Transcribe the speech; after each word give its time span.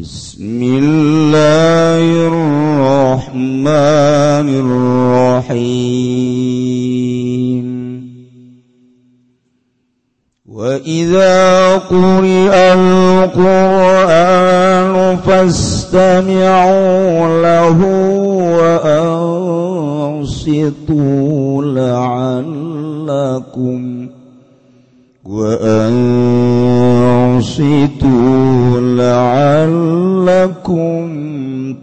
بسم 0.00 0.62
الله 0.62 2.26
الرحمن 2.26 3.68
الرحيم. 5.46 7.66
وإذا 10.50 11.76
قرئ 11.76 12.54
القرآن 12.74 13.96
فاستمعوا 15.16 17.12
له 17.42 17.78
وأنصتوا 20.18 21.62
لعلكم 21.62 23.80
وأنصتوا 25.24 27.23
وأنصتوا 27.34 28.78
لعلكم 29.02 30.94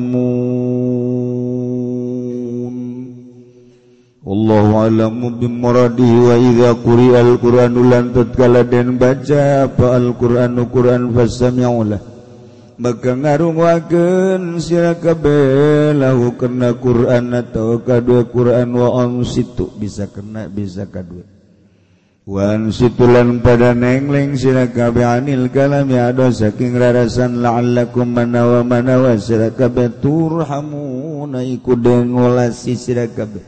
والله 4.29 4.67
أعلم 4.77 5.39
بمراده 5.41 6.13
وإذا 6.29 6.71
قرئ 6.85 7.15
القرآن 7.21 7.75
لن 7.91 8.05
تتكلا 8.13 8.63
den 8.67 8.99
baca 8.99 9.71
Al-Quran 9.71 10.67
Quran 10.67 11.15
فاستمعوا 11.15 11.85
له. 11.87 12.01
Maka 12.79 13.11
ngarungwaken 13.11 14.63
sirakabeh 14.63 15.99
lahu 15.99 16.39
kena 16.39 16.79
Quran 16.79 17.35
atau 17.35 17.83
kadua 17.83 18.23
Quran 18.31 18.71
wa 18.71 19.03
onsitu 19.03 19.67
bisa 19.79 20.07
kena 20.07 20.47
bisa 20.47 20.87
kadua. 20.87 21.38
Wan 22.29 22.69
situlan 22.69 23.41
pada 23.41 23.73
nengleng 23.73 24.37
sirakabe 24.37 25.01
anil 25.01 25.49
kalam 25.49 25.89
ya 25.89 26.13
do 26.13 26.29
saking 26.29 26.77
rarasan 26.77 27.41
la'allakum 27.41 28.05
manawa 28.05 28.61
manawa 28.61 29.17
sirakabe 29.17 29.97
turhamuna 29.97 31.41
iku 31.41 31.73
dengolasi 31.73 32.77
sirakabe 32.77 33.41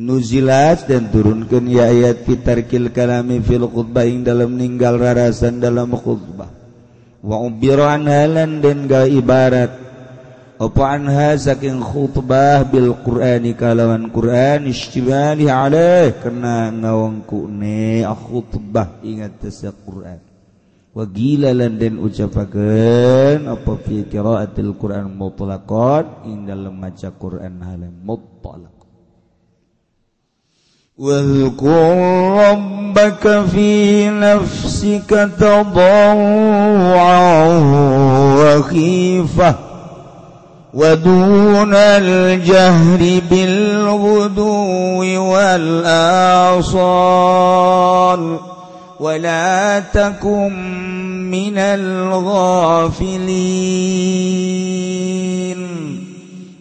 nuzilat 0.00 0.88
dan 0.88 1.12
turunkan 1.12 1.68
ya 1.68 1.92
ayat 1.92 2.24
fitarkil 2.24 2.88
kalami 2.88 3.44
fil 3.44 3.68
khutbah 3.68 4.08
ing 4.08 4.24
dalam 4.24 4.56
ninggal 4.56 4.96
rarasan 4.96 5.60
dalam 5.60 5.92
khutbah. 5.92 6.48
Wa 7.20 7.36
ubiran 7.44 8.08
halan 8.08 8.64
dan 8.64 8.88
ga 8.88 9.04
ibarat. 9.04 9.89
anha 10.59 11.35
saking 11.35 11.83
khutbah 11.83 12.63
bil 12.63 12.95
Qurani 13.03 13.51
kalawan 13.59 14.07
Quran 14.07 14.71
istibali 14.71 15.51
alaih 15.51 16.15
kena 16.23 16.71
ngawang 16.71 17.27
kune 17.27 18.07
khutbah 18.07 19.03
ingat 19.03 19.43
tasa 19.43 19.75
Quran 19.75 20.23
wa 20.95 21.03
gila 21.03 21.51
lan 21.51 21.75
den 21.75 21.99
ucapakeun 21.99 23.51
apa 23.51 23.71
fi 23.83 24.07
qiraatil 24.07 24.79
Quran 24.79 25.11
mutlaqan 25.11 26.23
ing 26.23 26.47
dalam 26.47 26.79
maca 26.79 27.11
Quran 27.11 27.59
halam 27.59 27.95
mutlaq 27.99 28.75
واذكر 30.95 31.83
ربك 32.39 33.23
في 33.51 34.09
نفسك 34.09 35.11
تضرعا 35.39 37.19
وخيفه 38.39 39.68
ودون 40.70 41.74
الجهر 41.74 43.02
بالغدو 43.30 45.02
والآصال 45.32 46.62
ولا 49.00 49.80
تكن 49.80 50.52
من 51.30 51.58
الغافلين. 51.58 53.10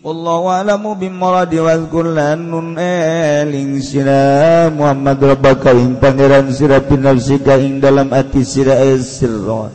والله 0.04 0.48
أعلم 0.48 0.94
بمراد 0.94 1.56
وأذكر 1.56 2.04
لأن 2.04 2.76
آلين 2.80 3.82
سنا 3.82 4.70
محمد 4.70 5.24
ربك 5.24 5.68
إن 5.68 6.02
تنيران 6.02 6.50
سرى 6.50 6.82
في 6.90 6.96
نفسك 6.98 7.50
إن 7.50 7.78
دلم 7.78 8.14
أتي 8.14 8.44
سرى 8.44 8.94
السر. 8.94 9.70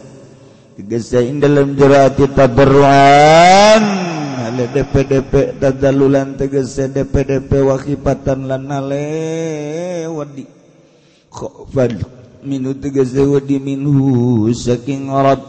إن 1.15 1.41
دلم 1.41 1.77
جرأتي 1.79 2.27
تدرعان 2.37 4.14
DPDP 4.63 5.59
dadalulan 5.59 6.39
tegese 6.39 6.87
DPDP 6.87 7.67
wakipatan 7.67 8.47
lan 8.47 8.71
nale 8.71 9.03
wadi 10.07 10.47
minu 12.45 12.77
tegese 12.79 13.25
wadi 13.25 13.59
minhu 13.59 14.47
saking 14.55 15.11
arab. 15.11 15.43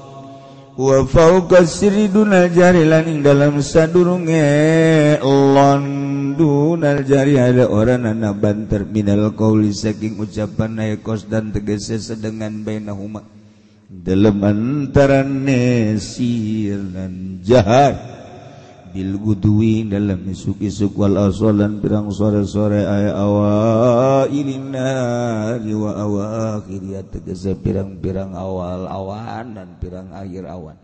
Wa 0.75 1.07
fauqa 1.07 1.63
siridunal 1.63 2.51
jari 2.51 2.83
laning 2.83 3.23
dalam 3.23 3.63
sadurunge 3.63 4.44
londunal 5.23 6.99
jari 7.07 7.39
ada 7.39 7.71
orang 7.71 8.03
anak 8.11 8.35
banter 8.44 8.83
minal 8.83 9.31
qauli 9.39 9.71
saking 9.71 10.19
ucapan 10.19 10.75
naikos 10.75 11.31
dan 11.31 11.55
tegese 11.55 11.95
sedengan 11.95 12.65
bainahuma. 12.67 13.23
Dalam 13.88 14.41
antara 14.44 15.23
nesir 15.23 16.81
dan 16.91 17.39
jahat 17.45 18.14
Bilguduwi 18.95 19.91
dalam 19.91 20.23
isuk-isuk 20.23 20.95
wal 20.95 21.28
asolan 21.28 21.83
pirang 21.83 22.07
sore-sore 22.16 22.88
ay 22.88 23.11
awa 23.11 24.23
ilina 24.31 25.59
wa 25.59 25.91
awa 26.00 26.63
kiriya 26.63 27.03
tegese 27.03 27.59
pirang-pirang 27.59 28.31
awal 28.39 28.88
awan 28.88 29.51
dan 29.51 29.75
pirang 29.83 30.16
akhir 30.16 30.47
awan. 30.47 30.79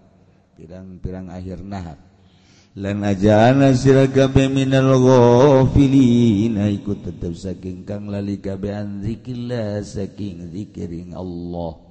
Pirang-pirang 0.59 1.31
akhir 1.31 1.63
nahar. 1.63 1.95
Lan 2.75 2.99
ajana 3.07 3.71
sira 3.79 4.11
kabe 4.11 4.51
minal 4.51 4.91
ghafilin. 4.99 6.59
Ikut 6.67 7.07
tetep 7.07 7.31
saking 7.39 7.87
kang 7.87 8.11
lali 8.11 8.43
kabe 8.43 8.75
an 8.75 8.99
zikrillah 9.07 9.87
saking 9.87 10.51
zikiring 10.51 11.15
Allah. 11.15 11.90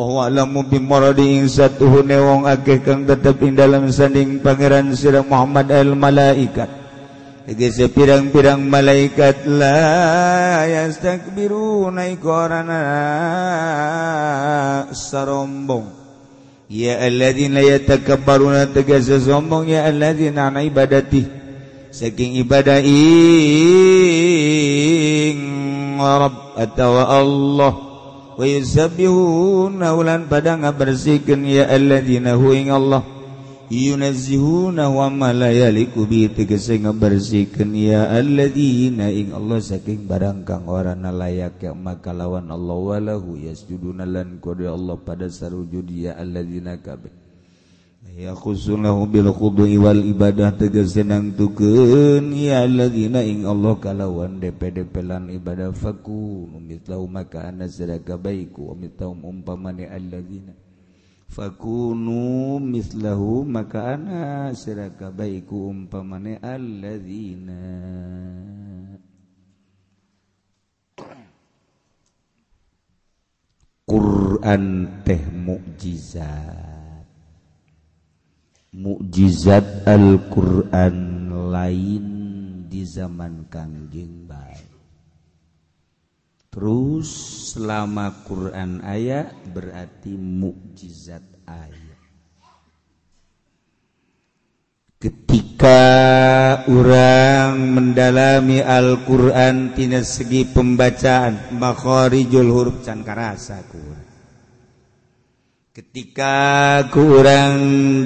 wallahu 0.00 0.24
a'lamu 0.24 0.64
bimuradi 0.64 1.44
satuhune 1.44 2.16
wong 2.16 2.48
akeh 2.48 2.80
kang 2.80 3.04
tetep 3.04 3.36
ing 3.44 3.52
dalam 3.52 3.92
sanding 3.92 4.40
pangeran 4.40 4.96
sirah 4.96 5.20
Muhammad 5.20 5.68
al 5.68 5.92
malaikat 5.92 6.80
Gese 7.50 7.90
pirang-pirang 7.90 8.62
malaikat 8.62 9.42
la 9.50 10.62
yastakbiruna 10.70 12.06
ikorana 12.14 12.78
sarombong. 14.94 15.90
Ya 16.70 17.02
alladzina 17.02 17.58
yatakabbaruna 17.58 18.70
tegese 18.70 19.18
sombong 19.18 19.66
ya 19.66 19.82
alladzina 19.90 20.46
ana 20.46 20.62
ibadati. 20.62 21.26
Saking 21.90 22.38
ibadah 22.38 22.78
ing 22.86 22.94
Rabb 25.98 26.54
atau 26.54 27.02
Allah. 27.02 27.89
walan 28.40 30.24
pada 30.24 30.56
nga 30.56 30.72
bersihkan 30.72 31.44
ya 31.44 31.68
Allahdinaing 31.68 32.72
Allah. 32.72 33.04
Yunazihunamalaliku 33.68 36.08
tegese 36.32 36.80
nga 36.80 36.96
bersihkan 36.96 37.76
ya 37.76 38.08
Allahdinaing 38.08 39.36
Allah 39.36 39.60
saking 39.60 40.08
barang 40.08 40.48
kang 40.48 40.64
ora 40.72 40.96
nalayak 40.96 41.60
yang 41.60 41.76
maka 41.76 42.16
lawan 42.16 42.48
Allah 42.48 42.80
walahu 42.80 43.36
yasjudunalan 43.36 44.40
kode 44.40 44.64
Allah 44.64 44.96
pada 44.96 45.28
sarujud 45.28 45.84
ya 45.92 46.16
Allahdina 46.16 46.80
kabeh. 46.80 47.19
yakhussunahu 48.04 49.08
bil 49.10 49.28
wal 49.80 50.00
ibadah 50.00 50.56
tegas 50.56 50.96
senang 50.96 51.36
tukeun 51.36 52.32
ya 52.32 52.64
alladzina 52.64 53.20
ing 53.20 53.44
Allah 53.44 53.76
kalawan 53.76 54.40
DPDP 54.40 55.04
lan 55.04 55.28
ibadah 55.28 55.72
faku. 55.76 56.48
Mitlau 56.60 57.04
maka 57.10 57.50
ana 57.52 57.68
sadaka 57.68 58.16
baiku 58.16 58.72
umpa 58.72 59.08
umpamane 59.10 59.84
alladzina 59.90 60.52
fakunu 61.30 62.58
mislahu 62.58 63.46
maka 63.46 63.94
ana 63.94 64.50
sadaka 64.50 65.14
baiku 65.14 65.70
umpamane 65.70 66.42
alladzina. 66.42 67.62
Quran 73.86 74.86
teh 75.02 75.22
mukjizat. 75.34 76.69
Mukjizat 78.70 79.82
Alquran 79.82 81.26
lain 81.50 82.06
di 82.70 82.86
zaman 82.86 83.50
Kangjeng 83.50 84.30
baik 84.30 84.70
terus 86.50 87.10
selama 87.54 88.22
Quran 88.22 88.78
ayat 88.82 89.34
berarti 89.50 90.14
mukjizat 90.14 91.22
ayat 91.50 91.98
ketika 95.02 95.82
orang 96.70 97.74
mendalami 97.74 98.62
Alquran 98.62 99.74
tidak 99.74 100.06
segi 100.06 100.46
pembacaan 100.46 101.58
makhorijul 101.58 102.46
huruf 102.46 102.86
can 102.86 103.02
karasa 103.02 103.66
ketika 105.70 106.36
kurang 106.92 107.56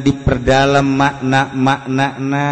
diperdalam 0.05 0.14
perdalam 0.25 0.89
makna-maknana 0.89 2.49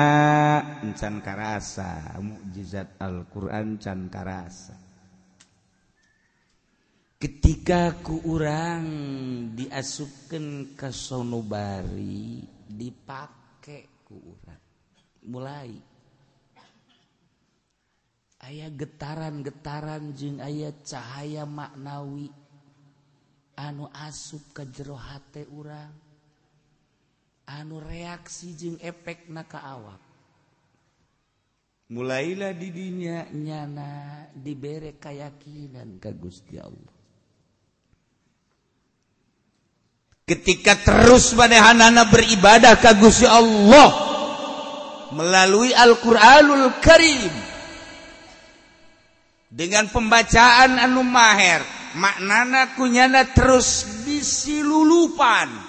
can 0.93 1.25
karasa. 1.25 2.21
Mukjizat 2.21 3.01
Alquran 3.01 3.81
can 3.81 4.13
karasa. 4.13 4.77
Ketika 7.17 7.97
ku 8.05 8.21
urang 8.29 8.85
diasupkan 9.57 10.77
ke 10.77 10.93
sonobari 10.93 12.45
dipakai 12.69 14.05
ku 14.05 14.21
urang. 14.21 14.63
Mulai. 15.33 15.71
Ayah 18.43 18.71
getaran-getaran 18.75 20.13
jeung 20.19 20.43
ayat 20.43 20.83
cahaya 20.83 21.47
maknawi 21.47 22.27
anu 23.55 23.87
asup 23.95 24.51
ke 24.51 24.67
jerohati 24.67 25.47
urang. 25.55 26.12
anu 27.47 27.83
reaksi 27.83 28.55
jeung 28.55 28.79
efek 28.79 29.27
naka 29.31 29.59
awak. 29.63 30.01
Mulailah 31.93 32.57
didinya 32.57 33.29
nyana 33.37 34.25
diberre 34.33 34.97
keyakinan 34.97 36.01
ke 36.01 36.11
Gusti 36.17 36.57
Allah. 36.57 36.95
Ketika 40.25 40.73
terus 40.81 41.37
manehanana 41.37 42.09
beribadah 42.09 42.81
ke 42.81 42.97
Gusti 42.97 43.29
Allah 43.29 43.91
melalui 45.13 45.77
Alquranul 45.77 46.81
Karim. 46.81 47.35
Dengan 49.53 49.85
pembacaan 49.93 50.81
anu 50.81 51.05
Maher 51.05 51.61
maknana 51.93 52.73
kunyana 52.73 53.29
terus 53.37 53.85
disilulupan. 54.09 55.62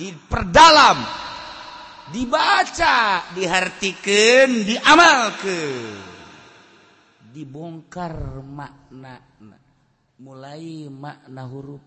diperdalam 0.00 0.98
dibaca 2.08 3.28
dihartikan 3.36 4.64
diamalkan. 4.64 6.08
Dibongkar 7.30 8.40
makna 8.42 9.20
mulai 10.18 10.88
makna 10.88 11.44
huruf 11.46 11.84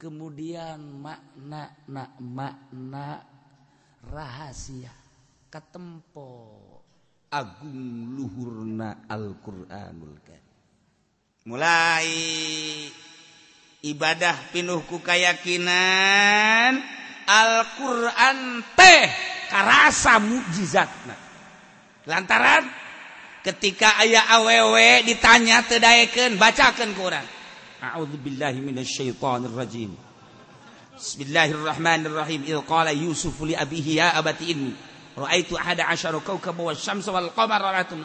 kemudian 0.00 0.80
makna 0.80 1.70
nak 1.92 2.16
makna 2.18 3.20
rahasia 4.08 4.90
katempo. 5.52 6.56
Agung 7.26 8.16
luhurna 8.16 9.04
Al-Qur'anul 9.10 10.18
Karim. 10.24 10.56
Mulai 11.46 12.10
ibadah 13.82 14.50
pinuhku 14.50 14.98
keyakinan 15.02 16.80
Alquran 17.26 18.62
teh 18.78 19.04
karasa 19.50 20.22
mukjizatna 20.22 21.14
lantaran 22.06 22.64
ketika 23.42 23.98
ayah 24.02 24.38
awewe 24.38 25.02
ditanya 25.06 25.62
tedaikan 25.66 26.38
bacakan 26.38 26.94
Quran 26.94 27.26
A'udzubillahi 27.82 28.58
minasyaitonirrajim 28.62 30.06
Bismillahirrahmanirrahim. 30.96 32.48
Il 32.48 32.64
qala 32.64 32.88
Yusuf 32.88 33.36
li 33.44 33.52
abihi 33.52 34.00
ya 34.00 34.16
abati 34.16 34.48
inni 34.48 34.72
ra'aitu 35.12 35.52
ahada 35.52 35.92
asyara 35.92 36.16
kawkaba 36.24 36.72
wasyamsa 36.72 37.12
wal 37.12 37.28
qamara 37.36 37.68
ra'atum 37.68 38.00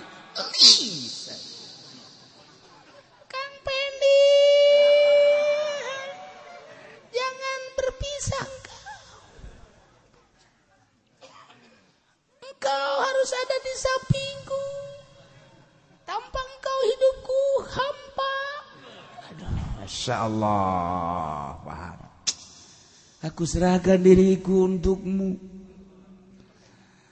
Masya 20.02 20.18
Allah. 20.18 21.62
Paham 21.62 21.98
Aku 23.22 23.46
serahkan 23.46 24.02
diriku 24.02 24.66
untukmu. 24.66 25.38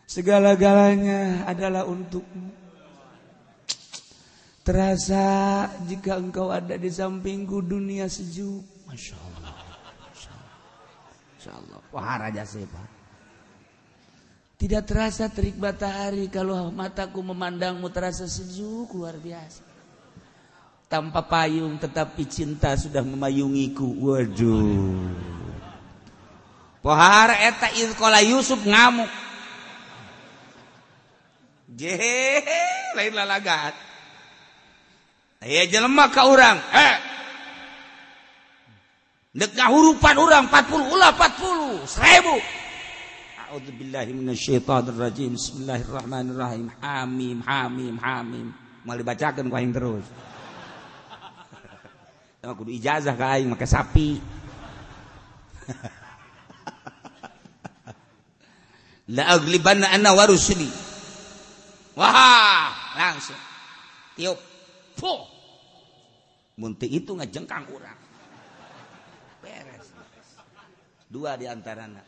Segala-galanya 0.09 1.45
adalah 1.45 1.86
untukmu. 1.86 2.50
Terasa 4.65 5.21
jika 5.86 6.18
engkau 6.18 6.50
ada 6.50 6.81
di 6.81 6.89
sampingku 6.89 7.62
dunia 7.62 8.09
sejuk. 8.09 8.65
Masya 8.89 9.21
Allah. 9.21 9.53
Masya 11.38 11.51
Allah. 11.62 11.80
Wah 11.94 12.18
Raja 12.25 12.42
Sepa 12.42 12.81
Tidak 14.57 14.83
terasa 14.85 15.30
terik 15.30 15.62
matahari 15.62 16.25
Kalau 16.30 16.74
mataku 16.74 17.21
memandangmu 17.21 17.85
terasa 17.94 18.25
sejuk 18.25 18.97
luar 18.97 19.13
biasa 19.21 19.69
tanpa 20.89 21.21
payung 21.21 21.77
tetapi 21.77 22.25
cinta 22.25 22.74
sudah 22.74 23.06
memayungiku. 23.06 23.86
Waduh. 23.86 25.06
Pohara 26.81 27.38
eta 27.45 27.69
izkola 27.77 28.19
Yusuf 28.25 28.65
ngamuk. 28.65 29.07
Jehe 31.77 32.41
lain 32.97 33.13
lalagat. 33.13 33.77
Aya 35.39 35.69
jelema 35.69 36.09
ka 36.09 36.25
urang. 36.25 36.57
Eh 36.74 36.95
Dek 39.30 39.53
ngahurupan 39.53 40.18
urang 40.18 40.50
40 40.50 40.89
ulah 40.89 41.13
40 41.13 41.85
seribu. 41.85 42.35
A'udzubillahi 43.45 44.12
minasyaitonir 44.18 44.97
rajim 44.97 45.37
Bismillahirrahmanirrahim. 45.37 46.73
Hamim 46.81 47.37
hamim 47.45 47.95
hamim. 48.02 48.47
Mal 48.81 48.97
dibacakeun 48.97 49.54
ku 49.54 49.56
aing 49.56 49.69
terus 49.69 50.29
kudu 52.40 52.72
ijazah 52.72 53.19
ka 53.19 53.36
aing 53.36 53.52
make 53.52 53.68
sapi. 53.68 54.16
La 59.10 59.26
aglibanna 59.34 59.90
anna 59.92 60.14
warusuli 60.16 60.69
wah 62.00 62.72
langsung. 62.96 63.36
Tiup. 64.16 64.40
Po 64.96 65.28
munti 66.60 66.88
itu 66.88 67.16
ngajengkang 67.16 67.68
urang. 67.72 67.98
Beres. 69.44 69.92
Dua 71.12 71.36
di 71.36 71.48
antarana. 71.48 72.02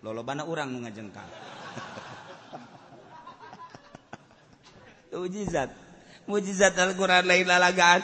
Lolobana 0.00 0.44
urang 0.46 0.72
nu 0.72 0.78
ngajengkang. 0.84 1.28
Mujizat. 5.18 5.70
Mujizat 6.28 6.78
Al-Quran 6.78 7.26
lain 7.26 7.46
lalagaan 7.48 8.02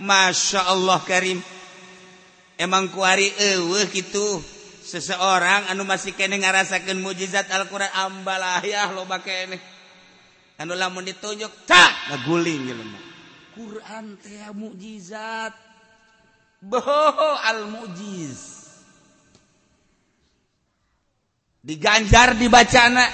Masya 0.00 0.66
Allah 0.72 1.00
Karim. 1.04 1.40
Emang 2.56 2.88
kuari 2.88 3.28
eueuh 3.36 3.84
gitu 3.92 4.40
seseorang 4.86 5.68
anu 5.68 5.84
masih 5.84 6.16
kene 6.16 6.40
ngarasakeun 6.40 7.02
mujizat 7.02 7.50
Al-Qur'an 7.52 7.92
ambalah 8.08 8.64
ya 8.64 8.88
loba 8.92 9.20
kene. 9.20 9.60
Anu 10.56 10.72
lamun 10.72 11.04
ditunjuk 11.04 11.68
tak 11.68 11.92
ngaguling 12.08 12.64
jelema 12.64 13.06
Quran 13.56 14.20
teh 14.20 14.52
mukjizat 14.52 15.52
boho 16.60 17.32
al 17.40 17.64
mujiz 17.72 18.68
diganjar 21.64 22.36
dibacana 22.36 23.08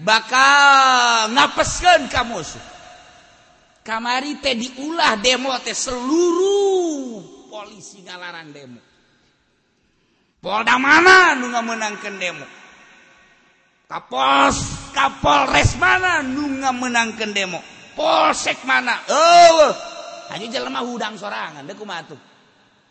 bakal 0.00 1.28
ngapeskeun 1.36 2.08
ka 2.08 2.24
musuh 2.24 2.64
kamari 3.90 4.38
teh 4.38 4.54
diulah 4.54 5.18
demo 5.18 5.50
teh 5.58 5.74
seluruh 5.74 7.18
polisi 7.50 8.06
ngalaran 8.06 8.54
demo. 8.54 8.78
Polda 10.38 10.78
mana 10.78 11.34
nu 11.34 11.50
ngamenangkeun 11.50 12.16
demo? 12.22 12.46
Kapos 13.90 14.56
Kapolres 14.94 15.74
mana 15.74 16.22
nu 16.22 16.62
ngamenangkeun 16.62 17.34
demo? 17.34 17.58
Polsek 17.98 18.62
mana? 18.62 19.02
Eueuh. 19.10 19.74
Anjing 20.30 20.54
jelema 20.54 20.86
hudang 20.86 21.18
sorangan 21.18 21.66
deuk 21.66 21.82
kumaha 21.82 22.06
tuh? 22.06 22.20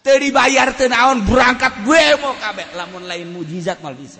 Teu 0.03 0.19
dibayar 0.19 0.75
teu 0.75 0.91
naon 0.91 1.23
berangkat 1.23 1.87
gue 1.87 2.19
mau 2.19 2.35
kabeh. 2.35 2.75
Lamun 2.75 3.07
lain 3.07 3.31
mujizat 3.31 3.79
mal 3.79 3.95
bisa. 3.95 4.19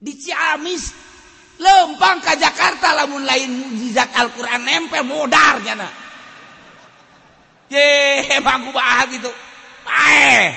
Di 0.00 0.16
Ciamis 0.16 1.13
lempang 1.58 2.18
ke 2.18 2.34
Jakarta 2.38 2.94
lamun 2.98 3.22
lain 3.22 3.50
mujizat 3.50 4.10
Al-Qur'an 4.14 4.62
nempel 4.62 5.06
modar 5.06 5.62
jana. 5.62 5.86
Ye, 7.70 8.38
bangku 8.42 8.70
bah 8.74 9.06
gitu. 9.08 9.30
eh 9.88 10.54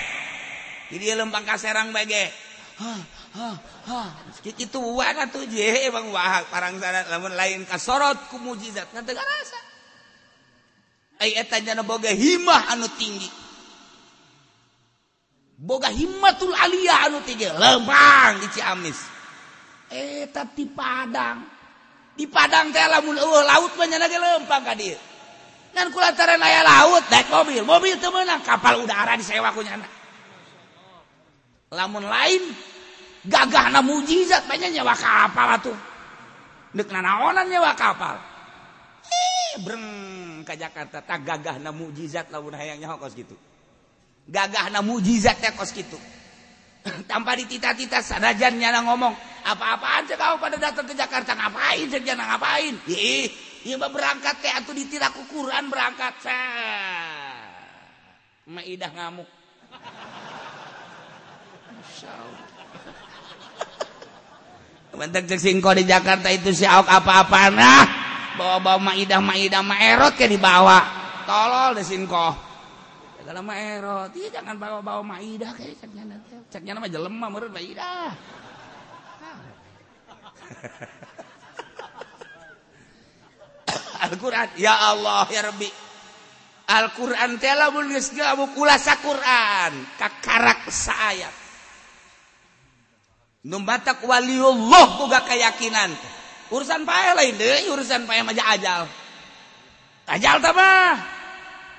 Jadi 0.88 1.06
lempang 1.13 1.44
ka 1.44 1.60
Serang 1.60 1.92
bage. 1.92 2.32
Ha, 2.77 2.94
ha, 3.36 3.50
ha. 3.89 4.01
Kitu 4.46 4.80
wana 4.80 5.27
tuh 5.27 5.44
je 5.50 5.89
Bang 5.92 6.13
Wahab 6.13 6.48
parang 6.48 6.77
sana 6.80 7.04
lamun 7.10 7.34
lain 7.36 7.66
kasorot 7.68 8.30
ku 8.32 8.38
mujizat 8.39 8.88
ngan 8.94 9.04
teu 9.04 9.18
rasa. 9.18 9.60
Ai 11.20 11.34
eta 11.36 11.58
boga 11.82 12.13
himah 12.13 12.72
anu 12.77 12.88
tinggi. 12.96 13.27
Boga 15.58 15.89
himmatul 15.89 16.54
aliyah 16.54 17.10
anu 17.10 17.20
tinggi 17.25 17.50
lempang 17.50 18.46
di 18.46 18.48
Ciamis. 18.54 19.17
eh 19.91 20.27
tapi 20.32 20.67
Padang. 20.72 21.44
Di 22.17 22.25
Padang 22.25 22.74
teh 22.74 22.82
lamun 22.82 23.17
uh, 23.17 23.44
laut 23.46 23.72
banyak 23.77 24.00
lagi 24.01 24.17
lempang 24.17 24.63
ka 24.65 24.74
dieu 24.74 24.98
ngan 25.77 25.94
kulantaran 25.94 26.41
aya 26.41 26.65
laut 26.65 27.06
naik 27.13 27.29
mobil. 27.29 27.62
Mobil 27.62 27.94
teu 28.01 28.10
meunang 28.10 28.41
kapal 28.41 28.82
udara 28.82 29.13
disewa 29.13 29.53
ku 29.53 29.62
nyana. 29.62 29.86
Lamun 31.70 32.01
lain 32.01 32.41
gagahna 33.22 33.86
mujizat 33.86 34.50
banyak 34.50 34.74
nyawa 34.74 34.98
kapal 34.98 35.48
atuh. 35.62 35.77
Deuk 36.74 36.89
nanaonan 36.89 37.46
nyawa 37.46 37.77
kapal. 37.77 38.17
Eh 39.06 39.62
breng 39.62 39.86
ka 40.41 40.58
Jakarta 40.58 41.06
tak 41.06 41.22
gagahna 41.22 41.70
mujizat 41.70 42.34
lamun 42.34 42.58
hayang 42.58 42.82
nyaho 42.82 42.98
kos 42.98 43.13
kitu. 43.13 43.38
Gagahna 44.25 44.82
mujizat 44.82 45.38
teh 45.38 45.53
kos 45.53 45.70
kitu. 45.70 46.01
Tanpa 47.06 47.36
ditita-tita 47.38 48.00
sanajan 48.03 48.58
nyana 48.58 48.84
ngomong 48.86 49.13
apa-apaan 49.48 50.03
cek 50.08 50.20
kau 50.20 50.36
pada 50.39 50.60
datang 50.60 50.84
ke 50.84 50.94
Jakarta? 50.96 51.32
Ngapain 51.36 51.88
cek 51.88 52.03
ngapain? 52.03 52.74
Ih 52.91 53.27
iya 53.63 53.75
berangkat 53.79 54.39
kayak 54.44 54.63
atuh 54.63 54.75
ditira 54.75 55.08
kukuran 55.12 55.72
berangkat 55.72 56.13
sah. 56.20 57.48
Maidah 58.48 58.91
ngamuk. 58.91 59.29
Bentar 64.98 65.24
cek 65.29 65.39
singko 65.39 65.77
di 65.77 65.84
Jakarta 65.86 66.34
itu 66.34 66.51
si 66.56 66.65
auk 66.65 66.89
apa-apa 66.89 67.53
nah 67.53 67.86
bawa-bawa 68.34 68.94
Maidah 68.94 69.22
Maidah 69.22 69.62
Maerot 69.62 70.15
ke 70.15 70.25
dibawa. 70.25 70.84
Tolol 71.27 71.77
deh 71.77 71.86
singko 71.86 72.47
kalau 73.27 73.43
mah 73.43 73.60
erot, 73.60 74.15
iya 74.15 74.39
jangan 74.39 74.55
bawa-bawa 74.55 75.03
maidah 75.03 75.51
kayak 75.51 75.84
ceknya 75.84 76.07
nanti. 76.07 76.31
Ceknya 76.48 76.79
nama 76.79 76.88
mah 76.88 77.27
menurut 77.27 77.51
maidah. 77.51 78.07
Al-Quran, 84.07 84.48
ya 84.55 84.96
Allah 84.96 85.27
ya 85.27 85.43
Rabbi. 85.43 85.67
Al-Quran 86.72 87.36
telah 87.36 87.67
menulis 87.67 88.15
gabu 88.15 88.48
kulasa 88.55 88.96
Quran, 89.03 89.75
kakarak 90.00 90.72
saayat. 90.72 91.36
Numbatak 93.43 94.07
waliullah 94.07 95.03
buka 95.03 95.27
keyakinan. 95.27 95.91
Urusan 96.48 96.88
payah 96.88 97.12
lain 97.12 97.36
deh, 97.36 97.67
urusan 97.75 98.07
payah 98.07 98.24
maja 98.24 98.55
ajal. 98.55 98.88
Ajal 100.07 100.39
mah 100.39 100.96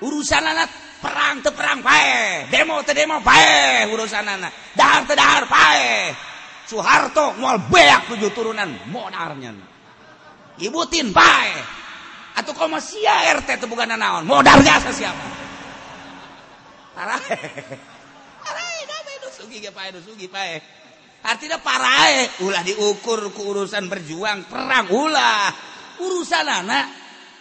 urusan 0.05 0.45
anak 0.45 0.88
perang 0.99 1.39
te 1.39 1.49
perang 1.55 1.79
pae 1.79 2.45
demo 2.51 2.83
te 2.83 2.91
demo 2.91 3.23
pae 3.23 3.87
urusan 3.87 4.27
anak 4.27 4.75
dahar 4.75 5.03
te 5.07 5.13
dahar 5.15 5.45
pae. 5.47 6.13
Soeharto 6.69 7.33
mual 7.41 7.65
beak 7.65 8.13
tujuh 8.13 8.29
turunan 8.29 8.69
modarnya. 8.93 9.57
Ibutin 10.61 11.09
pae. 11.09 11.79
Atau 12.37 12.53
kau 12.53 12.69
masih 12.69 13.03
RT 13.41 13.57
itu 13.59 13.65
bukan 13.67 13.97
naon 13.97 14.23
modal 14.23 14.61
jasa 14.61 14.93
siapa? 14.93 15.27
Parah 16.93 17.19
parah 18.43 18.67
itu 19.17 19.29
sugi 19.33 19.63
ge 19.63 19.71
pae 19.73 19.89
sugi 19.97 20.29
pae. 20.29 20.61
Artinya 21.19 21.59
parah 21.59 22.27
ulah 22.45 22.63
diukur 22.63 23.33
ke 23.33 23.41
urusan 23.43 23.89
berjuang 23.89 24.45
perang 24.45 24.87
ulah. 24.93 25.51
Urusan 25.99 26.47
anak 26.47 26.85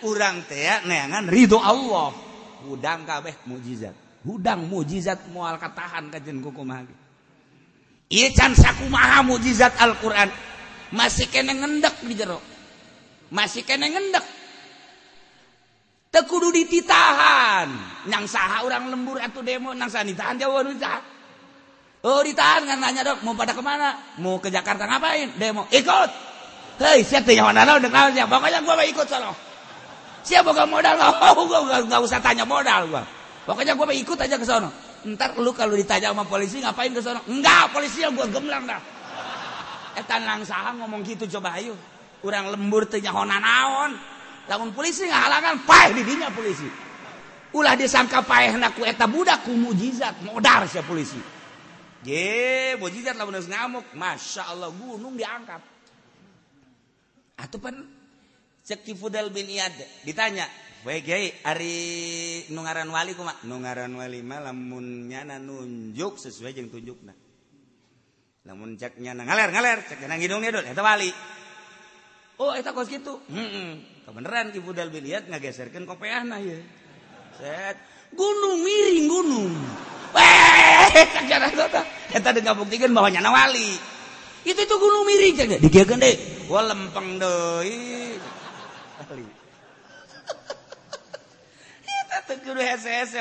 urang 0.02 0.46
teh 0.46 0.82
neangan 0.86 1.30
ridho 1.30 1.62
Allah 1.62 2.27
hudang 2.66 3.06
kabeh 3.06 3.34
mukjizat. 3.46 3.94
Hudang 4.26 4.66
mukjizat 4.66 5.30
mual 5.30 5.60
katahan 5.60 6.10
kajen 6.10 6.42
kuku 6.42 6.62
mahagi 6.66 7.08
iya 8.08 8.32
can 8.32 8.56
sakumaha 8.56 9.20
mukjizat 9.24 9.76
Al-Quran. 9.76 10.28
Masih 10.88 11.28
kena 11.28 11.52
ngendek 11.52 12.00
di 12.08 12.16
jero. 12.16 12.40
Masih 13.28 13.60
kena 13.60 13.92
ngendek. 13.92 14.24
Tekudu 16.08 16.48
dititahan. 16.48 17.68
Nang 18.08 18.24
saha 18.24 18.64
orang 18.64 18.88
lembur 18.88 19.20
atau 19.20 19.44
demo 19.44 19.76
nang 19.76 19.92
saha 19.92 20.08
ditahan 20.08 20.40
jauh 20.40 20.64
ditahan. 20.64 21.04
Oh 22.08 22.24
ditahan 22.24 22.64
kan 22.64 22.80
nanya 22.80 23.04
dok 23.04 23.20
mau 23.20 23.36
pada 23.36 23.52
kemana? 23.52 24.16
Mau 24.24 24.40
ke 24.40 24.48
Jakarta 24.48 24.88
ngapain? 24.88 25.36
Demo 25.36 25.68
ikut. 25.68 26.10
Hei 26.80 27.04
siapa 27.04 27.36
yang 27.36 27.52
mana 27.52 27.76
dok 27.76 27.92
pokoknya 27.92 28.64
gua 28.64 28.84
ikut 28.88 29.04
sono. 29.04 29.47
Siapa 30.28 30.52
boga 30.52 30.68
modal. 30.68 30.94
Oh, 31.32 31.48
gua 31.48 31.80
nggak 31.80 32.00
usah 32.04 32.20
tanya 32.20 32.44
modal 32.44 32.84
gua. 32.92 33.02
Pokoknya 33.48 33.72
gua 33.72 33.88
ikut 33.96 34.20
aja 34.20 34.36
ke 34.36 34.44
sana 34.44 34.68
ntar 34.98 35.38
lu 35.38 35.54
kalau 35.54 35.78
ditanya 35.78 36.10
sama 36.10 36.26
polisi 36.26 36.58
ngapain 36.58 36.90
ke 36.90 36.98
sana 36.98 37.22
enggak 37.30 37.70
polisi 37.70 38.04
yang 38.04 38.12
gua 38.12 38.28
gemlang 38.28 38.68
dah. 38.68 38.82
Etan 39.96 40.28
langsaha 40.28 40.76
ngomong 40.76 41.00
gitu 41.06 41.24
coba 41.38 41.56
ayo. 41.56 41.74
Kurang 42.20 42.50
lembur 42.52 42.84
teh 42.84 43.00
nyahonan 43.00 43.40
naon. 43.40 43.92
Lamun 44.50 44.70
polisi 44.74 45.06
ngahalangan 45.06 45.64
paeh 45.64 45.90
di 45.96 46.02
dinya 46.04 46.28
polisi. 46.34 46.66
Ulah 47.54 47.74
disangka 47.78 48.20
paeh 48.22 48.52
ku 48.76 48.84
eta 48.84 49.08
budak 49.08 49.46
ku 49.46 49.54
mujizat 49.56 50.20
modar 50.22 50.68
sia 50.68 50.84
polisi. 50.84 51.18
Ye 52.04 52.74
mujizat 52.78 53.16
lamun 53.16 53.38
ngamuk 53.38 53.86
masya 53.96 54.50
Allah 54.50 54.70
gunung 54.70 55.14
diangkat. 55.14 55.62
Atau 57.38 57.58
pan. 57.62 57.76
cek 57.76 57.97
Fudel 58.76 59.32
bin 59.32 59.48
Iyad 59.48 59.72
ditanya 60.04 60.44
Ari 60.88 61.76
nugaran 62.54 62.88
wali 62.92 63.12
kuma 63.16 63.34
nugaran 63.48 63.92
wali 63.98 64.22
mah 64.22 64.40
lamun 64.40 65.10
nyana 65.10 65.40
nunjuk 65.42 66.20
sesuai 66.20 66.54
jeung 66.54 66.70
tunjukna. 66.70 67.12
Lamun 68.46 68.78
cek 68.78 68.96
nyana 69.02 69.26
ngaler 69.26 69.50
ngaler 69.50 69.78
cek 69.84 69.98
nyana 70.00 70.14
ngidung 70.16 70.40
nih 70.40 70.70
eta 70.70 70.82
wali. 70.84 71.10
Oh 72.38 72.54
eta 72.54 72.70
kos 72.70 72.88
gitu. 72.88 73.18
Heeh. 73.32 73.50
Mm 73.50 73.74
Kebeneran 74.08 74.54
Ki 74.54 74.60
Fudel 74.62 74.88
bin 74.88 75.04
Iyad 75.04 75.26
ngageserkeun 75.28 75.84
kopeahna 75.84 76.38
ye. 76.40 76.62
Set 77.36 77.76
gunung 78.14 78.62
miring 78.64 79.08
gunung. 79.10 79.52
Weh, 80.14 80.88
cek 81.18 81.24
nyana 81.26 81.52
eta. 81.52 81.82
Eta 82.14 82.30
dengan 82.32 82.54
buktikan 82.54 82.94
bahwa 82.94 83.10
nyana 83.10 83.34
wali. 83.34 83.76
Itu 84.46 84.60
itu 84.62 84.74
gunung 84.78 85.04
miring 85.04 85.34
cek 85.34 85.48
digegeun 85.58 86.00
deui. 86.00 86.16
Wah 86.46 86.64
lempeng 86.64 87.18
deui. 87.18 88.16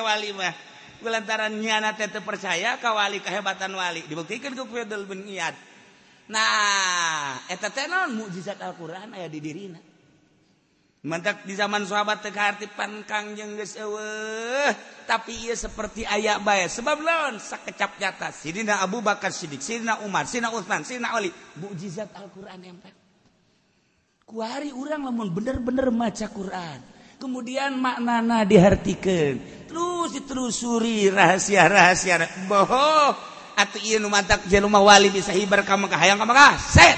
wali 0.03 0.29
mah. 0.35 0.53
Lantaran 0.97 1.53
nyana 1.53 1.93
tete 1.93 2.19
percaya 2.25 2.81
kawali 2.81 3.21
kehebatan 3.21 3.69
wali. 3.77 4.01
Dibuktikan 4.09 4.57
ke 4.57 4.63
Fidel 4.65 5.05
bin 5.05 5.23
Iyad. 5.29 5.53
Nah 6.27 7.37
eta 7.47 7.69
teh 7.69 7.85
naon? 7.87 8.17
Mukjizat 8.17 8.59
Al-Qur'an 8.59 9.13
aya 9.13 9.29
di 9.29 9.39
dirina. 9.39 9.79
Mantak 11.07 11.45
di 11.45 11.53
zaman 11.53 11.85
sahabat 11.85 12.25
teh 12.25 12.33
kahartipan 12.33 13.05
Kangjeng 13.05 13.55
geus 13.55 13.77
eueuh 13.79 14.73
tapi 15.07 15.47
ieu 15.47 15.55
seperti 15.55 16.03
aya 16.03 16.41
bae. 16.41 16.67
Sebab 16.67 16.99
lawan 16.99 17.39
sakecap 17.39 17.95
nyata 18.01 18.33
sidina 18.33 18.83
Abu 18.83 18.99
Bakar 18.99 19.31
Siddiq 19.31 19.61
sidina 19.63 20.01
Umar 20.03 20.27
sidina 20.27 20.51
Utsman 20.51 20.83
sidina 20.83 21.15
Ali. 21.15 21.31
Mukjizat 21.61 22.11
Al-Qur'an 22.17 22.59
yang 22.59 22.81
kuari 24.27 24.75
orang 24.75 25.07
lamun 25.07 25.31
bener-bener 25.31 25.87
maca 25.87 26.27
Qur'an. 26.27 26.96
Kemudian 27.17 27.77
maknana 27.77 28.45
dihartikan. 28.47 29.37
Terus 29.67 30.15
ditelusuri 30.15 31.11
rahasia-rahasia. 31.11 32.47
Boh 32.47 33.13
atau 33.57 33.81
iya 33.81 33.97
nu 33.97 34.07
mantak 34.07 34.45
jelema 34.45 34.77
wali 34.77 35.09
bisa 35.09 35.33
hibar 35.33 35.65
ka 35.65 35.73
Mekah. 35.73 35.97
Hayang 35.97 36.21
ka 36.21 36.25
Mekah. 36.29 36.53
Set. 36.61 36.97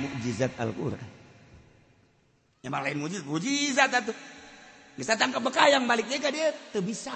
Mukjizat 0.00 0.56
Al-Qur'an. 0.56 1.12
Emang 2.64 2.80
lain 2.80 2.98
mukjizat 2.98 3.28
mukjizat 3.28 3.90
atuh. 3.92 4.16
Bisa 4.96 5.14
tangkap 5.14 5.44
Mekah 5.44 5.76
yang 5.76 5.84
balik 5.84 6.08
ka 6.08 6.32
dia 6.32 6.50
teu 6.72 6.80
bisa. 6.80 7.12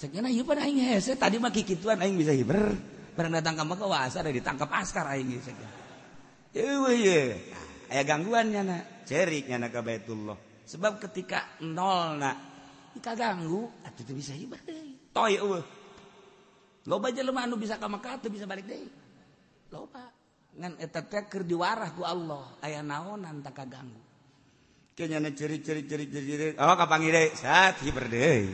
Ceknya 0.00 0.32
ieu 0.32 0.48
pan 0.48 0.56
aing 0.64 0.80
hese 0.80 1.12
tadi 1.12 1.36
mah 1.36 1.52
kikituan 1.52 2.00
aing 2.00 2.16
bisa 2.16 2.32
hibar. 2.32 2.72
Barang 3.12 3.36
datang 3.36 3.60
ke 3.60 3.64
Mekah 3.68 3.86
wah 3.86 4.08
asa 4.08 4.24
ditangkap 4.24 4.72
askar 4.72 5.04
aing 5.12 5.36
geus 5.36 5.52
aya 7.90 8.02
gangguannya 8.06 8.60
nak 8.64 8.82
cerik 9.10 9.50
nyana 9.50 9.66
ka 9.66 9.82
Baitullah. 9.82 10.38
Sebab 10.70 11.02
ketika 11.02 11.58
nolna 11.66 12.30
kita 12.94 13.18
ganggu 13.18 13.66
atuh 13.82 14.06
teu 14.06 14.14
bisa 14.14 14.30
hibah 14.30 14.62
deui. 14.62 15.10
Toy 15.10 15.34
eueuh. 15.34 15.66
Loba 16.86 17.10
jelema 17.10 17.42
anu 17.42 17.58
bisa 17.58 17.74
ka 17.74 17.90
Mekah 17.90 18.22
teu 18.22 18.30
bisa 18.30 18.46
balik 18.46 18.70
deui. 18.70 18.86
Loba 19.74 20.06
ngan 20.54 20.78
eta 20.78 21.02
teh 21.02 21.26
keur 21.26 21.42
diwarah 21.42 21.90
ku 21.94 22.06
Allah, 22.06 22.54
aya 22.62 22.86
naonan 22.86 23.42
tak 23.42 23.58
kaganggu. 23.58 23.98
Kenyana 24.94 25.34
ciri-ciri 25.34 25.82
ciri-ciri 25.90 26.24
ciri. 26.30 26.46
Oh 26.54 26.78
kapangih 26.78 27.10
deui. 27.10 27.34
Sat 27.34 27.82
hiber 27.82 28.06
deui. 28.06 28.46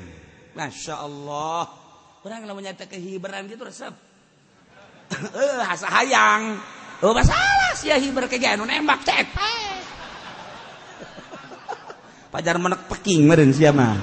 Masya 0.56 1.04
Allah. 1.04 1.68
Orang 2.24 2.48
lamun 2.48 2.64
nyata 2.64 2.88
kehiberan 2.88 3.44
gitu 3.44 3.68
resep. 3.68 3.92
Eh, 5.36 5.62
asa 5.62 5.86
hayang. 5.86 6.58
Oh, 6.98 7.14
masalah 7.14 7.76
sia 7.78 7.94
hiber 8.00 8.26
kegiatan 8.26 8.58
nembak 8.64 9.06
cepet. 9.06 9.85
pajar 12.32 12.58
menek 12.60 12.88
peking 12.90 13.26
meureun 13.26 13.52
sia 13.54 13.72
mah. 13.72 13.94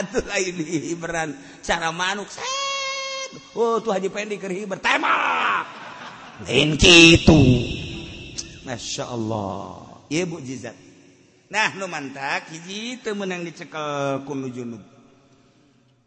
Atuh 0.00 0.22
lain 0.24 0.56
hiberan. 0.62 1.34
Cara 1.62 1.90
manuk 1.90 2.30
set. 2.30 2.44
Oh 3.54 3.78
tuh 3.78 3.92
haji 3.94 4.08
pendi 4.10 4.38
keur 4.38 4.50
hiber 4.50 4.78
tembak 4.82 5.66
lain 6.46 6.78
kitu. 6.78 7.40
Masya 8.64 9.04
Allah. 9.10 9.84
Iya 10.08 10.24
bu 10.26 10.40
jizat. 10.40 10.74
Nah 11.50 11.74
nu 11.74 11.90
mantak 11.90 12.46
hiji 12.54 13.02
teu 13.02 13.18
meunang 13.18 13.42
dicekel 13.42 14.22
kunu 14.22 14.46
junub 14.54 14.82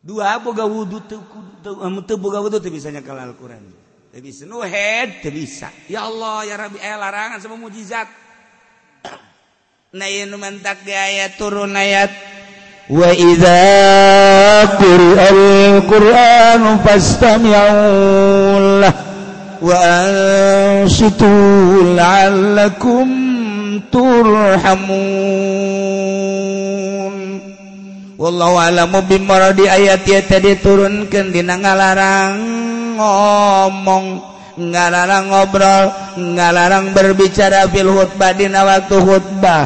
Dua 0.04 0.36
boga 0.40 0.68
wudu 0.68 1.00
teu 1.08 1.20
eh, 1.20 2.20
boga 2.20 2.40
wudu 2.44 2.60
teu 2.60 2.72
bisa 2.72 2.92
nyekel 2.92 3.16
Al-Qur'an. 3.16 3.83
bisa 4.22 4.46
nu 4.46 4.62
head 4.62 5.26
bisa 5.26 5.74
ya 5.90 6.06
Allah 6.06 6.46
ya 6.46 6.54
Rabbi. 6.54 6.78
Aya 6.78 7.02
larangan 7.02 7.42
sama 7.42 7.58
mujizat. 7.58 8.06
Nah 9.94 10.10
ini 10.10 10.26
mentak 10.34 10.82
di 10.82 10.90
ayat 10.90 11.38
turun 11.38 11.78
ayat. 11.78 12.10
Wa 12.90 13.14
idza 13.14 13.62
qira'al 14.82 15.86
qur'anu 15.86 16.82
fastami'u 16.82 18.82
wa 19.62 19.76
ansitu 19.78 21.30
la'allakum 21.94 23.06
turhamun. 23.94 24.98
Wallahu 28.18 28.58
a'lamu 28.58 29.06
bimaradi 29.06 29.70
ayat 29.70 30.10
ya 30.10 30.26
tadi 30.26 30.58
turunkan 30.58 31.30
dina 31.30 31.62
ngalarang 31.62 32.73
ngomong 32.96 34.06
ngalarang 34.58 35.34
ngobrol 35.34 35.86
ngalarang 36.18 36.94
berbicara 36.94 37.66
fil 37.74 37.90
khutbah 37.90 38.32
dina 38.38 38.62
waktu 38.64 38.98
khutbah. 39.02 39.66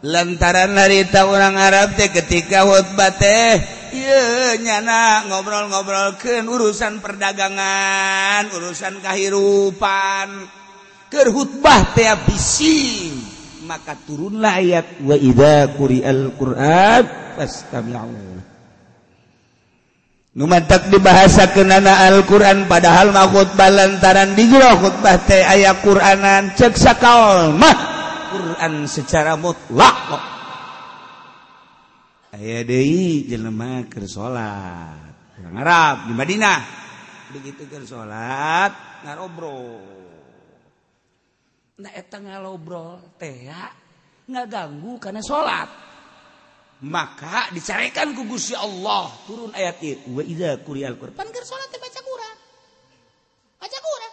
Lantaran 0.00 0.72
narita 0.72 1.28
orang 1.28 1.60
Arab 1.60 1.92
teh 1.98 2.08
ketika 2.08 2.64
khutbah 2.64 3.12
teh 3.20 3.60
iya 3.90 4.54
nyana 4.56 5.28
ngobrol-ngobrolkan 5.28 6.46
urusan 6.46 7.02
perdagangan 7.02 8.48
urusan 8.54 9.02
kehidupan 9.02 10.28
kerhutbah 11.10 11.92
teh 11.92 12.08
bising 12.24 13.40
maka 13.68 13.94
turunlah 13.94 14.58
ayat 14.58 14.98
wa 15.04 15.14
idza 15.14 15.70
quri'al 15.76 16.34
qur'an 16.34 17.04
fastami'u. 17.36 18.39
numatak 20.34 20.90
dibahasa 20.90 21.50
kenana 21.50 22.06
Alquran 22.06 22.70
padahal 22.70 23.10
makhutbah 23.10 23.70
lantaran 23.70 24.38
di 24.38 24.46
khutbah 24.46 25.18
teh 25.26 25.42
aya 25.42 25.74
Quranan 25.82 26.54
cek 26.54 26.74
sakal 26.78 27.54
mah. 27.54 27.78
Quran 28.30 28.86
secara 28.86 29.34
mutlak 29.34 29.96
kok. 30.06 30.24
Aya 32.38 32.62
deui 32.62 33.26
jelema 33.26 33.82
keur 33.90 34.06
salat. 34.06 35.10
Urang 35.42 35.56
Arab 35.66 35.96
di 36.06 36.14
Madinah. 36.14 36.60
Begitu 37.34 37.66
keur 37.66 37.82
salat 37.82 39.02
ngarobrol. 39.02 39.82
Nah 41.80 41.90
eta 41.96 42.22
ngalobrol 42.22 43.18
teh 43.18 43.50
ya 43.50 43.66
ngaganggu 44.30 44.94
karena 45.02 45.26
salat. 45.26 45.89
maka 46.80 47.52
dicarekan 47.52 48.16
ku 48.16 48.24
Gusti 48.24 48.56
Allah. 48.56 49.12
Turun 49.28 49.52
ayat 49.52 49.84
itu 49.84 50.16
wa 50.16 50.24
idza 50.24 50.56
quri'al 50.64 50.96
Qur'an 50.96 51.28
keur 51.28 51.44
salat 51.44 51.68
baca 51.68 52.00
Quran. 52.00 52.36
Baca 53.60 53.78
Quran. 53.84 54.12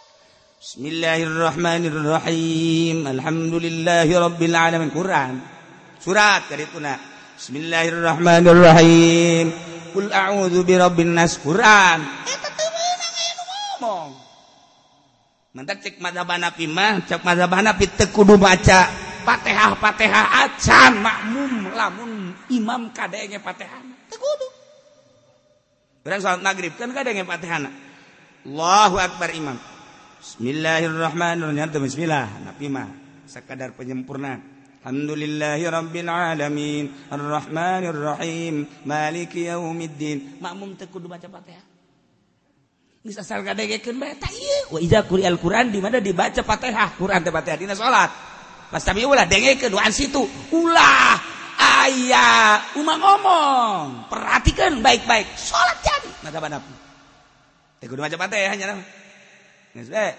Bismillahirrahmanirrahim. 0.60 3.08
Alhamdulillahirabbil 3.08 4.56
alamin. 4.56 4.90
Quran. 4.92 5.40
Surat 5.98 6.46
karituna 6.46 6.94
Bismillahirrahmanirrahim. 7.40 9.52
Kul 9.96 10.12
a'udzu 10.12 10.60
birabbin 10.68 11.16
nas. 11.16 11.40
Quran. 11.40 12.04
Eh, 12.04 12.36
Eta 12.36 12.52
teu 12.52 12.68
meunang 12.68 13.14
aya 13.16 13.32
ngomong. 13.32 14.12
Mentak 15.56 15.80
cek 15.80 16.04
madzhab 16.04 16.28
Hanafi 16.28 16.68
mah, 16.68 17.00
cek 17.08 17.24
madzhab 17.24 17.48
Hanafi 17.48 17.88
teu 17.96 18.12
kudu 18.12 18.36
maca 18.36 19.07
Fatihah 19.28 20.24
acan 20.48 21.04
makmum 21.04 21.68
lamun 21.76 22.32
imam 22.48 22.88
kadangnya 22.96 23.36
Fatihah. 23.44 23.84
Tekudu 24.08 24.48
Orang 26.08 26.20
salat 26.24 26.40
maghrib 26.40 26.72
kan 26.80 26.88
kadangnya 26.96 27.28
Fatihah 27.28 27.68
Allahu 28.48 28.96
Akbar 28.96 29.28
imam. 29.36 29.60
Bismillahirrahmanirrahim. 30.24 31.84
Bismillah? 31.84 32.26
Nabi 32.48 32.72
mah 32.72 32.88
sekadar 33.28 33.76
penyempurna. 33.76 34.40
Alhamdulillahirabbil 34.80 36.08
alamin. 36.08 36.88
Arrahmanir 37.12 37.92
maliki 38.88 39.52
yaumiddin. 39.52 40.40
Makmum 40.40 40.80
teu 40.80 40.88
kudu 40.88 41.12
baca 41.12 41.28
Fatihah. 41.28 41.66
Geus 43.04 43.20
asal 43.20 43.44
gadegekeun 43.44 44.00
bae 44.00 44.16
tah 44.16 44.32
ieu. 44.32 44.72
Wa 44.72 44.78
idza 44.80 45.04
quri'al 45.04 45.36
Qur'an 45.36 45.68
di 45.68 45.84
mana 45.84 46.00
dibaca 46.00 46.40
Fatihah? 46.40 46.96
Quran 46.96 47.20
teh 47.20 47.28
Fatihah 47.28 47.58
dina 47.60 47.76
salat 47.76 48.27
Mas 48.68 48.84
tapi 48.84 49.08
ulah 49.08 49.24
dengarkan 49.24 49.72
doa 49.72 49.88
situ. 49.88 50.28
Ulah 50.52 51.16
ayah 51.88 52.60
umang 52.76 53.00
ngomong. 53.00 54.12
Perhatikan 54.12 54.84
baik-baik. 54.84 55.24
Sholat 55.40 55.78
jadi. 55.80 56.10
Macam 56.28 56.40
mana? 56.44 56.58
Tegur 57.80 57.96
dua 57.96 58.10
macam 58.10 58.28
teh 58.28 58.44
hanya 58.44 58.76
nama. 58.76 58.84
Eh, 59.78 60.12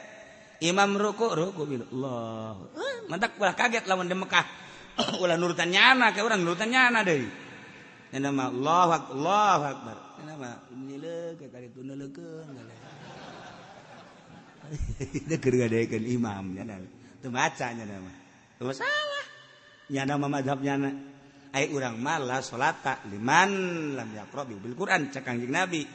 imam 0.65 0.97
ruku 0.97 1.29
ruku 1.29 1.61
bilu. 1.69 1.85
Allah. 1.93 2.57
Eh, 2.73 2.95
Mantak 3.05 3.37
ulah 3.37 3.53
kaget 3.53 3.85
lawan 3.85 4.09
di 4.09 4.17
Mekah. 4.17 4.45
ulah 5.21 5.37
nurutan 5.37 5.69
nyana 5.69 6.09
ke 6.09 6.25
orang 6.25 6.41
nurutan 6.41 6.73
nyana 6.73 7.05
deh. 7.05 7.21
Yang 8.09 8.23
nama 8.25 8.49
Allah 8.49 8.89
Akbar. 8.97 9.13
Allah 9.13 9.61
Akbar. 9.77 9.97
Yang 10.17 10.27
nama 10.33 10.49
nilai 10.73 11.37
ke 11.37 11.45
kali 11.53 11.67
tu 11.69 11.85
nilai 11.85 12.09
ke. 12.09 12.29
Itu 15.05 15.99
imam. 16.17 16.43
Yang 16.57 16.67
nama. 16.73 16.87
Tu 17.19 17.27
macamnya 17.29 17.85
nama. 17.85 18.18
salah. 18.67 19.25
Nyana 19.89 20.19
mamadzhabnyana 20.19 20.89
ay 21.55 21.71
urang 21.73 21.97
malah 21.97 22.43
salata 22.43 23.01
liman 23.09 23.51
lam 23.95 24.09
yaqra 24.13 24.43
bil 24.45 24.75
Quran 24.75 25.09
cek 25.09 25.23
kanjeng 25.23 25.49
Nabi. 25.49 25.87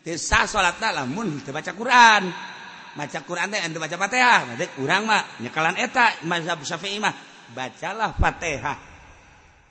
Teu 0.00 0.16
sah 0.16 0.48
salatna 0.48 1.04
lamun 1.04 1.44
teu 1.44 1.52
baca 1.52 1.76
Quran. 1.76 2.24
Maca 2.90 3.20
Quran 3.22 3.52
teh 3.52 3.60
anu 3.60 3.78
baca 3.78 3.96
Fatihah. 4.00 4.40
Berarti 4.48 4.66
urang 4.80 5.04
mah 5.06 5.22
nyekalan 5.44 5.76
eta 5.76 6.24
mazhab 6.24 6.64
Syafi'i 6.64 6.98
mah. 6.98 7.14
Bacalah 7.52 8.16
Fatihah. 8.16 8.78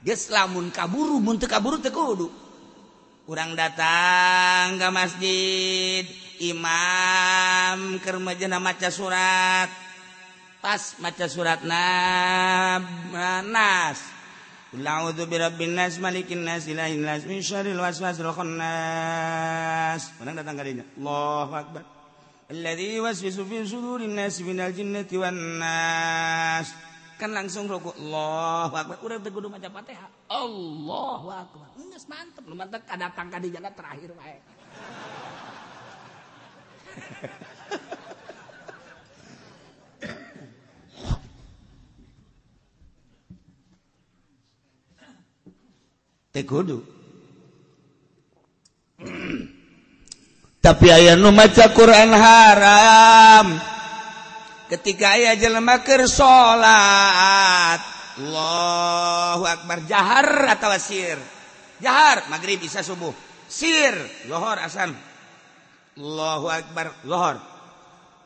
Geus 0.00 0.30
lamun 0.32 0.70
kaburu 0.72 1.18
mun 1.18 1.36
teu 1.36 1.50
kaburu 1.50 1.82
teu 1.82 1.92
kudu. 1.92 2.30
Urang 3.28 3.52
datang 3.58 4.80
ke 4.80 4.88
masjid 4.88 6.04
imam 6.40 8.00
keur 8.00 8.16
maca 8.22 8.88
surat. 8.88 9.89
Pas 10.60 10.94
maca 11.00 11.26
surat 11.28 11.64
nas 11.64 12.84
A'udzu 14.70 15.26
birabbin 15.26 15.74
nas 15.74 15.98
malikin 15.98 16.46
nas 16.46 16.70
ilahin 16.70 17.02
nas 17.02 17.26
min 17.26 17.42
syarril 17.42 17.82
waswasil 17.82 18.30
khannas. 18.30 20.14
Menang 20.22 20.38
datang 20.38 20.54
kadinya. 20.62 20.86
Allahu 20.94 21.52
akbar. 21.58 21.82
Alladzi 22.46 23.02
waswisu 23.02 23.42
fi 23.50 23.66
sudurin 23.66 24.14
nas 24.14 24.38
minal 24.46 24.70
jinnati 24.70 25.18
wan 25.18 25.58
nas. 25.58 26.70
Kan 27.18 27.34
langsung 27.34 27.68
rukuk 27.68 27.98
Allahu 28.00 28.74
Akbar. 28.80 28.96
Urang 29.04 29.20
teu 29.20 29.28
kudu 29.28 29.52
maca 29.52 29.68
Fatihah. 29.68 30.08
Allahu 30.32 31.28
Akbar. 31.28 31.68
Geus 31.76 32.08
mantep, 32.08 32.48
lu 32.48 32.56
mantep 32.56 32.80
kadatang 32.88 33.28
ka 33.28 33.36
di 33.36 33.52
jalan 33.52 33.74
terakhir 33.76 34.08
wae. 34.16 34.40
kudu 46.30 46.78
tapi 50.62 50.86
aya 50.94 51.18
nu 51.18 51.34
maca 51.34 51.66
Quran 51.74 52.14
haram 52.14 53.58
ketika 54.70 55.18
aya 55.18 55.34
jelemaker 55.34 56.06
salat 56.06 57.82
Allahu 58.22 59.42
akbar 59.42 59.82
jahar 59.90 60.54
atau 60.54 60.70
sir 60.78 61.18
jahar 61.82 62.30
maghrib 62.30 62.62
bisa 62.62 62.86
subuh 62.86 63.10
sir 63.50 63.90
lohor 64.30 64.62
asan 64.62 64.94
Allahu 65.98 66.46
akbar 66.46 66.94
lohor 67.10 67.50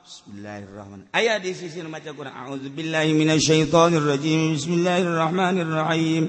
Bismillahirrahmanirrahim. 0.04 1.16
Ayat 1.16 1.40
di 1.40 1.56
sisi 1.56 1.80
maca 1.80 2.12
Quran. 2.12 2.28
A'udzubillahi 2.28 3.16
minasyaitonirrajim. 3.16 4.52
Bismillahirrahmanirrahim. 4.52 6.28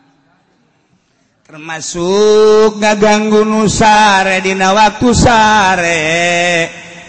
termasuk 1.51 2.79
ngaganggu 2.79 3.43
nusare 3.43 4.39
dina 4.39 4.71
waktu 4.71 5.11
sare. 5.11 6.07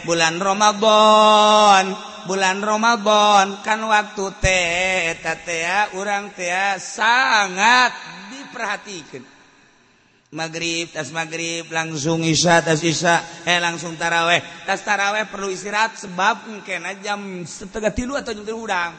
Bulan 0.03 0.43
Romadhon 0.43 2.11
bulan 2.27 2.59
Romadhon 2.59 3.63
kan 3.63 3.79
waktu 3.87 4.25
teh 4.43 5.15
urang 5.95 6.35
tea 6.35 6.75
sangat 6.83 7.95
diperhatikan. 8.35 9.23
Magrib 10.35 10.91
tas 10.91 11.15
magrib 11.15 11.71
langsung 11.71 12.27
Isya 12.27 12.67
tas 12.67 12.83
Isya. 12.83 13.47
Eh 13.47 13.63
langsung 13.63 13.95
taraweh. 13.95 14.43
Tas 14.67 14.83
taraweh 14.83 15.31
perlu 15.31 15.55
istirahat 15.55 16.03
sebab 16.03 16.51
mungkin 16.51 16.83
jam 16.99 17.47
setengah 17.47 17.95
tilu 17.95 18.19
atau 18.19 18.35
jam 18.35 18.43
tilu 18.43 18.67
udang. 18.67 18.91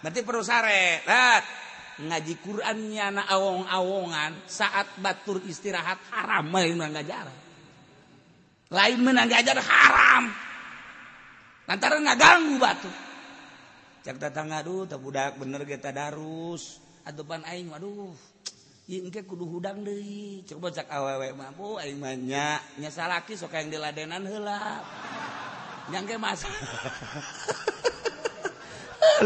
Berarti 0.00 0.24
perlu 0.24 0.40
sare 0.40 1.04
lihat. 1.04 1.65
ngaji 1.96 2.34
Qurannya 2.44 3.06
na 3.16 3.22
awong-awongan 3.30 4.44
saat 4.44 5.00
batur 5.00 5.40
istirahat 5.48 5.96
haram 6.12 6.52
lain 6.52 6.76
mengajar 6.76 7.30
lain 8.66 8.98
mengajar 8.98 9.56
haram. 9.62 10.26
Lantaran 11.66 12.06
ngaganggu 12.06 12.62
batu 12.62 12.90
cak 14.06 14.22
datang 14.22 14.54
aduh 14.54 14.86
tak 14.86 15.02
budak 15.02 15.34
bener 15.34 15.66
kita 15.66 15.90
darus. 15.90 16.78
Atau 17.02 17.26
pan 17.26 17.42
aing 17.42 17.70
waduh 17.70 18.14
Ingke 18.86 19.26
kudu 19.26 19.50
hudang 19.50 19.82
deh 19.82 20.46
coba 20.46 20.70
cak 20.70 20.86
awewe 20.86 21.34
mampu 21.34 21.74
aing 21.82 21.98
manya 21.98 22.62
nyasa 22.78 23.10
laki 23.10 23.34
sok 23.34 23.58
yang 23.58 23.66
diladenan 23.66 24.22
heula. 24.22 24.78
Nyangke 25.90 26.14
mas 26.22 26.46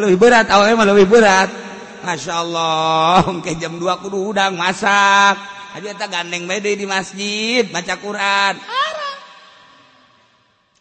lebih 0.01 0.17
berat 0.17 0.49
awewe 0.49 0.73
mah 0.73 0.89
lebih 0.89 1.13
berat. 1.13 1.70
Masya 2.01 2.35
Allah 2.41 3.25
ke 3.45 3.53
jam 3.61 3.77
2 3.77 4.03
kudu 4.05 4.33
udang 4.33 4.57
masak 4.57 5.37
aduh 5.71 5.87
eta 5.87 6.11
gandeng 6.11 6.51
bede 6.51 6.75
di 6.75 6.87
masjid 6.89 7.63
baca 7.69 7.95
Quran 8.01 8.55
haram 8.59 9.17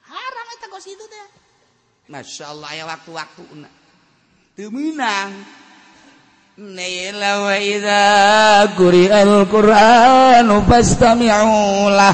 haram 0.10 0.46
eta 0.58 0.68
kos 0.72 0.88
itu 0.90 1.06
teh 1.06 1.28
Masya 2.10 2.56
Allah 2.56 2.70
ya 2.74 2.84
waktu-waktu 2.90 3.44
Temenang 3.46 3.76
teu 4.58 4.70
meunang 4.74 5.32
Nila 6.60 7.48
wa 7.48 7.56
idza 7.56 8.68
quri'al 8.76 9.48
Qur'anu 9.48 10.60
fastami'u 10.68 11.88
lah. 11.88 12.12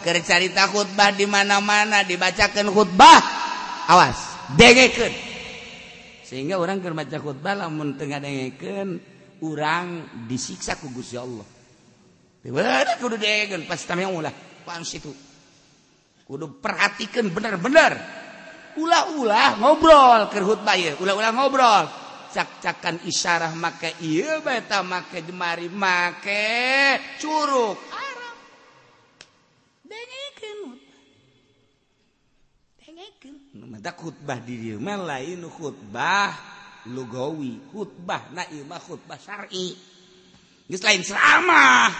Keur 0.00 0.16
carita 0.24 0.64
khutbah 0.64 1.12
di 1.12 1.28
mana-mana 1.28 2.00
dibacakeun 2.00 2.72
khutbah. 2.72 3.20
Awas, 3.92 4.16
dengekeun. 4.56 5.31
sehingga 6.32 6.56
orang 6.56 6.80
ke 6.80 6.88
maca 6.88 7.20
khutbah 7.20 7.52
lamun 7.52 8.00
tengah 8.00 8.16
dengekeun 8.16 8.96
urang 9.44 10.08
disiksa 10.24 10.80
ku 10.80 10.88
Gusti 10.88 11.20
Allah. 11.20 11.44
Tiwada 12.40 12.96
kudu 12.96 13.20
dengekeun 13.20 13.68
pas 13.68 13.76
tamiang 13.84 14.16
ulah 14.16 14.32
pan 14.64 14.80
situ. 14.80 15.12
Kudu 16.24 16.56
perhatikan 16.56 17.28
bener-bener. 17.28 18.00
Ulah-ulah 18.80 19.60
ngobrol 19.60 20.32
ke 20.32 20.40
khutbah 20.40 20.72
ieu, 20.80 20.96
ulah-ulah 21.04 21.36
ngobrol. 21.36 21.84
Cak-cakan 22.32 23.04
isyarah 23.04 23.52
make 23.52 23.92
ieu 24.00 24.40
beta 24.40 24.80
make 24.80 25.20
jemari 25.20 25.68
make 25.68 26.96
curug. 27.20 27.76
Arab. 27.92 28.36
Dengekeun. 29.84 30.80
Dengekeun. 32.80 33.41
khutbah 33.94 34.42
di 34.42 34.74
lain 34.74 35.40
khutbah 35.46 36.30
lugawi. 36.90 37.62
Khutbah 37.70 38.34
naimah 38.34 38.80
khutbah 38.82 39.18
syari. 39.18 39.70
Gis 40.66 40.82
lain 40.82 41.06
ceramah. 41.06 41.90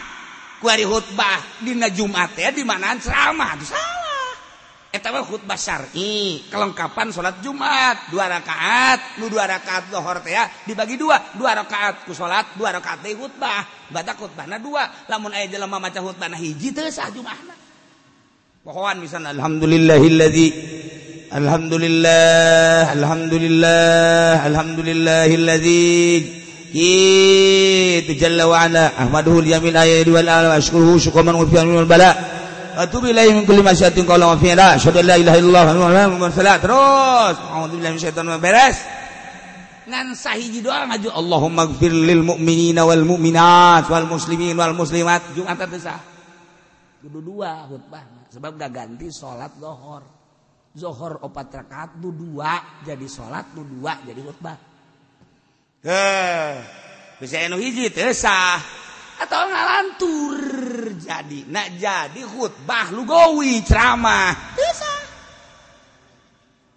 Kuari 0.58 0.82
khutbah 0.86 1.62
dina 1.62 1.90
Jumat 1.90 2.34
ya 2.38 2.50
di 2.50 2.66
mana 2.66 2.98
ceramah? 2.98 3.54
Itu 3.58 3.66
salah. 3.70 4.30
Eta 4.90 5.14
mah 5.14 5.22
khutbah 5.22 5.58
syari. 5.58 6.42
Kelengkapan 6.50 7.14
salat 7.14 7.38
Jumat. 7.46 8.10
Dua 8.10 8.26
rakaat. 8.26 9.22
Nu 9.22 9.30
dua 9.30 9.46
rakaat 9.46 9.86
zuhur 9.90 10.18
teh 10.18 10.34
ya 10.34 10.50
dibagi 10.66 10.98
dua. 10.98 11.18
Dua 11.38 11.54
rakaat 11.54 12.06
ku 12.06 12.14
salat 12.14 12.58
dua 12.58 12.74
rakaat 12.74 13.06
teh 13.06 13.14
khutbah. 13.14 13.90
Bata 13.90 14.18
khutbahna 14.18 14.58
dua. 14.58 15.06
Lamun 15.06 15.30
aya 15.30 15.46
jelema 15.46 15.78
maca 15.78 16.02
khutbahna 16.02 16.34
hiji 16.34 16.74
teh 16.74 16.90
sah 16.90 17.06
Jumatna 17.10 17.62
pohon 18.62 19.02
misalnya 19.02 19.34
alhamdulillahilladzi 19.34 20.46
الحمد 21.32 21.74
لله 21.84 22.92
الحمد 22.92 23.34
لله 23.44 24.36
الحمد 24.50 24.80
لله 24.88 25.28
الذي 25.40 25.96
جيت 26.76 28.08
جل 28.20 28.40
وعلا 28.42 28.84
أحمده 29.02 29.34
اليمين 29.38 29.72
الآيات 29.72 30.08
والآل 30.08 30.44
وأشكره 30.52 30.98
شكرا 30.98 31.22
من 31.22 31.34
وفيا 31.40 31.64
من 31.64 31.78
البلاء 31.78 32.14
أتوب 32.76 33.04
إليه 33.04 33.32
من 33.32 33.44
كل 33.48 33.64
ما 33.64 33.72
شئت 33.72 33.96
قولا 34.04 34.26
وفعلا 34.26 34.76
أشهد 34.76 34.96
أن 35.00 35.04
لا 35.08 35.16
إله 35.16 35.34
إلا 35.40 35.48
الله 35.48 35.64
محمد 35.72 36.22
رسول 36.28 36.40
الله 36.44 36.56
terus. 36.60 37.36
أعوذ 37.48 37.70
بالله 37.80 37.90
من 37.90 37.96
الشيطان 37.96 38.26
beres. 38.36 38.76
Ngan 39.88 40.12
sahiji 40.12 40.60
doa 40.60 40.84
ngaju 40.84 41.08
Allahumma 41.16 41.64
gfir 41.64 41.92
lil 41.96 42.20
mu'minina 42.22 42.84
wal 42.84 43.04
mu'minat 43.08 43.88
wal 43.88 44.04
muslimin 44.04 44.52
wal 44.52 44.76
muslimat. 44.76 45.24
Jumat 45.32 45.56
atau 45.56 45.80
sah? 45.80 45.96
Kudu 47.00 47.24
dua 47.24 47.66
khutbah. 47.72 48.04
Sebab 48.32 48.56
gak 48.60 48.70
ganti 48.72 49.08
salat 49.12 49.52
zuhur 49.56 50.21
zohor 50.72 51.20
opat 51.20 51.52
rakaat 51.52 52.00
nu 52.00 52.12
dua 52.12 52.80
jadi 52.80 53.04
sholat 53.04 53.52
nu 53.52 53.64
dua 53.64 54.00
jadi 54.04 54.20
khutbah. 54.24 54.56
Heh 55.84 56.54
bisa 57.22 57.38
enu 57.38 57.54
hiji 57.60 57.86
tesah 57.94 58.58
atau 59.22 59.46
ngalantur. 59.46 60.42
Jadi 60.98 61.46
nak 61.46 61.78
jadi 61.78 62.22
khutbah 62.26 62.90
lugowi 62.90 63.62
ceramah. 63.62 64.58
Bisa. 64.58 64.90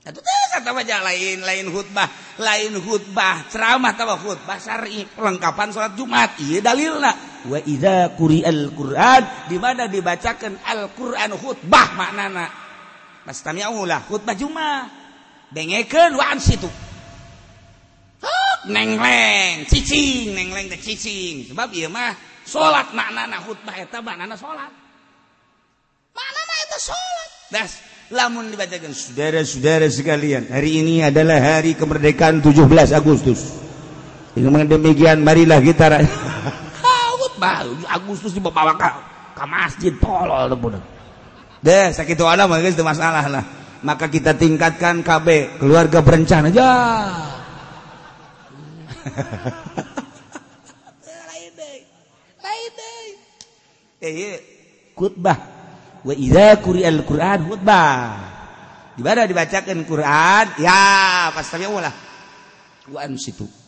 itu 0.05 0.21
tesa 0.21 0.61
tahu 0.61 0.85
aja 0.85 1.01
lain 1.01 1.41
lain 1.41 1.65
khutbah 1.73 2.05
lain 2.37 2.77
khutbah 2.77 3.49
ceramah 3.49 3.97
tahu 3.97 4.13
khutbah 4.21 4.61
syari. 4.61 5.01
Perlengkapan 5.09 5.73
sholat 5.73 5.97
jumat 5.97 6.37
iya 6.45 6.61
dalilna. 6.61 7.41
Wa 7.49 7.57
idza 7.65 8.13
quri'al 8.13 8.69
qur'an 8.77 9.49
di 9.49 9.57
mana 9.57 9.89
dibacakan 9.89 10.61
al-qur'an 10.61 11.33
khutbah 11.33 11.97
maknana. 11.97 12.64
Pastamiaulah 13.25 14.05
khutbah 14.05 14.37
Jumat. 14.37 14.93
Dengekeun 15.49 16.13
waan 16.13 16.37
situ. 16.37 16.69
Nengleng, 18.65 19.69
cicing, 19.69 20.33
nengleng 20.33 20.69
teh 20.69 20.81
cicing. 20.81 21.53
Sebab 21.53 21.69
ieu 21.73 21.89
mah 21.89 22.17
salat 22.45 22.93
maknana 22.93 23.41
khutbah 23.41 23.73
eta 23.77 24.01
maknana 24.01 24.37
salat. 24.37 24.73
Maknana 26.13 26.53
eta 26.65 26.77
salat. 26.81 27.29
Das 27.53 27.71
lamun 28.09 28.49
dibacakan 28.49 28.93
saudara-saudara 28.93 29.85
sekalian, 29.89 30.49
hari 30.49 30.81
ini 30.81 31.05
adalah 31.05 31.37
hari 31.41 31.77
kemerdekaan 31.77 32.41
17 32.41 32.93
Agustus. 32.93 33.53
Dengan 34.33 34.65
demikian 34.65 35.21
marilah 35.21 35.61
kita 35.61 36.01
khutbah 36.81 37.69
Agustus 38.01 38.33
dibawa 38.33 38.73
ke, 38.77 38.89
ke 39.33 39.45
masjid 39.45 39.93
tolol 40.01 40.49
tuh 40.49 40.94
deh 41.65 41.89
sakit 41.89 42.21
ada 42.21 42.45
mah 42.45 42.61
itu 42.61 42.85
masalah 42.85 43.25
lah. 43.25 43.45
Maka 43.81 44.05
kita 44.09 44.37
tingkatkan 44.37 45.01
KB 45.01 45.57
keluarga 45.57 46.05
berencana 46.05 46.53
aja. 46.53 46.69
Eh 54.05 54.13
iya. 54.13 54.37
khutbah. 54.93 55.37
Wa 56.05 56.13
idza 56.13 56.61
quri'al 56.61 57.01
qur'an 57.01 57.41
khutbah. 57.49 57.89
Di 58.93 59.01
mana 59.01 59.25
dibacakan 59.25 59.81
Quran? 59.89 60.45
Ya 60.61 61.33
pasti 61.33 61.65
ulah. 61.65 61.93
Wa 62.93 63.09
situ 63.17 63.64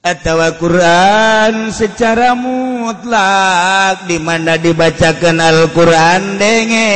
Atawa 0.00 0.56
Quran 0.56 1.68
secara 1.76 2.32
mutlak 2.32 4.08
dimana 4.08 4.56
dibacakan 4.56 5.44
Alquran 5.44 6.40
denge 6.40 6.88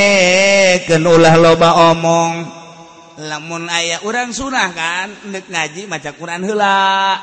ke 0.88 0.96
ulah 0.96 1.36
loba 1.36 1.92
omong. 1.92 2.48
Lamun 3.20 3.68
ayah 3.68 4.00
orang 4.08 4.32
sunnah 4.32 4.72
kan 4.72 5.12
nek 5.28 5.52
ngaji 5.52 5.84
maca 5.84 6.16
Quran 6.16 6.48
hela 6.48 7.20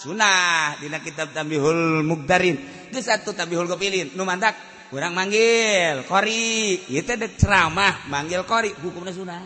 sunnah 0.00 0.80
dina 0.80 1.04
kitab 1.04 1.28
Tabihul 1.36 2.00
Mukdarin 2.08 2.56
itu 2.88 3.04
satu 3.04 3.36
Tabihul 3.36 3.68
kepilin 3.68 4.16
nu 4.16 4.24
mantak 4.24 4.56
kurang 4.88 5.12
manggil 5.12 6.08
kori 6.08 6.88
itu 6.88 7.12
dek 7.12 7.36
ceramah 7.36 8.08
manggil 8.08 8.48
kori 8.48 8.72
hukumnya 8.80 9.12
sunnah 9.12 9.44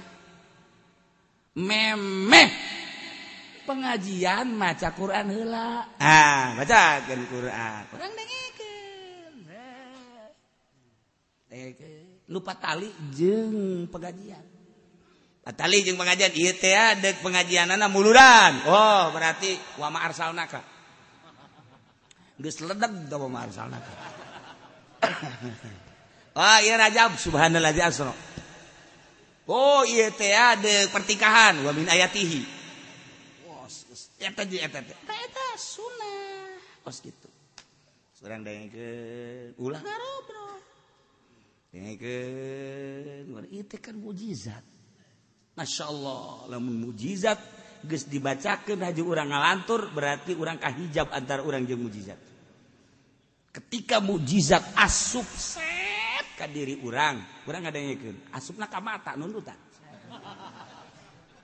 memeh. 1.59 2.86
Pengajian 3.67 4.55
maca 4.55 4.95
Quran 4.95 5.27
hela 5.35 5.91
ah 5.99 6.55
baca 6.55 7.03
kan 7.03 7.21
Quran 7.27 7.81
kurang 7.91 8.13
lupa 12.27 12.59
tali 12.59 12.91
jeng 13.15 13.87
pengajian. 13.87 14.45
Ah, 15.47 15.55
tali 15.55 15.87
jeng 15.87 15.95
pengajian. 15.95 16.35
Iya 16.35 16.53
teh 16.59 16.75
ada 16.75 17.11
pengajian 17.23 17.71
anak 17.71 17.91
muluran. 17.91 18.67
Oh 18.67 19.15
berarti 19.15 19.55
wa 19.79 19.89
ma 19.95 20.03
arsalnaka. 20.07 20.61
Geus 22.37 22.61
ledeg 22.61 23.09
da 23.09 23.17
wa 23.17 23.29
ma 23.31 23.39
arsalnaka. 23.47 23.93
Oh 26.37 26.61
iya 26.61 26.77
rajab 26.77 27.17
subhanallah 27.17 27.73
asra 27.81 28.13
oh 29.49 29.81
iya 29.89 30.13
teh 30.13 30.37
ada 30.37 30.85
pertikahan. 30.93 31.65
Wa 31.65 31.73
min 31.73 31.89
ayatihi 31.89 32.56
serang 38.17 38.43
ke 38.45 38.89
ulah. 39.61 39.83
Kan 43.77 43.97
mukjizat 44.01 44.65
Masya 45.57 45.85
Allah 45.93 46.49
lamun 46.49 46.89
mukjizat 46.89 47.37
guys 47.85 48.09
dibacakan 48.09 48.81
haji 48.81 49.03
orang 49.05 49.29
ngalantur 49.29 49.93
berarti 49.93 50.33
orangkah 50.33 50.73
hijab 50.73 51.13
antara 51.13 51.45
orang 51.45 51.69
je 51.69 51.77
mukjizat 51.77 52.17
ketika 53.53 54.01
mukjizat 54.01 54.73
asup 54.81 55.29
set 55.37 56.41
diri 56.53 56.81
orang 56.85 57.45
kurang 57.45 57.65
ada 57.65 57.81
asup 58.37 58.61
ka 58.61 58.81
mata 58.81 59.17
nundutan. 59.17 59.57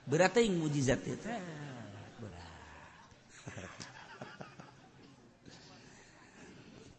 Berarti 0.05 0.45
mukjizat 0.53 0.99
itu 1.05 1.29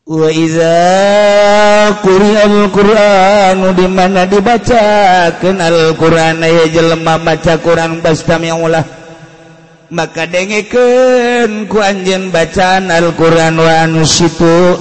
Waiza 0.05 1.97
Quran 2.05 2.69
Quran 2.69 3.73
dimana 3.73 4.29
dibaca 4.29 5.33
kenal 5.40 5.97
Quran 5.97 6.45
jelema 6.69 7.17
baca 7.17 7.57
Quran 7.57 8.05
bastam 8.05 8.45
yang 8.45 8.61
ulah. 8.61 8.85
Maka 9.88 10.29
dengeken 10.29 11.73
ku 11.73 11.81
anjen 11.81 12.29
bacaan 12.29 12.93
Al-Quran 12.93 13.57
wa 13.57 13.81
anu 13.81 14.05
situ. 14.05 14.77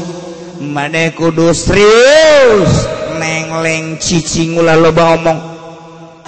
Maneh 0.59 1.15
kudu 1.15 1.55
serius 1.55 2.83
nengleng 3.15 4.03
cicing 4.03 4.59
ulah 4.59 4.75
loba 4.75 5.15
omong. 5.15 5.39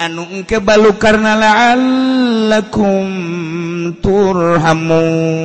Anu 0.00 0.24
engke 0.40 0.56
balu 0.56 0.96
karena 0.96 1.36
la'allakum 1.36 3.04
turhamun. 4.00 5.36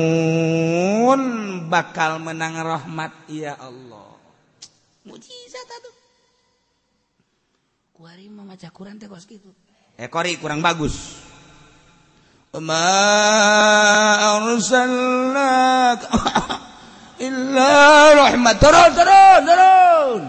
Bakal 1.72 2.20
menang 2.20 2.60
rahmat 2.60 3.32
ya 3.32 3.56
Allah. 3.56 4.12
Mujizat 5.08 5.68
atuh. 5.72 5.96
Kuari 7.96 8.28
maca 8.28 8.68
Quran 8.68 9.00
teh 9.00 9.08
kos 9.08 9.24
gitu 9.24 9.48
eh 9.96 10.08
kori 10.12 10.36
kurang 10.36 10.60
bagus. 10.60 11.24
Ma 12.52 12.84
arsalnak 14.36 16.00
illa 17.28 17.72
rahmat. 18.20 18.56
Turun 18.60 18.90
turun 18.92 19.40
turun. 19.48 20.22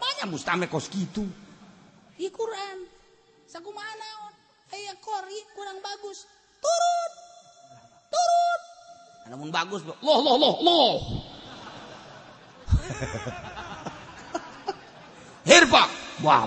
Banyak 0.00 0.26
mustame 0.32 0.72
kos 0.72 0.88
gitu 0.88 1.28
i 2.16 2.32
Quran. 2.32 2.88
Sakumaha 3.44 3.92
naon 4.00 4.32
aya 4.72 4.96
kori 5.04 5.38
kurang 5.52 5.84
bagus. 5.84 6.24
Turun. 6.64 7.10
Turun 8.08 8.65
namun 9.30 9.50
bagus 9.50 9.82
loh 9.86 9.96
loh 10.02 10.20
loh 10.22 10.56
loh. 10.62 11.00
Hirpa 15.48 15.82
wah 16.22 16.46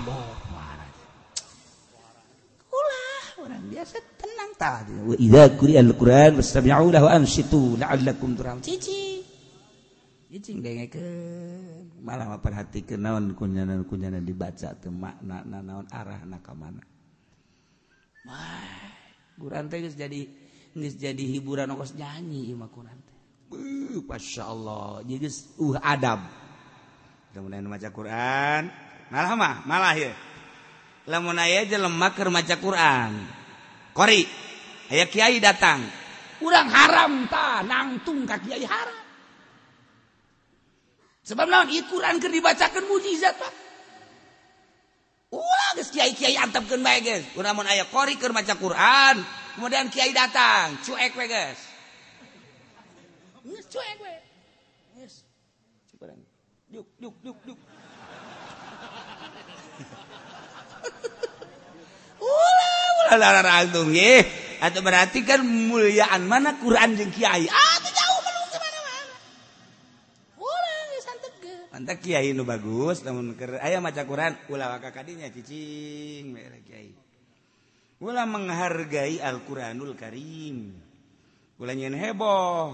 ulah 2.70 3.24
orang 3.40 3.64
biasa 3.72 3.98
tenang 4.20 4.52
tadi. 4.60 4.94
Wa 5.00 5.16
idza 5.16 5.44
quri'a 5.56 5.82
al-quran 5.84 6.32
fastami'u 6.40 6.92
lahu 6.92 7.06
wa 7.08 7.12
ansitu 7.16 7.78
la'allakum 7.80 8.36
turhamun. 8.36 8.64
Cici. 8.64 9.20
Cicing 10.30 10.62
dengekeun 10.62 12.06
malah 12.06 12.38
perhatikeun 12.38 13.02
naon 13.02 13.34
kunyana-kunyana 13.34 14.22
dibaca 14.22 14.78
teu 14.78 14.94
makna 14.94 15.42
naon 15.42 15.90
arah 15.90 16.22
ka 16.38 16.54
mana. 16.54 16.86
Wah 18.30 18.94
Quran 19.42 19.66
teh 19.74 19.90
jadi 19.90 20.30
jadi 20.84 21.24
hiburan 21.38 21.76
kos 21.76 21.96
nyanyi 21.96 22.56
Masya 23.50 24.44
Allah. 24.46 25.02
Jadi 25.06 25.28
uh, 25.58 25.78
adab. 25.82 26.22
Kemudian 27.34 27.66
maca 27.66 27.90
Quran. 27.90 28.70
Malah 29.10 29.34
mah 29.34 29.56
malah 29.66 29.98
ya 29.98 30.14
lamun 31.10 31.42
aya 31.42 31.66
jelema 31.66 32.14
keur 32.14 32.30
maca 32.30 32.56
Quran. 32.62 33.26
Kori 33.98 34.22
aya 34.94 35.06
kiai 35.10 35.42
datang. 35.42 35.82
Kurang 36.38 36.70
haram 36.70 37.26
ta 37.26 37.66
nangtung 37.66 38.30
ka 38.30 38.38
kiai 38.38 38.64
haram. 38.64 39.02
Sebab 41.26 41.46
lawan 41.46 41.70
ieu 41.70 41.86
Quran 41.86 42.18
keur 42.22 42.34
dibacakeun 42.34 42.86
mujizat 42.90 43.38
pak. 43.38 43.54
Ulah 45.30 45.70
geus 45.78 45.94
kiai-kiai 45.94 46.38
antepkeun 46.42 46.82
bae 46.82 47.06
geus. 47.06 47.22
Lamun 47.38 47.70
aya 47.70 47.86
kori 47.86 48.18
keur 48.18 48.34
maca 48.34 48.58
Quran. 48.58 49.22
Kemudian 49.60 49.92
kiai 49.92 50.16
datang 50.16 50.80
cuek 50.88 51.12
we 51.20 51.28
guys. 51.28 51.60
Cuek 53.44 53.98
we 54.00 54.16
yes. 55.04 55.28
Yuk 56.72 56.88
yuk 56.96 57.16
yuk 57.28 57.36
yuk 57.44 57.60
ulah 62.24 62.72
ulah 63.04 63.20
ulah 63.20 63.44
rantung 63.44 63.92
ye 63.92 64.24
atau 64.64 64.80
berarti 64.80 65.28
kan 65.28 65.44
muliaan 65.44 66.24
mana? 66.24 66.56
Quran 66.56 66.96
jeung 66.96 67.12
kiai. 67.12 67.52
Ah 67.52 67.74
itu 67.84 67.90
jauh 67.92 68.20
belum 68.24 68.46
ke 68.48 68.58
mana 68.64 68.80
mana 68.80 69.16
ulah 70.40 70.80
santet 71.04 71.34
ge 71.44 71.56
mantap 71.76 72.00
kiai 72.00 72.32
nu 72.32 72.48
bagus. 72.48 73.04
Namun 73.04 73.36
keur 73.36 73.60
aya 73.60 73.84
maca 73.84 74.08
Quran. 74.08 74.40
Ulah 74.48 74.72
waka 74.72 74.96
kadinya 74.96 75.28
cicing 75.28 76.32
mere 76.32 76.64
kiai 76.64 76.96
Ulah 78.00 78.24
menghargai 78.24 79.20
Al-Quranul 79.20 79.92
Karim. 80.00 80.72
Ulah 81.60 81.76
nyen 81.76 81.96
heboh. 82.00 82.72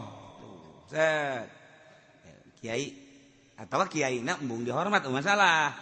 Set. 0.86 1.50
Kiai. 2.62 2.94
Atau 3.58 3.82
kiai 3.90 4.22
nak 4.22 4.46
embung 4.46 4.62
dihormat. 4.62 5.02
Oh, 5.10 5.14
masalah. 5.16 5.74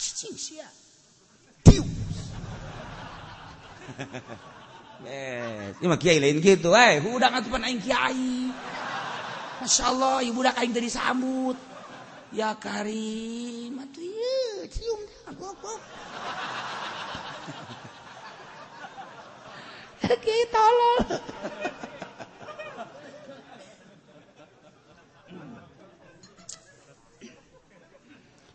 Cicing 0.00 0.36
sia. 0.36 0.68
Bes. 5.04 5.76
Ini 5.76 5.86
mah 5.86 6.00
kiai 6.00 6.18
lain 6.18 6.40
gitu. 6.40 6.72
Eh, 6.72 7.04
udah 7.04 7.28
ngatupan 7.36 7.62
aing 7.68 7.80
kiai. 7.84 8.50
Masya 9.60 9.84
Allah, 9.92 10.24
ibu 10.24 10.40
udah 10.40 10.56
aing 10.56 10.72
tadi 10.72 10.88
sambut. 10.88 11.56
Ya 12.34 12.58
Karim, 12.58 13.78
atuh 13.78 14.02
iya, 14.02 14.66
cium 14.66 15.00
dah. 15.06 15.32
kita 20.05 20.49
tolol 20.53 20.97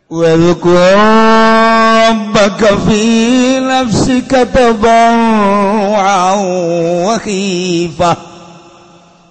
واذكر 0.09 0.95
ربك 2.09 2.61
في 2.87 3.03
نفسك 3.59 4.31
تضرعا 4.55 6.33
وخيفة 7.05 8.11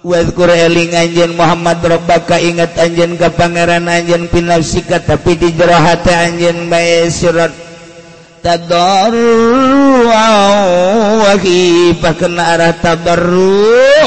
واذكر 0.05 0.49
eling 0.53 0.93
anjeun 0.93 1.33
Muhammad 1.33 1.81
Rabbaka 1.81 2.37
ingat 2.37 2.77
anjeun 2.77 3.17
ka 3.17 3.33
pangeran 3.33 3.89
anjeun 3.89 4.29
fi 4.29 4.39
nafsika 4.45 5.01
tapi 5.01 5.33
di 5.41 5.49
jero 5.57 5.73
hati 5.73 6.13
anjeun 6.13 6.69
bae 6.69 7.09
sirat 7.09 7.51
tadarru 8.45 9.70
wahifah 11.22 12.14
kena 12.16 12.56
arah 12.56 12.74
tabarru 12.76 14.02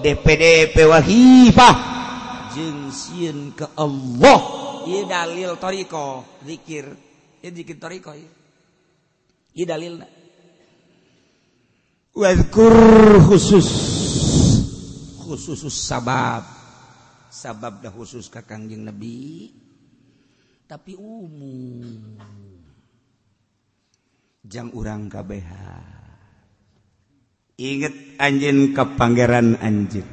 DPDP 0.00 0.86
wahifah 0.86 1.96
jeung 2.56 3.52
ke 3.52 3.66
Allah. 3.76 4.38
Ieu 4.86 5.04
dalil 5.04 5.58
toriko, 5.60 6.24
zikir. 6.46 6.88
Ieu 7.44 7.50
zikir 7.52 7.76
toriko 7.76 8.16
dalil 9.68 10.00
wadkur 12.16 12.76
khusus. 13.28 13.68
Khusus 15.26 15.60
sabab. 15.74 16.46
Sabab 17.28 17.84
dah 17.84 17.92
khusus 17.92 18.32
ke 18.32 18.40
kangjeng 18.40 18.88
nabi. 18.88 19.52
Tapi 20.64 20.96
umum. 20.96 22.16
jam 24.46 24.70
urang 24.72 25.10
KBH 25.10 25.50
inget 27.60 27.94
anjing 28.22 28.72
ke 28.72 28.84
Pangeran 28.94 29.58
anjing 29.58 30.08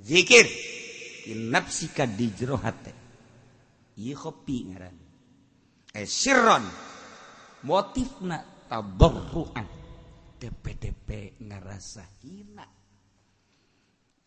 dzikir 0.00 0.46
nafsika 1.52 2.08
di 2.08 2.32
jero 2.32 2.56
hati 2.56 2.96
motif 3.98 4.14
kopi 4.18 4.56
ngaran. 4.70 4.96
Eh, 5.90 6.06
tabarruan. 8.68 9.66
DPDP 10.38 11.34
ngerasa 11.42 12.06
hina 12.22 12.62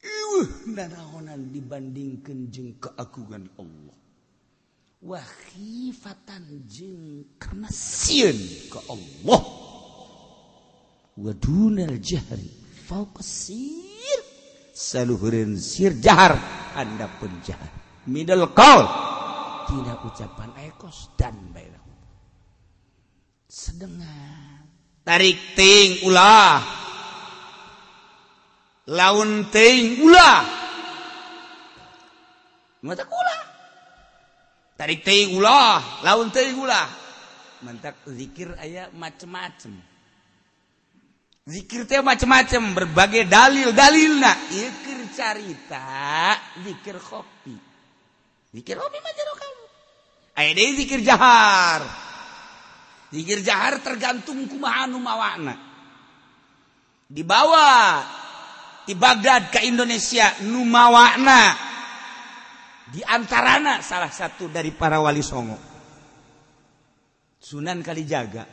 Iwah 0.02 0.52
nanaonan 0.68 1.54
dibandingkan 1.56 2.52
jeung 2.52 2.76
keagungan 2.84 3.48
Allah. 3.56 4.01
Wahifatan 5.02 6.70
karena 7.42 7.70
si 7.74 8.22
ke 8.70 8.80
Allah. 8.86 9.42
Wajahri 11.18 12.52
seluruhin 14.72 15.60
sirjahar 15.60 16.34
Anda 16.74 17.08
penjahat 17.20 17.72
middle 18.08 18.50
call 18.56 18.84
tidak 19.70 20.02
ucapan 20.08 20.52
ekos 20.72 21.14
dan 21.16 21.36
baik 21.54 21.76
sedengan 23.46 24.66
tarik 25.04 25.38
ting 25.54 26.04
ulah 26.08 26.60
laun 28.92 29.48
ting 29.54 30.04
ulah. 30.04 30.42
Mata 32.82 33.06
ulah 33.06 33.51
tarik 34.82 35.06
teh 35.06 35.30
ulah 35.30 36.02
laun 36.02 36.34
teh 36.34 36.58
ulah 36.58 36.90
mantak 37.62 38.02
zikir 38.10 38.50
aya 38.58 38.90
macem-macem. 38.90 39.78
Zikir 41.46 41.86
teh 41.86 42.02
macem-macem 42.02 42.74
berbagai 42.74 43.30
dalil 43.30 43.70
dalilna 43.78 44.34
zikir 44.50 45.06
carita 45.14 46.34
zikir 46.66 46.98
kopi 46.98 47.54
zikir 48.58 48.82
kopi 48.82 48.98
mah 48.98 49.14
jero 49.14 49.34
kamu. 49.38 49.66
Aya 50.42 50.50
deui 50.58 50.74
zikir 50.74 51.06
jahar. 51.06 51.86
Zikir 53.14 53.46
jahar 53.46 53.86
tergantung 53.86 54.50
kumaha 54.50 54.90
anu 54.90 54.98
mawana 54.98 55.54
dibawa 57.06 58.02
di 58.90 58.98
Baghdad 58.98 59.54
ke 59.54 59.62
Indonesia 59.62 60.42
nu 60.50 60.66
mawana 60.66 61.70
Numawana 62.92 62.94
diantarana 62.94 63.74
salah 63.80 64.12
satu 64.12 64.52
dari 64.52 64.76
para 64.76 65.00
wali 65.00 65.24
Songo. 65.24 65.56
Sunan 67.40 67.80
Kalijaga. 67.82 68.44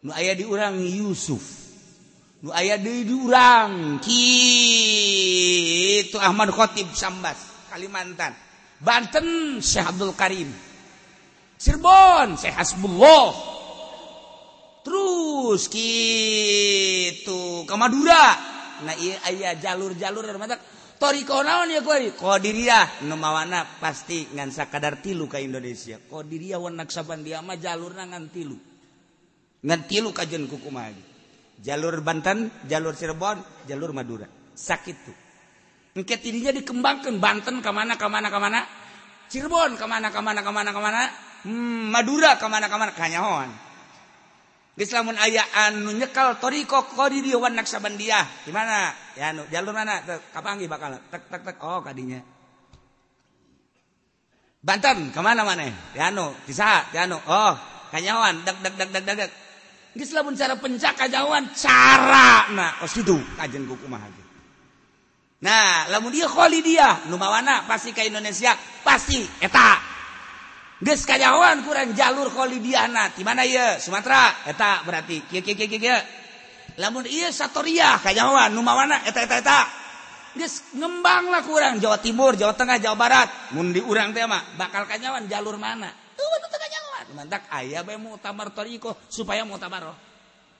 Nu 0.00 0.16
aya 0.16 0.32
diurang 0.32 0.80
Yusuf. 0.80 1.44
Nu 2.40 2.56
aya 2.56 2.80
di 2.80 3.04
ki 4.00 4.24
itu 6.00 6.16
Ahmad 6.16 6.48
Khotib 6.56 6.88
Sambas 6.96 7.68
Kalimantan. 7.68 8.32
Banten 8.80 9.60
Syekh 9.60 9.92
Abdul 9.92 10.16
Karim. 10.16 10.48
Cirebon 11.60 12.40
Syekh 12.40 12.56
Hasbullah. 12.56 13.28
Terus 14.80 15.68
gitu 15.68 17.68
ke 17.68 17.74
Madura. 17.76 18.40
Nah 18.80 18.96
iya 18.96 19.20
ayah 19.28 19.52
jalur-jalur 19.60 20.24
dari 20.24 20.40
mata 20.40 20.56
torikonaon 21.00 21.72
ya 21.72 21.80
kuari 21.80 22.12
qadiriyah. 22.12 23.08
Nu 23.08 23.16
pasti 23.80 24.28
ngan 24.36 24.52
sakadar 24.52 25.00
tilu 25.00 25.24
ka 25.24 25.40
Indonesia. 25.40 25.96
Qadiriyah 25.96 26.60
wan 26.60 26.76
naksabandia 26.76 27.40
mah 27.40 27.56
jalurna 27.56 28.04
ngan 28.04 28.28
tilu. 28.28 28.60
Ngan 29.64 29.80
tilu 29.88 30.12
kajen 30.12 30.44
ku 30.44 30.60
jalur 31.60 32.00
Banten 32.00 32.52
jalur 32.68 32.96
Cirebon 32.96 33.40
jalur 33.68 33.92
Madura. 33.96 34.28
Sakit 34.56 34.96
tuh 35.04 35.16
engke 35.96 36.16
tidinya 36.20 36.52
dikembangkan 36.52 37.16
Banten 37.20 37.60
kemana 37.60 37.96
kemana 37.96 38.28
kemana 38.32 38.60
Cirebon 39.30 39.76
kemana 39.78 40.10
kemana 40.10 40.40
kemana 40.42 40.70
kemana 40.74 41.00
hmm, 41.46 41.92
Madura 41.92 42.36
kemana 42.40 42.66
kemana 42.66 42.92
kanyahoan. 42.92 43.69
Islamun 44.80 45.12
aya 45.20 45.44
anu 45.68 45.92
nyekal 45.92 46.40
toriko 46.40 46.88
kodi 46.96 47.20
dia 47.20 47.36
naksabandiah, 47.36 48.24
di 48.24 48.48
Gimana? 48.48 48.96
Ya 49.12 49.28
anu 49.28 49.44
jalur 49.52 49.76
mana? 49.76 50.00
Kapangi 50.32 50.64
bakal 50.64 50.96
tek 51.12 51.28
tek 51.28 51.44
tek. 51.44 51.56
Oh 51.60 51.84
kadinya. 51.84 52.16
Banten 54.64 55.12
kemana 55.12 55.44
mana? 55.44 55.68
Ya 55.92 56.08
di 56.48 56.52
saha 56.56 56.88
Ya 56.96 57.04
anu 57.04 57.20
oh 57.20 57.52
kanyawan 57.92 58.40
deg 58.40 58.56
deg 58.64 58.74
deg 58.80 58.88
deg 58.88 59.04
deg. 59.04 59.30
Geus 59.92 60.16
lamun 60.16 60.32
cara 60.32 60.56
pencak 60.56 60.96
kajawan 60.96 61.50
cara 61.52 62.48
nah 62.54 62.80
oh 62.80 62.88
situ 62.88 63.20
kajen 63.36 63.66
ku 63.68 63.74
kumaha 63.74 64.06
Nah, 65.40 65.88
lamun 65.88 66.12
dia 66.12 66.28
kholi 66.28 66.60
dia 66.60 67.08
nu 67.08 67.16
mawana 67.16 67.64
pasti 67.64 67.96
ke 67.96 68.04
Indonesia 68.04 68.52
pasti 68.84 69.24
eta 69.40 69.89
Geus 70.80 71.04
kajawan 71.04 71.60
kurang 71.60 71.92
jalur 71.92 72.32
Kholidiana 72.32 73.12
di 73.12 73.20
mana 73.20 73.44
ya 73.44 73.76
Sumatera 73.76 74.48
eta 74.48 74.80
berarti 74.80 75.28
kieu 75.28 75.44
kieu 75.44 75.52
kieu 75.52 75.76
kieu. 75.76 76.00
Lamun 76.80 77.04
ieu 77.04 77.28
Satoria 77.28 78.00
kajawan 78.00 78.48
nu 78.56 78.64
mawana 78.64 79.04
eta 79.04 79.20
eta 79.20 79.44
eta. 79.44 79.60
Geus 80.40 80.72
ngembanglah 80.72 81.44
kurang 81.44 81.82
Jawa 81.84 82.00
Timur, 82.00 82.32
Jawa 82.32 82.56
Tengah, 82.56 82.80
Jawa 82.80 82.96
Barat. 82.96 83.28
Mun 83.52 83.76
di 83.76 83.84
urang 83.84 84.16
teh 84.16 84.24
mah 84.24 84.56
bakal 84.56 84.88
kajawan 84.88 85.28
jalur 85.28 85.60
mana? 85.60 85.92
Tuh 86.16 86.48
teu 86.48 86.48
kajawan. 86.48 87.04
Mantak 87.12 87.44
aya 87.52 87.84
bae 87.84 88.00
mutamar 88.00 88.48
tariqoh 88.48 88.96
supaya 89.12 89.44
mutabaroh 89.44 89.92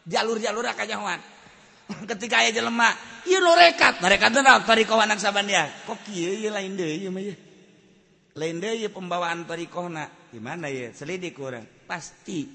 Jalur-jalur 0.05 0.69
kajawan. 0.77 1.17
Ketika 2.13 2.45
aya 2.45 2.53
jelema, 2.53 2.93
ieu 3.25 3.41
nu 3.41 3.57
rekat, 3.57 4.05
mereka 4.05 4.29
teh 4.29 4.45
tarikoh 4.45 5.01
anak 5.01 5.17
saban 5.17 5.49
dia. 5.49 5.65
Kok 5.89 6.05
kieu 6.05 6.45
ieu 6.45 6.53
lain 6.53 6.77
deui 6.77 7.09
ieu 7.09 7.09
mah 7.09 7.50
lain 8.37 8.63
pembawaan 8.91 9.47
tarikohna 9.49 10.31
gimana 10.31 10.71
ya 10.71 10.95
selidik 10.95 11.35
kurang 11.35 11.67
pasti 11.87 12.47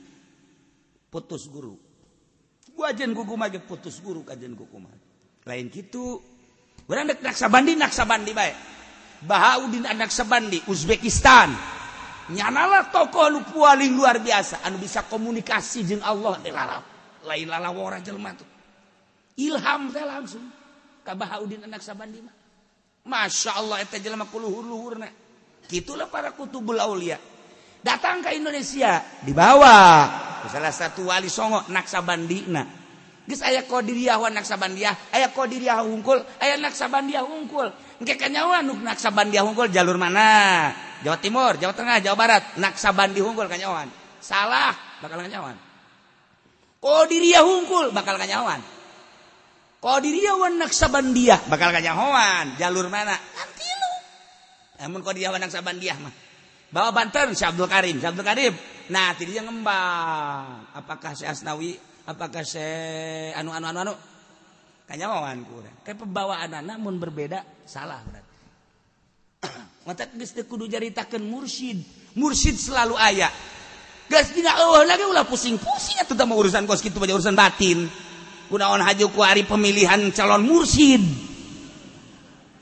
putus 1.12 1.48
guru. 1.52 1.76
Wajen 2.76 3.16
gugu 3.16 3.40
mage 3.40 3.64
putus 3.64 4.04
guru 4.04 4.28
kajen 4.28 4.56
gugu 4.56 4.80
mage 4.84 5.04
lain 5.48 5.72
gitu 5.72 6.20
orang 6.92 7.08
dek 7.16 7.24
naksabandi 7.24 7.72
naksabandi 7.80 8.32
baik 8.36 8.56
Bahaudin 9.24 9.88
Naksabandi 9.88 10.68
Uzbekistan. 10.68 11.56
Nyanalah 12.26 12.90
tokoh 12.90 13.30
nu 13.32 13.40
paling 13.46 13.94
luar 13.94 14.20
biasa. 14.20 14.66
Anu 14.66 14.82
bisa 14.82 15.06
komunikasi 15.06 15.86
jeung 15.86 16.04
Allah 16.06 16.42
di 16.42 16.50
lalap 16.54 16.84
lain 17.26 17.48
lalawora 17.50 18.02
jelma 18.02 18.34
tuh. 18.38 18.50
Ilham 19.40 19.94
teh 19.94 20.04
langsung. 20.06 20.46
Ka 21.06 21.14
Bahaudin 21.14 21.66
Naksabandi 21.70 22.20
mah. 22.22 22.36
Masya 23.06 23.62
Allah 23.62 23.86
eta 23.86 24.02
jelma 24.02 24.26
kuluhur 24.26 24.66
luhurna 24.66 25.06
gitulah 25.70 26.10
para 26.10 26.34
kutubul 26.34 26.78
aulia. 26.78 27.18
Datang 27.86 28.26
ke 28.26 28.34
Indonesia 28.34 29.02
dibawa. 29.22 30.10
Salah 30.50 30.74
satu 30.74 31.10
wali 31.10 31.30
songo 31.30 31.66
naksabandina 31.70 32.86
geus 33.26 33.42
aya 33.42 33.66
qadiriyah 33.66 34.22
wa 34.22 34.30
naksabandiyah 34.30 35.10
aya 35.10 35.34
qadiriyah 35.34 35.82
hungkul 35.82 36.22
aya 36.42 36.58
naksabandiyah 36.62 37.26
hungkul. 37.26 37.70
Engke 38.02 38.18
kanyawa 38.18 38.62
nu 38.62 38.78
naksabandiyah 38.82 39.44
hungkul 39.46 39.70
jalur 39.74 39.98
mana? 39.98 40.70
Jawa 41.02 41.18
Timur 41.22 41.58
Jawa 41.58 41.74
Tengah 41.74 42.02
Jawa 42.02 42.16
Barat. 42.18 42.44
Naksabandi 42.58 43.22
hungkul 43.22 43.50
kanyawan. 43.50 43.90
Salah 44.22 44.74
bakal 45.02 45.22
kanyawan. 45.22 45.58
Qadiriyah 46.82 47.42
hungkul 47.42 47.94
bakal 47.94 48.18
kanyawan. 48.18 48.62
Dia 49.86 51.38
bakal 51.46 51.70
kanyahoan 51.70 52.58
jalur 52.58 52.90
mana 52.90 53.14
namun 54.80 55.00
kau 55.00 55.16
dia 55.16 55.32
wanang 55.32 55.48
saban 55.48 55.80
dia 55.80 55.96
mah. 55.96 56.12
Bawa 56.72 56.92
banten 56.92 57.32
si 57.32 57.48
Abdul 57.48 57.72
Karim. 57.72 58.04
Si 58.04 58.06
Abdul 58.06 58.26
Karim. 58.28 58.54
Nah 58.92 59.16
tadi 59.16 59.32
dia 59.32 59.44
ngembang. 59.46 60.76
Apakah 60.76 61.16
si 61.16 61.24
Asnawi? 61.24 61.78
Apakah 62.06 62.44
si 62.44 62.60
anu 63.32 63.56
anu 63.56 63.72
anu 63.72 63.80
anu? 63.88 63.94
Kanyawan 64.86 65.42
kurang 65.50 65.82
kayak 65.82 65.98
pembawaan 65.98 66.52
anak 66.62 66.78
namun 66.78 67.02
berbeda. 67.02 67.42
Salah 67.66 68.04
berarti. 68.06 68.36
Mata 69.88 70.06
geus 70.14 70.36
kudu 70.46 70.70
jaritakeun 70.70 71.24
mursyid. 71.26 71.80
Mursyid 72.20 72.60
selalu 72.60 72.94
aya. 73.00 73.32
Gas 74.06 74.30
dina 74.38 74.54
eueuh 74.62 74.86
lagi 74.86 75.02
ulah 75.02 75.26
pusing-pusing 75.26 75.98
atuh 76.06 76.14
urusan 76.14 76.70
kos 76.70 76.86
kitu 76.86 77.02
urusan 77.02 77.34
batin. 77.34 77.90
Kunaon 78.46 78.86
haju 78.86 79.06
ku 79.10 79.26
ari 79.26 79.42
pemilihan 79.42 80.14
calon 80.14 80.46
mursyid. 80.46 81.02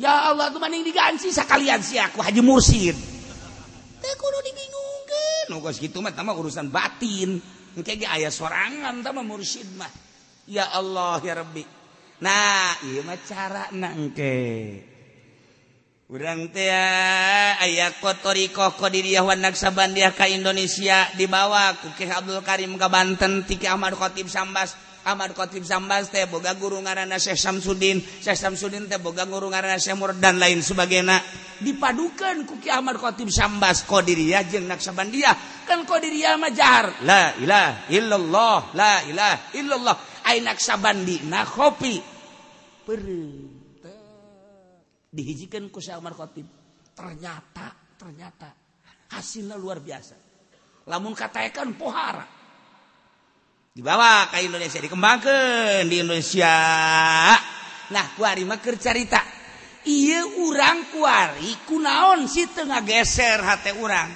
ya 0.04 0.36
Allah 0.36 0.52
tuh 0.52 0.60
maning 0.60 0.84
diganti 0.84 1.32
sekalian 1.32 1.80
sih 1.80 1.96
aku 1.96 2.20
Haji 2.20 2.44
Mursid 2.44 3.14
teh 4.04 4.14
kudu 4.20 4.40
dibingungkeun. 4.44 5.46
Nu 5.48 5.64
geus 5.64 5.80
kitu 5.80 6.04
mah 6.04 6.12
mah 6.12 6.36
urusan 6.36 6.68
batin. 6.68 7.40
Engke 7.74 7.96
ge 7.96 8.06
aya 8.06 8.28
sorangan 8.28 9.00
tah 9.00 9.16
mah 9.16 9.24
mursid 9.24 9.66
mah. 9.80 9.90
Ya 10.46 10.68
Allah 10.68 11.24
ya 11.24 11.40
Rabbi. 11.40 11.64
Nah 12.20 12.76
ieu 12.84 13.02
mah 13.08 13.18
carana 13.24 13.96
engke. 13.96 14.36
Urang 16.12 16.52
teh 16.52 16.70
aya 17.58 17.90
kotorikoh 17.98 18.76
kodiriah 18.76 19.24
wan 19.24 19.40
naksabandiah 19.40 20.14
ka 20.14 20.28
Indonesia 20.30 21.10
dibawa 21.16 21.74
ku 21.80 21.90
Kyai 21.96 22.12
Abdul 22.12 22.44
Karim 22.44 22.76
ka 22.76 22.92
Banten 22.92 23.48
ti 23.48 23.58
Ahmad 23.66 23.96
Khatib 23.96 24.28
Sambas. 24.28 24.76
Ahmad 25.04 25.36
Khotib 25.36 25.68
Sambas 25.68 26.08
teh 26.08 26.24
boga 26.32 26.56
guru 26.56 26.80
ngaranna 26.80 27.20
Syekh 27.20 27.36
Samsudin, 27.36 28.00
Syekh 28.00 28.40
Samsudin 28.40 28.88
teh 28.88 29.00
boga 29.00 29.28
guru 29.28 29.52
ngaranna 29.52 29.76
Syekh 29.76 30.00
Mur 30.00 30.16
dan 30.16 30.40
lain 30.40 30.64
sebagainya. 30.64 31.20
Dipadukan 31.60 32.48
ku 32.48 32.60
Ki 32.60 32.72
Ahmad 32.72 32.96
Khotib 32.96 33.28
Sambas 33.28 33.84
Qadiriyah 33.84 34.48
jeung 34.48 34.68
Naksabandiyah. 34.68 35.68
Kan 35.68 35.84
Qadiriyah 35.84 36.40
mah 36.40 36.52
jahar. 36.56 36.88
La 37.04 37.36
ilaha 37.36 37.92
illallah, 37.92 38.60
la 38.76 38.94
ilaha 39.04 39.38
illallah. 39.60 39.96
Ai 40.24 40.40
Naksabandina 40.40 41.44
kopi. 41.52 42.00
Peureung. 42.88 43.60
Dihijikeun 45.14 45.68
ku 45.68 45.84
Syekh 45.84 46.00
Ahmad 46.00 46.16
Khotib. 46.16 46.48
Ternyata, 46.96 47.76
ternyata 48.00 48.50
hasilnya 49.14 49.60
luar 49.60 49.84
biasa. 49.84 50.16
Lamun 50.90 51.14
katakan 51.16 51.76
pohara. 51.78 52.43
dibawa 53.74 54.30
ke 54.30 54.46
Indonesia 54.46 54.78
dikembangkan 54.78 55.90
di 55.90 56.06
Indonesia. 56.06 56.54
Nah 57.90 58.06
kuari 58.14 58.46
mah 58.46 58.62
cerita 58.62 59.18
iya 59.90 60.22
urang 60.46 60.94
kuari 60.94 61.58
kunaon 61.66 62.30
sih 62.30 62.54
tengah 62.54 62.86
geser 62.86 63.42
hati 63.42 63.74
urang. 63.74 64.14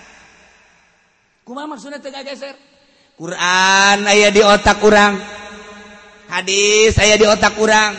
Kumaha 1.42 1.74
maksudnya 1.74 1.98
tengah 1.98 2.22
geser? 2.22 2.54
Quran 3.18 3.98
ayah 4.06 4.30
di 4.30 4.46
otak 4.46 4.78
urang. 4.86 5.18
Hadis 6.30 6.94
ayah 7.02 7.18
di 7.18 7.26
otak 7.26 7.58
urang. 7.58 7.98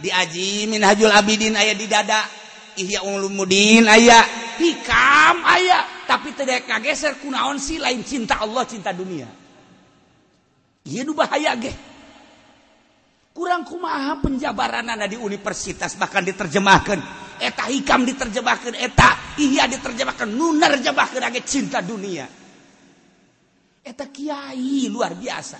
Diaji 0.00 0.72
minhajul 0.72 1.12
abidin 1.12 1.52
ayah 1.52 1.76
di 1.76 1.84
dada. 1.84 2.24
Ihya 2.80 3.04
ulumuddin 3.04 3.84
ayah 3.92 4.24
hikam 4.56 5.44
ayah 5.52 5.84
tapi 6.08 6.32
tidak 6.32 6.64
kageser 6.64 7.20
kunaon 7.20 7.60
sih 7.60 7.76
lain 7.76 8.00
cinta 8.00 8.40
Allah 8.40 8.64
cinta 8.64 8.96
dunia? 8.96 9.41
bahaya 11.14 11.54
ge. 11.58 11.72
kurang 13.32 13.64
kumaha 13.64 14.20
penjabaran 14.20 14.84
anak 14.92 15.08
di 15.08 15.16
universitas 15.16 15.96
bahkan 15.96 16.20
diterjemahkan 16.20 17.00
eta 17.40 17.64
hikam 17.72 18.04
diterjemahkan 18.04 18.76
eta 18.76 19.40
iya 19.40 19.64
diterjemahkan 19.64 20.28
nunar 20.28 20.76
jemahkan 20.78 21.32
age 21.32 21.40
cinta 21.48 21.80
dunia. 21.80 22.28
Eta 23.82 24.06
kiai 24.12 24.86
luar 24.86 25.16
biasa. 25.18 25.58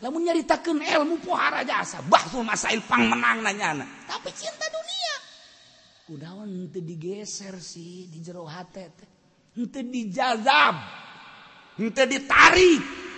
Lamun 0.00 0.24
nyaritakan 0.24 0.80
ilmu 0.80 1.20
pohara 1.20 1.60
jasa 1.60 2.00
Bahsul 2.00 2.40
masail 2.40 2.80
pang 2.88 3.04
menang 3.04 3.44
nanya 3.44 3.76
anak 3.76 3.88
tapi 4.08 4.32
cinta 4.32 4.64
dunia. 4.72 5.14
Kudawan 6.08 6.48
ente 6.48 6.80
digeser 6.80 7.60
sih 7.60 8.08
di 8.08 8.24
jero 8.24 8.48
hati 8.48 8.88
henteu 9.58 9.84
dijazab 9.84 10.74
henteu 11.76 12.06
ditarik. 12.08 13.09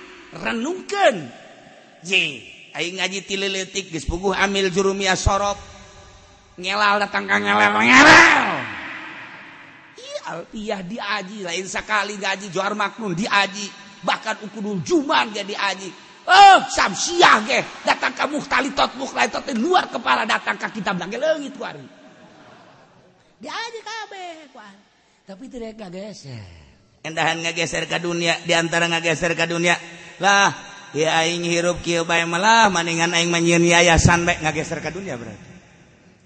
Aing 2.73 2.95
ngaji 2.99 3.21
tileletik 3.29 3.93
geus 3.93 4.09
puguh 4.09 4.33
amil 4.33 4.73
jurumiyah 4.73 5.17
sorop 5.17 5.61
ngelal 6.57 7.01
datang 7.01 7.29
ka 7.29 7.37
ngelal 7.37 7.73
ngelal 7.85 8.57
iya 10.01 10.21
alpiyah 10.33 10.81
diaji 10.81 11.39
lain 11.45 11.67
sekali 11.69 12.17
gaji 12.17 12.49
johar 12.49 12.73
maknun 12.73 13.13
diaji 13.13 13.69
bahkan 14.01 14.41
ukudul 14.41 14.81
juman 14.81 15.29
jadi 15.31 15.53
aji 15.53 15.91
Oh 16.23 16.63
samsiah 16.71 17.43
ge 17.43 17.67
datang 17.83 18.15
kamu 18.15 18.39
talitot 18.47 18.95
muktalitot 18.95 19.43
luar 19.59 19.91
kepala 19.91 20.23
datang 20.23 20.55
ke 20.55 20.79
kitab 20.79 20.95
lagi 20.95 21.19
leungit 21.19 21.51
kuari. 21.59 21.83
Dia 23.43 23.51
aja 23.51 23.81
kabeh 23.83 24.55
kuari. 24.55 24.81
Tapi 25.27 25.45
tidak 25.51 25.83
ngageser. 25.83 26.47
Endahan 27.03 27.43
ngageser 27.43 27.91
ke 27.91 27.99
dunia 27.99 28.39
di 28.47 28.55
antara 28.55 28.87
ngageser 28.87 29.35
ke 29.35 29.51
dunia. 29.51 29.75
lah 30.21 30.53
ya 30.93 31.25
aing 31.25 31.49
hirup 31.49 31.81
kieu 31.81 32.05
bae 32.05 32.25
malah 32.29 32.69
maningan 32.69 33.13
aing 33.17 33.33
manjieun 33.33 33.65
yayasan 33.65 34.29
bae 34.29 34.41
ngageser 34.41 34.79
ka 34.85 34.93
dunya 34.93 35.17
berarti. 35.17 35.51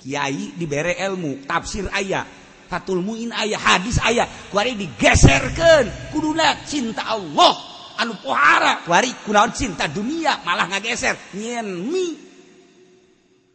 Kiai 0.02 0.54
dibere 0.54 0.94
ilmu, 1.02 1.42
tafsir 1.46 1.90
aya, 1.90 2.22
fatul 2.70 3.02
muin 3.02 3.34
aya, 3.34 3.58
hadis 3.58 3.98
aya, 4.02 4.26
kuari 4.50 4.78
digeserkeun 4.78 6.14
kuduna 6.14 6.62
cinta 6.62 7.10
Allah 7.10 7.54
anu 7.98 8.14
pohara, 8.22 8.86
kuari 8.86 9.10
kunaon 9.26 9.50
cinta 9.50 9.90
dunia 9.90 10.42
malah 10.46 10.70
ngageser 10.70 11.34
nyen 11.34 11.66
mi. 11.90 12.06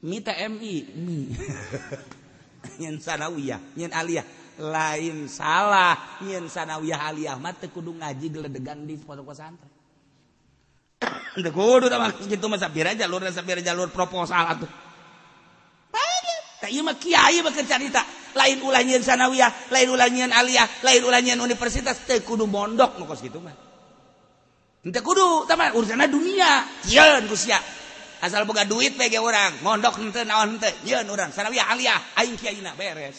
Mi 0.02 0.18
ta 0.20 0.34
MI, 0.34 0.76
mi. 1.06 1.30
nyen 2.82 2.98
sanawiyah, 2.98 3.78
nyen 3.78 3.94
aliyah 3.94 4.26
lain 4.62 5.26
salah 5.26 6.22
nyen 6.22 6.50
sanawiyah 6.50 7.10
aliyah 7.10 7.36
mah 7.38 7.54
teu 7.58 7.70
kudu 7.70 7.98
ngaji 7.98 8.28
geledegan 8.30 8.86
di 8.86 8.98
pondok 8.98 9.34
pesantren. 9.34 9.81
Kudu 11.32 11.88
mah 11.96 12.12
gitu 12.28 12.46
mah 12.52 12.60
sapira 12.60 12.92
jalur 12.92 13.24
sapira 13.32 13.64
jalur 13.64 13.88
proposal 13.88 14.52
atuh. 14.52 14.72
Tak 16.62 16.70
ieu 16.70 16.86
mah 16.86 16.94
kiai 16.94 17.42
bakeun 17.42 17.66
carita. 17.66 18.06
Lain 18.38 18.62
ulah 18.62 18.86
nyian 18.86 19.02
sanawiyah, 19.02 19.74
lain 19.74 19.90
ulah 19.92 20.08
nyian 20.08 20.30
aliyah, 20.30 20.86
lain 20.86 21.02
ulah 21.04 21.20
nyian 21.20 21.42
universitas 21.42 22.06
teu 22.06 22.22
kudu 22.22 22.46
mondok 22.46 23.02
nu 23.02 23.10
kos 23.10 23.20
kitu 23.20 23.42
mah. 23.42 23.52
Henteu 24.86 25.02
kudu 25.02 25.50
tamah 25.50 25.74
urusanna 25.74 26.06
dunia. 26.06 26.64
yeun 26.86 27.26
kusia. 27.26 27.58
Asal 28.22 28.46
boga 28.46 28.70
duit 28.70 28.94
pege 28.94 29.18
orang, 29.18 29.66
mondok 29.66 29.98
henteu 29.98 30.22
naon 30.22 30.56
henteu, 30.56 30.72
yeun 30.86 31.10
urang 31.10 31.34
sanawiyah 31.34 31.74
aliyah 31.74 32.00
aing 32.22 32.38
kiaina 32.38 32.78
beres. 32.78 33.18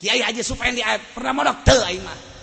Kiai 0.00 0.24
aja 0.24 0.40
supaya 0.40 0.72
dia 0.72 0.96
pernah 1.12 1.36
mondok 1.36 1.60
teu 1.60 1.78
aing 1.84 2.02
mah. 2.02 2.33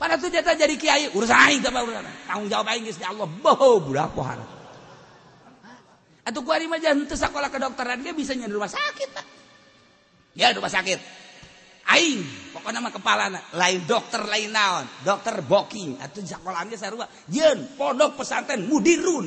Pada 0.00 0.16
tuh 0.16 0.32
jatah 0.32 0.56
jadi 0.56 0.74
kiai 0.80 1.12
urusan 1.12 1.36
aing 1.36 1.60
teh 1.60 1.68
urusan. 1.68 2.08
Tanggung 2.24 2.48
jawab 2.48 2.72
aing 2.72 2.88
geus 2.88 2.96
Allah. 3.04 3.28
Boh 3.28 3.76
budak 3.84 4.16
pohara 4.16 4.60
atuh 6.20 6.42
kuari 6.46 6.70
mah 6.70 6.78
jangan 6.78 7.10
teu 7.10 7.18
sakola 7.18 7.50
kedokteran 7.50 8.06
ge 8.06 8.14
bisa 8.14 8.36
nyen 8.38 8.52
rumah 8.52 8.70
sakit 8.70 9.10
ya 10.38 10.54
rumah 10.54 10.70
sakit. 10.70 11.00
Aing 11.90 12.22
pokoknya 12.54 12.78
nama 12.78 12.94
kepala 12.94 13.26
lain 13.50 13.80
dokter 13.82 14.22
lain 14.22 14.54
naon. 14.54 14.86
Dokter 15.02 15.42
booking 15.42 15.98
atau 15.98 16.22
sekolahnya 16.22 16.78
sarua. 16.78 17.10
Jen 17.26 17.74
pondok 17.74 18.22
pesantren 18.22 18.70
mudirun. 18.70 19.26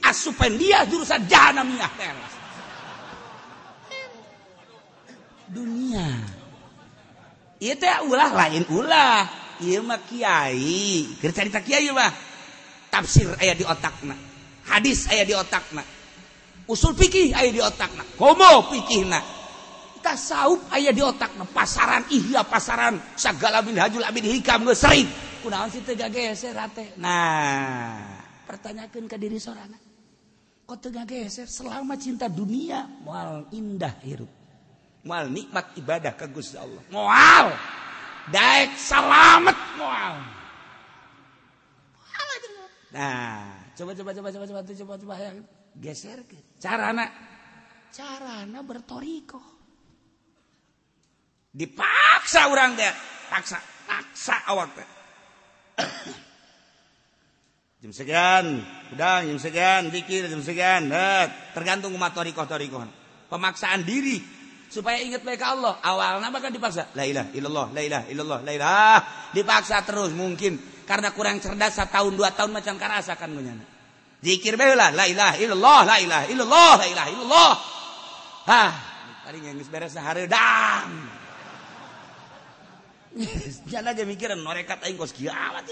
Asupan 0.00 0.56
dia 0.56 0.88
jurusan 0.88 1.28
jahanamiah 1.28 1.92
teras 2.00 2.32
dunia. 5.52 6.08
Itu 7.58 7.82
ya 7.82 8.06
ulah 8.06 8.30
lain 8.30 8.62
ulah 8.70 9.26
Kyai 9.58 11.18
cerita 11.20 11.60
Kyai 11.60 11.90
tafsir 12.88 13.28
aya 13.36 13.52
di 13.52 13.64
otakna. 13.66 14.16
Hadis 14.68 15.10
aya 15.12 15.24
di 15.26 15.34
otakna. 15.36 15.84
Usul 16.68 16.96
pikih 16.96 17.36
aya 17.36 17.50
di 17.52 17.60
otakna. 17.60 18.04
Komo 18.16 18.70
pikih 18.70 19.04
tasawuf 19.98 20.70
aya 20.70 20.94
di 20.94 21.02
otak 21.02 21.34
pasaran 21.50 22.06
ihya 22.08 22.46
pasaran. 22.46 22.96
Segala 23.18 23.60
bin 23.60 23.76
hajul 23.76 24.06
abid 24.06 24.24
hikam 24.24 24.64
geus 24.64 24.80
sering 24.80 25.10
kunaon 25.42 25.70
sih 25.70 25.82
teu 25.86 25.94
geser 25.94 26.54
ate 26.58 26.98
nah. 26.98 28.26
Pertanyakeun 28.48 29.06
ka 29.06 29.20
diri 29.20 29.38
sorana 29.38 29.76
kok 30.68 30.78
teu 30.80 30.92
geser 30.92 31.46
selama 31.46 31.94
cinta 31.96 32.26
dunia 32.26 32.84
moal 33.04 33.46
indah 33.54 33.94
hirup. 34.02 34.30
Moal 35.06 35.30
nikmat 35.30 35.78
ibadah 35.78 36.12
ka 36.18 36.26
Gusti 36.26 36.58
Allah. 36.58 36.82
Moal 36.90 37.54
daek 38.32 38.76
selamat. 38.76 39.56
Moal 39.78 40.14
nah 42.88 43.68
coba 43.76 43.92
coba 43.92 44.10
coba 44.16 44.28
coba 44.32 44.46
coba 44.48 44.60
coba 44.64 44.94
coba 44.96 45.14
yang 45.20 45.38
geser 45.76 46.24
ke 46.24 46.56
carana. 46.56 47.04
Carana 47.88 48.60
bertoriko. 48.64 49.40
Dipaksa 51.52 52.52
orang 52.52 52.76
dia 52.76 52.92
paksa 53.28 53.60
paksa 53.84 54.36
awak 54.48 54.68
teh. 54.76 54.88
Jam 57.78 57.92
sekian 57.94 58.58
udah 58.90 59.22
jam 59.22 59.38
sekian 59.38 59.82
dikir 59.92 60.26
jam 60.26 60.42
sekian. 60.42 60.90
Nah, 60.90 61.30
tergantung 61.54 61.94
umat 61.94 62.10
torikoh 62.10 62.42
torikoh 62.48 62.82
pemaksaan 63.28 63.84
diri 63.84 64.18
supaya 64.68 65.00
ingat 65.00 65.24
mereka 65.24 65.56
Allah. 65.56 65.80
Awalnya 65.80 66.28
bahkan 66.32 66.52
dipaksa 66.52 66.92
la 66.94 67.04
ilah 67.04 67.32
illallah 67.34 67.72
la 67.72 67.80
ilah 67.82 68.02
illallah 68.08 68.40
la 68.44 68.52
ilah 68.52 68.98
dipaksa 69.34 69.82
terus 69.82 70.12
mungkin. 70.14 70.56
Karena 70.88 71.12
kurang 71.12 71.42
cerdas 71.42 71.76
satu 71.76 71.92
tahun 71.92 72.12
dua 72.16 72.32
tahun 72.32 72.54
macam 72.54 72.80
karasakan 72.80 73.32
menyana 73.34 73.64
dzikir 74.18 74.58
bela 74.58 74.90
la 74.90 75.04
ilaha 75.06 75.36
illallah 75.38 75.80
la 75.84 75.96
ilaha 76.02 76.24
illallah 76.32 76.72
la 76.80 76.86
ilaha 76.86 77.08
illallah. 77.12 77.52
Ah 78.48 78.72
tadi 79.28 79.44
geus 79.44 79.68
beres 79.68 79.92
sahareudang 79.92 80.88
jangan 83.68 83.92
aja 83.92 84.08
mikiran 84.08 84.40
norekat 84.40 84.80
aing 84.88 84.96
kos 84.96 85.12
kiamat 85.12 85.68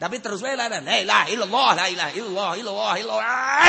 tapi 0.00 0.24
terus 0.24 0.40
we 0.40 0.56
lah 0.56 0.72
la 0.72 0.80
ilaha 0.80 1.28
illallah 1.28 1.70
la 1.76 1.84
ilaha 1.92 2.12
illallah 2.16 2.50
illallah 2.56 2.94
illallah 2.96 3.68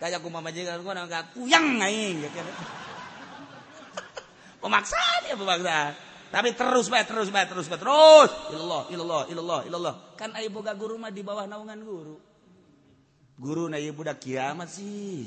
kayak 0.00 0.24
aku 0.24 0.32
mama 0.32 0.48
majikan 0.48 0.80
gua 0.80 0.96
nang 0.96 1.12
kuyang 1.36 1.76
aing 1.84 2.24
ya 2.24 2.30
pemaksaan 4.60 5.20
ya 5.28 5.36
pemaksaan. 5.36 5.92
Tapi 6.30 6.54
terus 6.54 6.86
bae 6.86 7.02
terus 7.02 7.28
bae 7.28 7.44
terus 7.44 7.66
bae 7.66 7.76
terus. 7.76 8.30
Ilallah 8.54 8.82
ilallah 8.88 9.22
ilallah 9.28 9.60
ilallah 9.66 9.94
kan 10.16 10.32
ayo 10.38 10.48
boga 10.48 10.72
guru 10.72 10.96
mah 10.96 11.12
di 11.12 11.20
bawah 11.20 11.44
naungan 11.44 11.80
guru. 11.84 12.16
Guru 13.40 13.68
na 13.68 13.76
ieu 13.76 13.92
budak 13.92 14.22
kiamat 14.22 14.72
sih. 14.72 15.26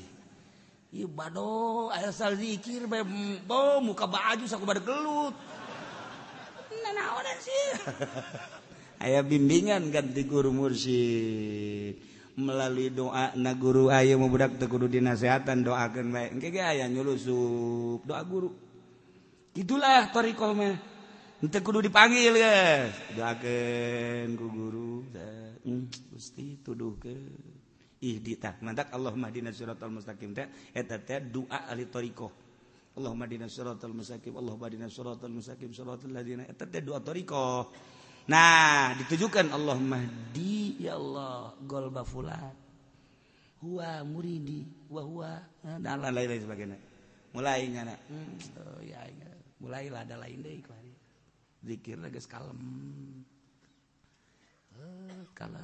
Ieu 0.93 1.09
bado 1.09 1.93
asal 1.93 2.39
zikir 2.39 2.89
bae 2.89 3.05
bo 3.45 3.77
muka 3.83 4.09
baju 4.09 4.45
saku 4.47 4.63
bade 4.65 4.81
gelut. 4.81 5.35
Nah 6.73 6.91
naonan 6.97 7.37
sih 7.37 7.67
aya 9.03 9.19
bimbingan 9.19 9.91
ganti 9.91 10.23
guru 10.23 10.55
mursyid 10.55 12.12
melalui 12.33 12.89
doa 12.89 13.33
na 13.37 13.53
guru 13.53 13.93
ayo 13.93 14.17
membudak 14.17 14.57
tegudu 14.57 14.89
dinasehatan 14.89 15.61
doakan 15.61 16.09
baik 16.09 16.29
engke 16.37 16.49
ge 16.49 16.61
aya 16.61 16.89
nyulusup 16.89 18.01
doa 18.05 18.21
guru. 18.25 18.49
Itulah 19.53 20.09
toriko 20.09 20.49
mah. 20.57 20.93
Teu 21.43 21.59
kudu 21.59 21.83
dipanggil 21.83 22.39
geus 22.39 23.19
doakeun 23.19 24.31
ku 24.39 24.47
guru 24.47 25.03
hmm, 25.67 25.91
Gusti 26.15 26.55
ke 26.63 27.15
ih 27.99 28.23
ditak 28.23 28.63
mantak 28.63 28.87
Allahumma 28.95 29.27
dina 29.27 29.51
siratal 29.51 29.91
mustaqim 29.91 30.31
teh 30.31 30.47
eta 30.71 31.03
teh 31.03 31.19
doa 31.19 31.67
ahli 31.67 31.91
tariqah 31.91 32.31
Allahumma 32.95 33.27
dina 33.27 33.51
siratal 33.51 33.91
mustaqim 33.91 34.39
Allahumma 34.39 34.71
dina 34.71 34.87
siratal 34.87 35.35
mustaqim 35.35 35.75
siratal 35.75 36.15
ladzina 36.15 36.47
eta 36.47 36.63
teh 36.63 36.79
doa 36.79 37.03
tariqah 37.03 37.67
nah 38.23 38.95
ditujukan 38.95 39.51
Allah 39.51 39.77
mahdi 39.79 40.79
ya 40.79 40.95
Allah 40.95 41.55
golba 41.65 42.03
fulan. 42.07 42.55
Huwa 43.63 44.03
muridi 44.03 44.67
wa 44.91 45.01
huwa 45.07 45.31
dan 45.63 46.03
lain-lain 46.03 46.43
sebagainya. 46.43 46.77
Mulai 47.31 47.65
nyana 47.71 47.95
hmm, 48.11 48.59
oh, 48.59 48.79
ya, 48.83 48.99
ya. 49.07 49.29
mulailah 49.63 50.03
ada 50.03 50.19
lain 50.19 50.43
deh 50.43 50.59
dzikir 51.63 51.95
guys 52.11 52.27
kalem 52.27 52.59
eh, 54.75 55.23
kalau 55.31 55.63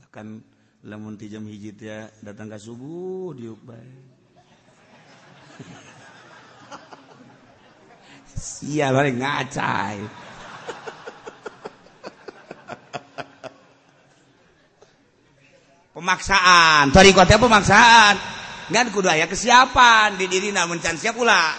bahkan 0.00 0.40
lemun 0.80 1.20
jam 1.20 1.44
hijit 1.44 1.76
ya 1.84 2.08
datang 2.24 2.48
ke 2.48 2.56
subuh 2.56 3.36
diuk 3.36 3.60
baik 3.60 4.08
Iya 8.60 8.88
balik 8.92 9.20
ngacai. 9.20 10.00
pemaksaan. 16.00 16.88
Kota 16.90 17.36
pemaksaan. 17.36 18.14
Kan 18.72 18.88
kudu 18.88 19.12
aya 19.12 19.28
kesiapan. 19.28 20.16
Di 20.16 20.24
diri 20.26 20.48
namun 20.50 20.80
can 20.80 20.96
siap 20.96 21.14
pula. 21.14 21.52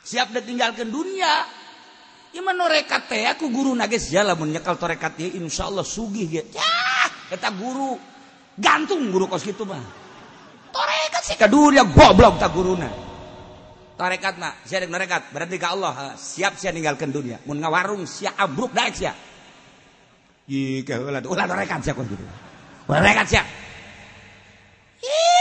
Siap 0.00 0.32
ditinggalkan 0.32 0.88
dunia. 0.88 1.44
Iman 2.32 2.56
norekat 2.56 3.08
teh 3.08 3.24
aku 3.24 3.48
guru 3.48 3.72
nages 3.72 4.12
ya 4.12 4.20
lamun 4.20 4.52
nyekal 4.52 4.76
torekat 4.76 5.16
ieu 5.16 5.40
insyaallah 5.40 5.80
sugih 5.80 6.28
ge 6.28 6.42
yah 6.52 7.32
eta 7.32 7.52
guru. 7.52 7.96
Gantung 8.56 9.08
guru 9.12 9.28
kos 9.28 9.44
kitu 9.44 9.64
mah. 9.64 9.80
Torekat 10.68 11.22
sih 11.24 11.36
ka 11.40 11.48
dunia 11.48 11.88
goblok 11.88 12.36
ta 12.36 12.52
guruna 12.52 13.08
torekat 13.98 14.38
mah 14.38 14.62
sia 14.62 14.78
norekat 14.86 15.34
berarti 15.34 15.58
ka 15.58 15.74
Allah 15.74 16.14
siap 16.14 16.54
sia 16.54 16.70
ninggalkeun 16.70 17.10
dunia. 17.10 17.36
Mun 17.42 17.58
ngawarung 17.58 18.06
sia 18.06 18.38
abruk 18.38 18.70
daek 18.70 18.94
sia. 18.94 19.12
Ih, 20.48 20.86
keulah 20.86 21.20
ulah 21.26 21.44
torekat 21.48 21.80
sia 21.82 21.96
kos 21.98 22.06
kitu. 22.06 22.47
Ya 22.88 23.44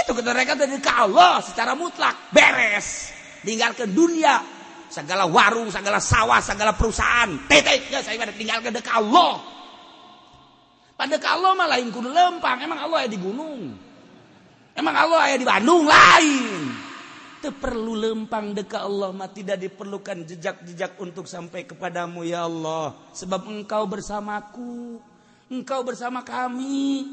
itu 0.03 0.11
kita 0.11 0.91
Allah 0.91 1.39
secara 1.39 1.71
mutlak. 1.73 2.31
Beres. 2.35 3.15
Meninggalkan 3.47 3.91
dunia. 3.95 4.43
Segala 4.87 5.27
warung 5.27 5.67
segala 5.67 5.99
sawah 5.99 6.39
segala 6.39 6.71
perusahaan. 6.75 7.27
Tetek 7.47 7.91
ya 7.91 7.99
saya 7.99 8.15
pada 8.19 8.31
tinggal 8.31 8.63
ke 8.63 8.71
Allah 8.91 9.57
pada 10.97 11.13
Allah 11.29 11.53
mah 11.53 11.67
lain 11.77 11.93
kudu 11.93 12.09
lempang. 12.09 12.57
Emang 12.57 12.81
Allah 12.81 13.05
ya 13.05 13.09
di 13.13 13.19
gunung? 13.21 13.69
Emang 14.73 14.95
Allah 14.97 15.29
ya 15.29 15.37
di 15.37 15.45
Bandung? 15.45 15.85
Lain. 15.85 16.73
Itu 17.37 17.53
perlu 17.53 17.93
lempang 17.93 18.57
dekat 18.57 18.81
Allah 18.81 19.13
mah 19.13 19.29
tidak 19.29 19.61
diperlukan 19.61 20.25
jejak-jejak 20.25 20.97
untuk 20.97 21.29
sampai 21.29 21.69
kepadamu 21.69 22.25
ya 22.25 22.49
Allah. 22.49 22.97
Sebab 23.13 23.45
engkau 23.45 23.85
bersamaku. 23.85 24.97
Engkau 25.53 25.85
bersama 25.85 26.25
kami 26.25 27.05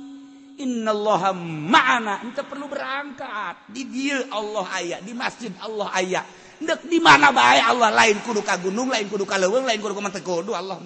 innallaha 0.58 1.34
ma'ana. 1.36 2.22
Ente 2.22 2.42
perlu 2.46 2.70
berangkat. 2.70 3.70
Di 3.70 3.86
dia 3.88 4.22
Allah 4.30 4.66
aya 4.70 4.96
di 5.02 5.12
masjid 5.14 5.50
Allah 5.62 5.88
aya. 5.90 6.22
Dek 6.54 6.86
di 6.86 7.02
mana 7.02 7.34
bae 7.34 7.58
Allah? 7.58 7.90
Lain 7.90 8.22
kudu 8.22 8.40
ka 8.40 8.58
gunung 8.62 8.90
lain 8.90 9.10
kudu 9.10 9.26
ka 9.26 9.36
leuweung 9.38 9.66
lain 9.66 9.80
kudu 9.82 9.94
ka 9.98 10.20
kudu 10.22 10.54
Allah. 10.54 10.78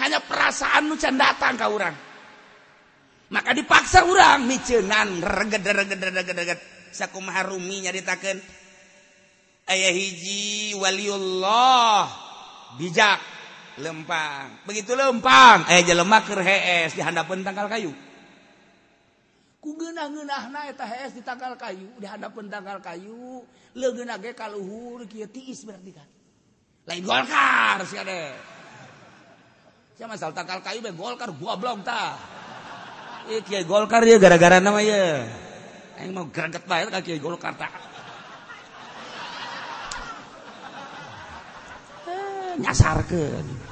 Hanya 0.00 0.22
perasaan 0.22 0.88
nu 0.88 0.96
can 0.96 1.18
datang 1.18 1.58
ka 1.58 1.66
urang. 1.68 1.96
Maka 3.30 3.54
dipaksa 3.54 4.06
urang 4.06 4.42
miceunan 4.46 5.22
reged 5.22 5.62
reged 5.62 6.00
reged 6.02 6.34
reged 6.34 6.60
sakumaha 6.90 7.46
rumi 7.46 7.86
nyaritakeun 7.86 8.38
aya 9.70 9.90
hiji 9.94 10.74
waliullah. 10.78 12.10
Bijak. 12.78 13.18
Lempang. 13.80 14.66
Begitu 14.66 14.92
lempang. 14.98 15.64
Aya 15.66 15.80
jelema 15.86 16.22
keur 16.26 16.42
hees 16.42 16.94
di 16.94 17.02
handapeun 17.02 17.46
tangkal 17.46 17.70
kayu. 17.70 17.94
kugenah-genaheta 19.60 21.12
di 21.12 21.20
tanggal 21.20 21.52
kayu 21.60 21.88
di 22.00 22.08
handapeun 22.08 22.48
tanggal 22.48 22.80
kayu 22.80 23.44
legenage 23.76 24.32
kaluhur 24.32 25.04
kieu 25.04 25.28
tiis 25.28 25.68
berarti 25.68 25.92
kan. 25.92 26.08
Lain 26.88 27.04
golkar 27.04 27.84
sia 27.84 28.02
de 28.02 28.32
sia 29.94 30.08
masal 30.08 30.32
tanggal 30.32 30.64
kayu 30.64 30.80
be 30.80 30.90
golkar 30.96 31.28
goblok 31.36 31.84
tah. 31.84 32.16
Ieu 33.28 33.44
kieu 33.44 33.68
golkar 33.68 34.00
ieu 34.08 34.16
gara-gara 34.16 34.64
nama 34.64 34.80
ieu. 34.80 35.28
Aing 36.00 36.16
mau 36.16 36.24
greget 36.32 36.64
bae 36.64 36.88
ka 36.88 37.04
kieu 37.04 37.20
golkar 37.20 37.52
ta 37.60 37.68
eh, 42.08 42.56
nyasarkeun. 42.64 43.69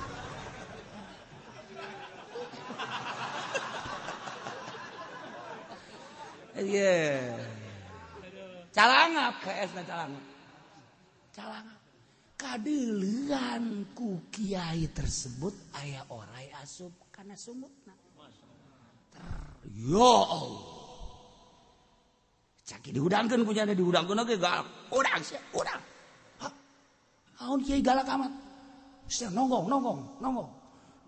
Yeah. 6.59 7.39
calanga 8.75 9.35
PS 9.43 9.71
na 9.79 9.83
calanga 9.87 10.23
calanga 11.35 11.75
ku 13.95 14.23
kiai 14.31 14.87
tersebut 14.95 15.55
aya 15.79 16.03
oray 16.11 16.51
asup 16.63 16.95
kana 17.15 17.35
sumutna 17.39 17.95
yo 19.75 20.15
Allah 20.27 20.67
caki 22.67 22.95
dihudangkeun 22.95 23.43
ku 23.43 23.51
nya 23.55 23.67
dihudangkeun 23.67 24.23
ge 24.27 24.39
galak 24.39 24.67
udang 24.95 25.23
sih 25.23 25.39
udang 25.55 25.83
haun 27.43 27.59
kiai 27.63 27.83
galak 27.83 28.07
amat 28.07 28.31
sia 29.11 29.27
nongong 29.31 29.67
nongong 29.67 30.01
nongong 30.23 30.51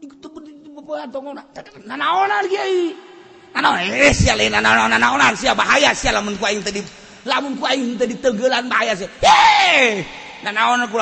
di 0.03 0.07
ketemu 0.11 0.39
di 0.43 0.71
bebean 0.75 1.11
tongona 1.11 1.43
nanaonan 1.87 2.47
kiai 2.51 3.10
bahaya 5.55 5.55
bahaya 5.55 5.91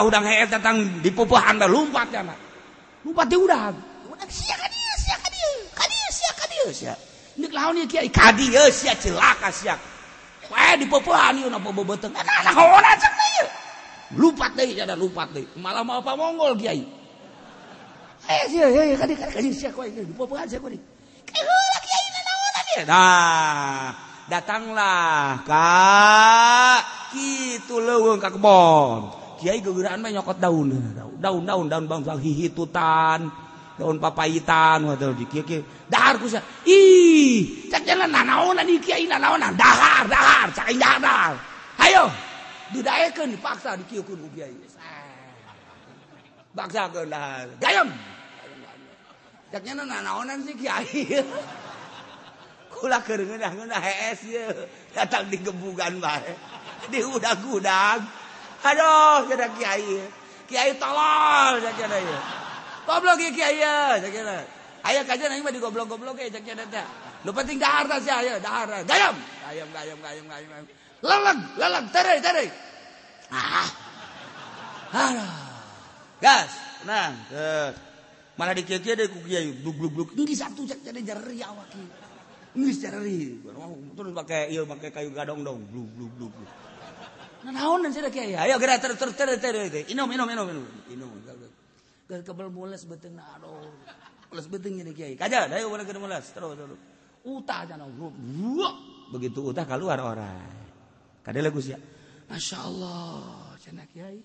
udang 0.05 0.24
datang 0.51 0.76
dipupuhan 1.05 1.57
lumpat 1.68 2.09
lumpat 3.05 3.26
di 3.30 3.36
udang 3.38 3.74
udang 4.11 4.30
sia 4.30 4.57
kadia 4.59 4.94
sia 4.99 5.16
ka 5.22 5.28
dieu, 5.30 5.53
sia 6.11 6.30
kadia 6.34 6.66
sia 6.74 6.94
nek 7.38 7.53
lawan 7.55 7.78
ieu 7.78 7.86
kiai 7.86 8.11
kadia 8.11 8.66
sia 8.74 8.92
celaka 8.99 9.49
sia 9.55 9.78
wae 10.51 10.74
dipupuhan 10.82 11.38
ieu 11.38 11.49
napa 11.49 11.70
bobobeuteng 11.70 12.11
eta 12.11 12.51
naon 12.51 12.82
cek 12.82 13.14
ieu 13.14 13.46
lumpat 14.18 14.51
deui 14.59 14.80
ada 14.80 14.99
lumpat 14.99 15.30
deui 15.30 15.46
malah 15.61 15.86
mau 15.86 16.03
apa 16.03 16.12
mongol 16.18 16.59
kiai 16.59 16.82
eh 18.26 18.42
sia 18.51 18.66
eh 18.66 18.99
kadia 18.99 19.16
kadia 19.30 19.53
sia 19.55 19.70
koe 19.70 19.86
dipupuhan 19.86 20.49
sia 20.51 20.59
koe 20.59 20.74
nah 22.84 23.90
datanglah 24.28 25.40
Kak 25.42 26.98
gitu 27.16 27.80
leweng 27.80 28.20
ka 28.20 28.28
kebon. 28.28 29.00
Kiai 29.40 29.62
gegeraan 29.64 30.02
mah 30.02 30.10
nyokot 30.12 30.36
daun. 30.36 30.68
Daun 31.18 31.42
daun 31.46 31.66
daun 31.66 31.84
bang 31.88 32.20
hihitutan. 32.20 33.30
Daun 33.78 33.96
papaitan 34.02 34.82
waduh 34.84 35.14
di 35.14 35.24
kieu 35.30 35.46
kieu. 35.46 35.62
Dahar 35.86 36.18
kusa. 36.18 36.42
Ih 36.66 37.70
cek 37.70 37.86
jalan 37.86 38.10
nanaonan 38.10 38.66
di 38.66 38.82
kiai 38.82 39.06
nanaonan 39.06 39.54
dahar 39.54 40.04
dahar 40.10 40.50
cak 40.50 40.74
dahar 40.74 40.98
dahar. 41.00 41.34
Hayo 41.78 42.10
didaekeun 42.74 43.38
dipaksa 43.38 43.78
di 43.78 43.84
kieu 43.86 44.02
ku 44.02 44.18
kiai. 44.34 44.52
Paksa 46.52 46.90
keun 46.90 47.08
dahar. 47.08 47.46
Gayam 47.62 47.88
cak 49.54 49.62
jalan 49.62 49.86
nanaonan 49.86 50.42
si 50.42 50.52
kiai. 50.58 51.22
Kulah 52.78 53.02
kerengenah 53.02 53.50
kena 53.50 53.78
HS 53.82 54.20
ya. 54.30 54.46
Datang 54.94 55.26
Datang 55.26 55.34
digebugan 55.34 55.98
bae. 55.98 56.32
Di 56.88 57.02
udang-udang. 57.02 58.00
Aduh, 58.62 59.26
jadi 59.30 59.46
kiai. 59.54 59.98
Kiai 60.48 60.72
tolol 60.80 61.60
sakena 61.60 61.98
ya. 62.00 62.18
Goblok 62.88 63.20
ya 63.20 63.30
kiai 63.36 63.60
ya, 63.60 64.00
jadi 64.00 64.24
sakena. 64.24 64.38
ayah 64.88 65.02
kajian 65.04 65.36
ini 65.36 65.44
mah 65.44 65.52
di 65.52 65.60
goblok-goblok 65.60 66.16
ya, 66.16 66.32
jadi 66.32 66.64
teh. 66.64 66.86
lupa 67.26 67.44
penting 67.44 67.60
dahar 67.60 67.84
tah 67.84 68.00
sia 68.00 68.24
ya? 68.24 68.32
ye, 68.32 68.34
dahar. 68.40 68.64
Ya. 68.64 68.80
Gayam, 68.88 69.16
gayam, 69.44 69.68
gayam, 69.68 69.98
gayam, 70.00 70.24
gayam. 70.24 70.64
Leleng, 71.04 71.40
leleng, 71.60 71.86
terei, 71.92 72.18
terei. 72.24 72.48
Ah. 73.28 73.68
Aduh. 74.88 75.30
Gas, 76.18 76.50
tenang. 76.80 77.14
Eh. 77.30 77.70
Malah 78.38 78.54
di 78.54 78.62
kiai-kiai 78.64 78.96
deh, 78.96 79.06
kiai 79.10 79.50
bluk-bluk-bluk. 79.60 80.14
Ini 80.16 80.32
satu 80.32 80.64
jadi 80.64 81.00
jari 81.02 81.42
awak 81.44 81.68
ini. 81.74 81.97
terus 83.94 84.12
pakai 84.14 84.50
iya 84.50 84.62
pakai 84.66 84.88
kayu 84.90 85.11
gadong 85.14 85.46
dong. 85.46 85.62
Blub 85.70 85.88
blub 85.94 86.12
blub 86.18 86.32
blub. 86.34 86.50
Nah 87.46 87.52
naon 87.54 87.86
dan 87.86 87.94
saya 87.94 88.11
kiai 88.11 88.34
ayo 88.34 88.59
gerak 88.59 88.82
ter 88.82 88.92
ter 88.98 89.11
ter 89.14 89.38
ter. 89.38 89.86
inom 89.94 90.11
inom 90.11 90.26
inom 90.26 90.46
inom. 90.50 90.66
Inom 90.90 91.11
gak 92.09 92.24
kebel 92.24 92.48
mules 92.50 92.82
beteng 92.88 93.14
aduh. 93.20 93.68
Mules 94.32 94.46
beteng 94.50 94.74
ini 94.80 94.90
kiai. 94.90 95.14
Kajar 95.14 95.46
ayo 95.54 95.70
boleh 95.70 95.86
kena 95.86 96.18
terus 96.18 96.56
terus. 96.59 96.78
Utah 97.22 97.62
jangan 97.68 97.86
blub. 97.94 98.14
Begitu 99.14 99.54
utah 99.54 99.64
keluar 99.64 100.02
orang. 100.02 100.59
Kadang 101.22 101.44
lagu 101.44 101.61
sih 101.61 101.76
masya 102.28 102.59
Allah 102.64 103.54
cina 103.61 103.84
kiai. 103.88 104.18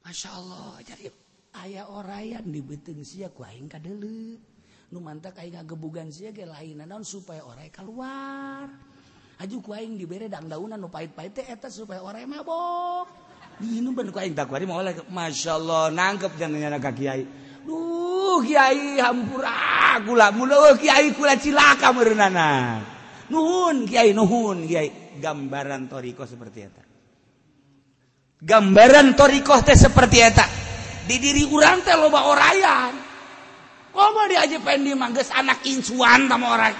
Masya 0.00 0.30
Allah 0.32 0.80
jadi 0.84 1.12
ayah 1.64 1.88
orayan 1.90 2.46
di 2.46 2.60
beteng 2.62 3.02
siak 3.02 3.36
kuaing 3.36 3.68
kadele 3.68 4.38
mantap 4.98 5.38
gebugan 5.38 6.10
lain 6.10 6.82
naon 6.82 7.06
supaya 7.06 7.46
ora 7.46 7.62
keluar. 7.70 8.66
Aju 9.38 9.56
kuing 9.62 9.94
diberre 9.94 10.26
dang 10.26 10.50
daunan 10.50 10.82
pahit-pahit 10.90 11.46
eta 11.46 11.70
supaya 11.70 12.02
ora 12.02 12.18
mabok. 12.26 13.06
Minum 13.62 13.94
ben 13.94 14.10
kuing 14.10 14.34
tak 14.34 14.50
kuari 14.50 14.66
mah 14.66 14.82
Masya 15.06 15.54
Allah 15.54 15.94
nangkep 15.94 16.34
jangan 16.34 16.58
nyana 16.58 16.82
ka 16.82 16.90
kiai. 16.90 17.22
Duh 17.62 18.42
kiai 18.42 18.98
hampura 18.98 20.02
gula 20.02 20.34
mulu 20.34 20.74
kiai 20.74 21.14
kula 21.14 21.38
cilaka 21.38 21.94
merenana 21.94 22.82
nuhun 23.30 23.86
kiai 23.86 24.10
nuhun 24.10 24.66
kiai. 24.66 25.22
Gambaran 25.22 25.86
toriko 25.86 26.26
seperti 26.26 26.58
eta. 26.66 26.82
Gambaran 28.42 29.14
toriko 29.14 29.54
teh 29.62 29.78
seperti 29.78 30.18
eta. 30.18 30.46
Di 31.06 31.16
diri 31.22 31.46
urang 31.46 31.84
teh 31.86 31.94
loba 31.94 32.26
orayan 32.26 33.09
Komo 33.90 34.22
dia 34.30 34.46
aja 34.46 34.58
pendi 34.62 34.94
mangges 34.94 35.34
anak 35.34 35.66
insuan 35.66 36.30
sama 36.30 36.46
orang. 36.54 36.74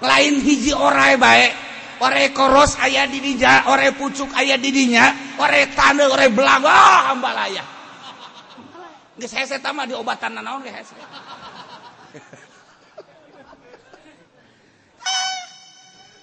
Lain 0.00 0.38
hiji 0.38 0.70
orai 0.70 1.18
baik. 1.18 1.52
Ore 2.00 2.32
koros 2.32 2.80
ayah 2.80 3.04
didinya, 3.04 3.68
ore 3.68 3.92
pucuk 3.92 4.32
ayah 4.40 4.56
didinya, 4.56 5.36
ore 5.36 5.68
tanda, 5.76 6.08
ore 6.08 6.32
belang, 6.32 6.64
oh, 6.64 6.98
hambalaya. 7.12 7.60
Geus 9.20 9.36
hese 9.36 9.60
tah 9.60 9.76
mah 9.76 9.84
diobatan 9.84 10.40
naon 10.40 10.64
ge 10.64 10.72
hese. 10.72 10.96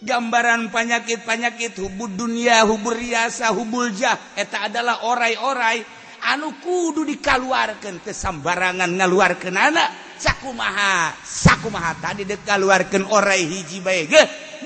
Gambaran 0.02 0.74
penyakit-penyakit 0.74 1.78
hubul 1.78 2.10
dunia, 2.10 2.66
hubul 2.66 2.98
riasa, 2.98 3.54
hubul 3.54 3.94
jah 3.94 4.18
eta 4.34 4.66
adalah 4.66 5.06
orai-orai 5.06 5.97
anu 6.26 6.58
kudu 6.62 7.06
dikaluarkan 7.06 8.02
kesambarangan 8.02 8.90
ngaluarkan 8.90 9.56
anak 9.56 9.90
sakumaha 10.18 11.14
sakumaha 11.22 11.98
tadi 12.02 12.26
dekaluarkan 12.26 13.06
orai 13.12 13.46
hiji 13.46 13.80
baik 13.84 14.14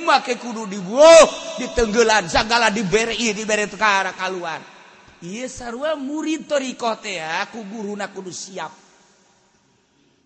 make 0.05 0.39
kudu 0.39 0.67
dibuuh 0.69 1.27
ditenggelan 1.59 2.31
segala 2.31 2.71
diberi 2.71 3.35
diberi 3.35 3.67
tekara 3.67 4.15
keluar 4.15 4.61
iya 5.21 5.45
sarua 5.45 5.93
murid 5.93 6.49
toriko 6.49 6.97
teh 6.97 7.21
aku 7.21 7.61
guruna 7.69 8.09
kudu 8.09 8.33
siap. 8.33 8.90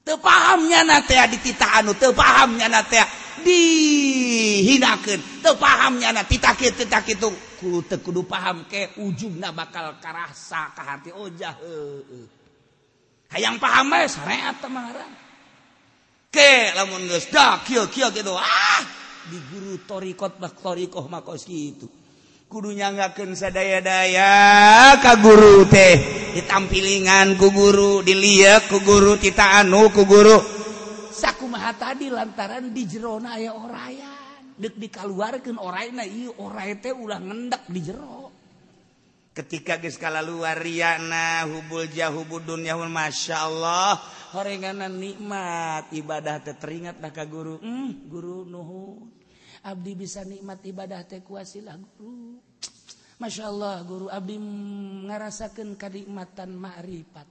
tepahamnya 0.05 0.85
natea 0.85 1.25
ditita 1.25 1.81
anu 1.81 1.97
tepahamnya 1.97 2.69
natea 2.69 3.25
dihinakan 3.41 5.19
tepahamnya 5.43 6.15
na 6.15 6.23
titakit 6.23 6.77
titak 6.79 7.09
itu 7.09 7.27
ku 7.59 7.83
tekudu 7.83 8.23
paham 8.23 8.63
ke 8.69 8.95
ujungna 9.01 9.51
bakal 9.51 9.99
karasa 9.99 10.71
ke 10.71 10.81
hati. 10.81 11.09
Oja 11.11 11.51
oh, 11.59 12.25
hayang 13.35 13.59
paham 13.59 13.91
we 13.91 14.07
syariat 14.07 14.55
tamaran 14.61 15.11
ke 16.31 16.71
lamun 16.77 17.09
geus 17.09 17.27
da 17.27 17.59
kieu 17.65 17.89
kieu 17.91 18.07
gitu. 18.13 18.31
Ah 18.37 18.81
di 19.25 19.41
guru 19.49 19.81
torikot 19.83 20.37
mak 20.37 20.53
torikoh 20.61 21.09
makos 21.09 21.49
gitu 21.49 21.89
kudunya 22.55 22.87
nggakkan 22.87 23.35
sadaya-daya 23.35 24.95
ka 25.03 25.19
guru 25.19 25.67
teh. 25.67 26.23
Ditampilingan 26.39 27.35
ku 27.35 27.51
guru 27.51 27.99
dilihat 27.99 28.71
ku 28.71 28.79
guru 28.79 29.19
kita 29.19 29.59
anu 29.59 29.91
ku 29.91 30.07
guru. 30.07 30.39
Sakumaha 31.11 31.75
tadi 31.75 32.07
lantaran 32.07 32.71
di 32.71 32.87
jerona 32.87 33.35
aya 33.35 33.51
orayan. 33.51 34.55
Dek 34.55 34.79
dikaluarkan 34.79 35.59
orang 35.59 35.99
na 35.99 36.07
iya 36.07 36.31
teh 36.79 36.95
ulah 36.95 37.19
ngendak 37.19 37.67
di 37.67 37.79
jero. 37.83 38.31
Ketika 39.35 39.75
geus 39.83 39.99
kalaluar 39.99 40.55
riana 40.55 41.43
hubul 41.43 41.91
jahubu 41.91 42.39
dunyahul 42.39 42.87
masya 42.87 43.51
Allah 43.51 43.99
horenganan 44.31 44.95
nikmat 44.95 45.91
ibadah 45.91 46.39
teh 46.39 46.55
teringat 46.55 47.03
dah 47.03 47.11
ka 47.11 47.27
guru. 47.27 47.59
Hmm, 47.59 48.07
guru 48.07 48.47
nuhun. 48.47 49.14
Abdi 49.66 49.97
bisa 49.97 50.22
nikmat 50.22 50.61
ibadah 50.61 51.01
teh 51.09 51.26
kuasilah 51.26 51.74
guru 51.97 52.38
Masya 53.18 53.49
Allah 53.49 53.82
guru 53.82 54.05
Abdi 54.13 54.38
ngarasakan 55.09 55.74
kenikmatan 55.74 56.53
ma'rifat 56.53 57.26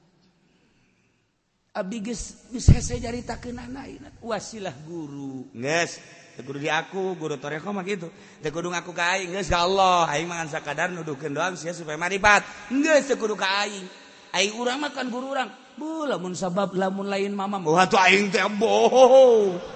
Abdi 1.78 2.10
geus 2.10 2.50
geus 2.50 2.66
hese 2.74 2.98
jaritakan 2.98 3.70
anak 3.70 4.18
wasilah 4.18 4.74
guru 4.82 5.46
Nges 5.54 6.02
guru 6.42 6.58
di 6.58 6.66
aku, 6.66 7.14
guru 7.14 7.38
toreko 7.38 7.70
mah 7.70 7.86
gitu. 7.86 8.10
kudu 8.42 8.74
ngaku 8.74 8.90
ka 8.90 9.14
aing, 9.14 9.30
geus 9.30 9.46
ka 9.46 9.62
Allah. 9.62 10.10
Aing 10.10 10.26
mah 10.26 10.42
sakadar 10.50 10.90
nuduhkeun 10.90 11.30
doang 11.30 11.54
sia 11.54 11.70
supaya 11.70 11.94
maripat. 11.94 12.42
Geus 12.74 13.06
tekudu 13.06 13.38
ka 13.38 13.46
aing. 13.62 13.86
Aing 14.34 14.58
urang 14.58 14.82
mah 14.82 14.90
kan 14.90 15.06
guru 15.06 15.30
urang. 15.30 15.46
Bu, 15.78 16.10
lamun 16.10 16.34
sabab 16.34 16.74
lamun 16.74 17.06
lain 17.06 17.30
mamam. 17.30 17.62
Wah 17.70 17.86
atuh 17.86 18.02
aing 18.02 18.34
teh 18.34 18.42
bohong. 18.58 19.73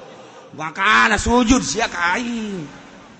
bakal 0.56 1.12
sujud 1.18 1.60
sia 1.64 1.88
kain 1.88 2.64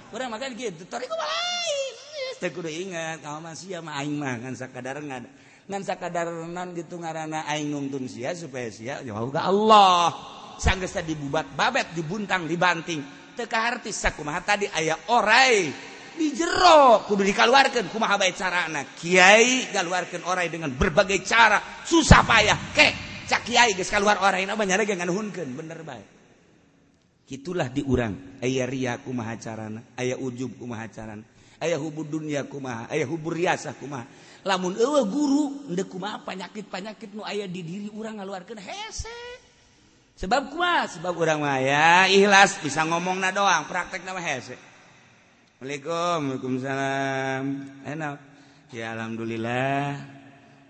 kurang 0.08 0.32
makan 0.32 0.56
gitu 0.56 0.88
tori 0.88 1.04
ku 1.04 1.16
lain 1.16 1.94
teh 2.38 2.50
kudu 2.54 2.70
ingat 2.70 3.20
kamu 3.20 3.38
mah 3.42 3.54
sia 3.58 3.78
mah 3.82 3.98
aing 4.00 4.14
mah 4.16 4.38
ngan 4.40 4.54
sakadar 4.54 5.02
ngan 5.02 5.26
ngan 5.68 5.82
sakadarenan 5.84 6.72
gitu 6.72 6.96
ngarana 6.96 7.44
aing 7.44 7.68
nuntun 7.68 8.08
sia 8.08 8.32
supaya 8.32 8.72
sia 8.72 9.04
jauh 9.04 9.28
ke 9.28 9.36
Allah. 9.36 10.16
Sanggeus 10.58 10.96
dibubat 11.06 11.54
babet 11.54 11.92
dibuntang 11.94 12.48
dibanting. 12.48 13.04
Teu 13.36 13.46
kaharti 13.46 13.94
sakumaha 13.94 14.42
tadi 14.42 14.66
aya 14.66 14.98
orai 15.12 15.70
di 16.18 16.34
jero 16.34 17.06
kudu 17.06 17.22
dikaluarkeun. 17.22 17.92
Kumaha 17.94 18.18
bae 18.18 18.34
carana? 18.34 18.82
Kiai 18.82 19.70
galuarkeun 19.70 20.26
orai 20.26 20.50
dengan 20.50 20.72
berbagai 20.74 21.22
cara 21.22 21.62
susah 21.86 22.26
payah. 22.26 22.58
Kek 22.74 22.92
cak 23.28 23.44
kiai 23.44 23.76
geus 23.76 23.92
keluar 23.92 24.18
orai 24.24 24.48
na 24.48 24.56
banyak 24.56 24.88
ge 24.88 24.96
nganuhunkeun 24.96 25.52
bener 25.52 25.84
baik 25.84 26.17
itulah 27.28 27.68
diurang. 27.68 28.40
Aya 28.40 28.64
ria 28.64 28.96
kumahacarana 28.98 29.84
aya 29.94 30.16
ujub 30.16 30.56
kumahacarana 30.56 31.22
aya 31.60 31.76
hubur 31.76 32.06
dunia 32.06 32.46
kumaha 32.46 32.88
aya 32.88 33.04
hubur 33.04 33.36
riasah 33.36 33.76
kumaha. 33.76 34.08
Lamun 34.46 34.78
ewe 34.78 35.00
guru 35.10 35.68
ndek 35.68 35.90
kumaha 35.90 36.24
penyakit 36.24 36.66
penyakit 36.70 37.10
nu 37.12 37.26
aya 37.26 37.44
di 37.44 37.60
diri 37.60 37.88
urang 37.92 38.22
ngaluarkeun 38.22 38.62
hese. 38.62 39.18
Sebab 40.18 40.50
kumaha? 40.50 40.90
Sebab 40.98 41.14
urang 41.14 41.42
mah 41.42 41.62
ya 41.62 42.10
ikhlas 42.10 42.58
bisa 42.58 42.82
ngomongna 42.82 43.30
doang 43.30 43.66
praktek 43.70 44.02
nama 44.02 44.18
hese. 44.18 44.58
Assalamualaikum 45.58 46.38
Waalaikumsalam. 46.38 47.42
Enak 47.82 48.16
ya 48.70 48.94
alhamdulillah. 48.94 49.98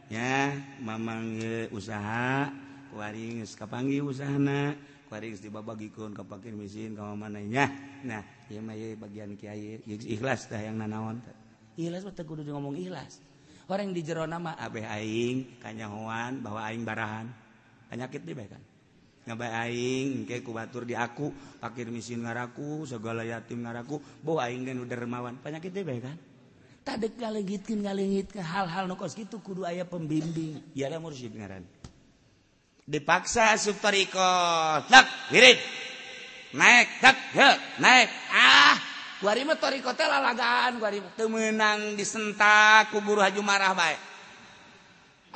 Ya 0.08 0.56
mamang 0.80 1.36
usaha 1.68 2.48
kuari 2.88 3.44
geus 3.44 3.52
kapanggi 3.52 4.00
usahana. 4.00 4.72
babagiun 5.08 6.12
kapakin 6.12 6.54
mesin 6.54 6.92
ka 6.94 7.02
mananya 7.16 7.72
nah 8.04 8.22
ieu 8.52 8.60
mah 8.60 8.76
bagian 8.76 9.34
kiai 9.34 9.80
ikhlas 9.88 10.46
dah 10.52 10.60
yang 10.60 10.76
nanaon 10.76 11.18
ikhlas 11.78 12.02
mah 12.02 12.14
kudu 12.18 12.42
ngomong 12.42 12.74
ikhlas. 12.74 13.22
Orang 13.70 13.94
di 13.94 14.02
jero 14.02 14.26
nama 14.26 14.58
abeh 14.58 14.82
aing 14.82 15.62
kanyahoan 15.62 16.42
bahwa 16.42 16.66
aing 16.66 16.82
barahan. 16.82 17.30
Penyakit 17.86 18.26
di 18.26 18.34
kan. 18.34 18.60
Ngabai 19.28 19.52
aing 19.68 20.24
ke 20.24 20.40
kubatur 20.40 20.88
di 20.88 20.96
aku 20.96 21.30
pakir 21.60 21.92
misin 21.92 22.24
ngaraku 22.24 22.88
segala 22.88 23.22
yatim 23.28 23.62
ngaraku 23.62 24.00
bahwa 24.24 24.40
aing 24.48 24.64
dan 24.66 24.80
udah 24.82 24.96
dermawan. 24.96 25.36
Penyakit 25.38 25.70
deh 25.70 25.84
kan. 26.00 26.16
Tadek 26.82 27.20
ngalengitkin 27.20 27.84
ngalengit 27.84 28.32
ke 28.32 28.40
hal-hal 28.40 28.88
nukos 28.88 29.12
gitu 29.12 29.38
kudu 29.44 29.68
ayah 29.68 29.84
pembimbing. 29.84 30.64
Iyalah 30.72 30.98
mursyid 30.98 31.36
ngaran. 31.36 31.77
dipaksa 32.88 33.60
subtoriko 33.60 34.32
tak 34.88 35.28
wirid. 35.28 35.60
Naik 36.56 36.88
tak 37.04 37.16
hek 37.36 37.56
naik 37.84 38.08
ah. 38.32 38.76
Gua 39.20 39.36
mah 39.44 39.58
toriko 39.60 39.92
teh 39.92 40.08
lalagaan 40.08 40.80
gua 40.80 40.88
mah 40.88 41.12
teu 41.12 41.28
meunang 41.28 41.92
disentak 41.92 42.88
ku 42.88 43.04
guru 43.04 43.20
haju 43.20 43.44
marah 43.44 43.76
bae. 43.76 43.96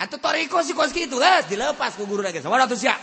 Atuh 0.00 0.16
toriko 0.16 0.64
si 0.64 0.72
kos 0.72 0.96
kitu 0.96 1.20
geus 1.20 1.44
eh, 1.44 1.52
dilepas 1.52 2.00
ku 2.00 2.08
guru 2.08 2.24
lagi. 2.24 2.40
Sabar 2.40 2.64
atuh 2.64 2.78
sia. 2.80 2.96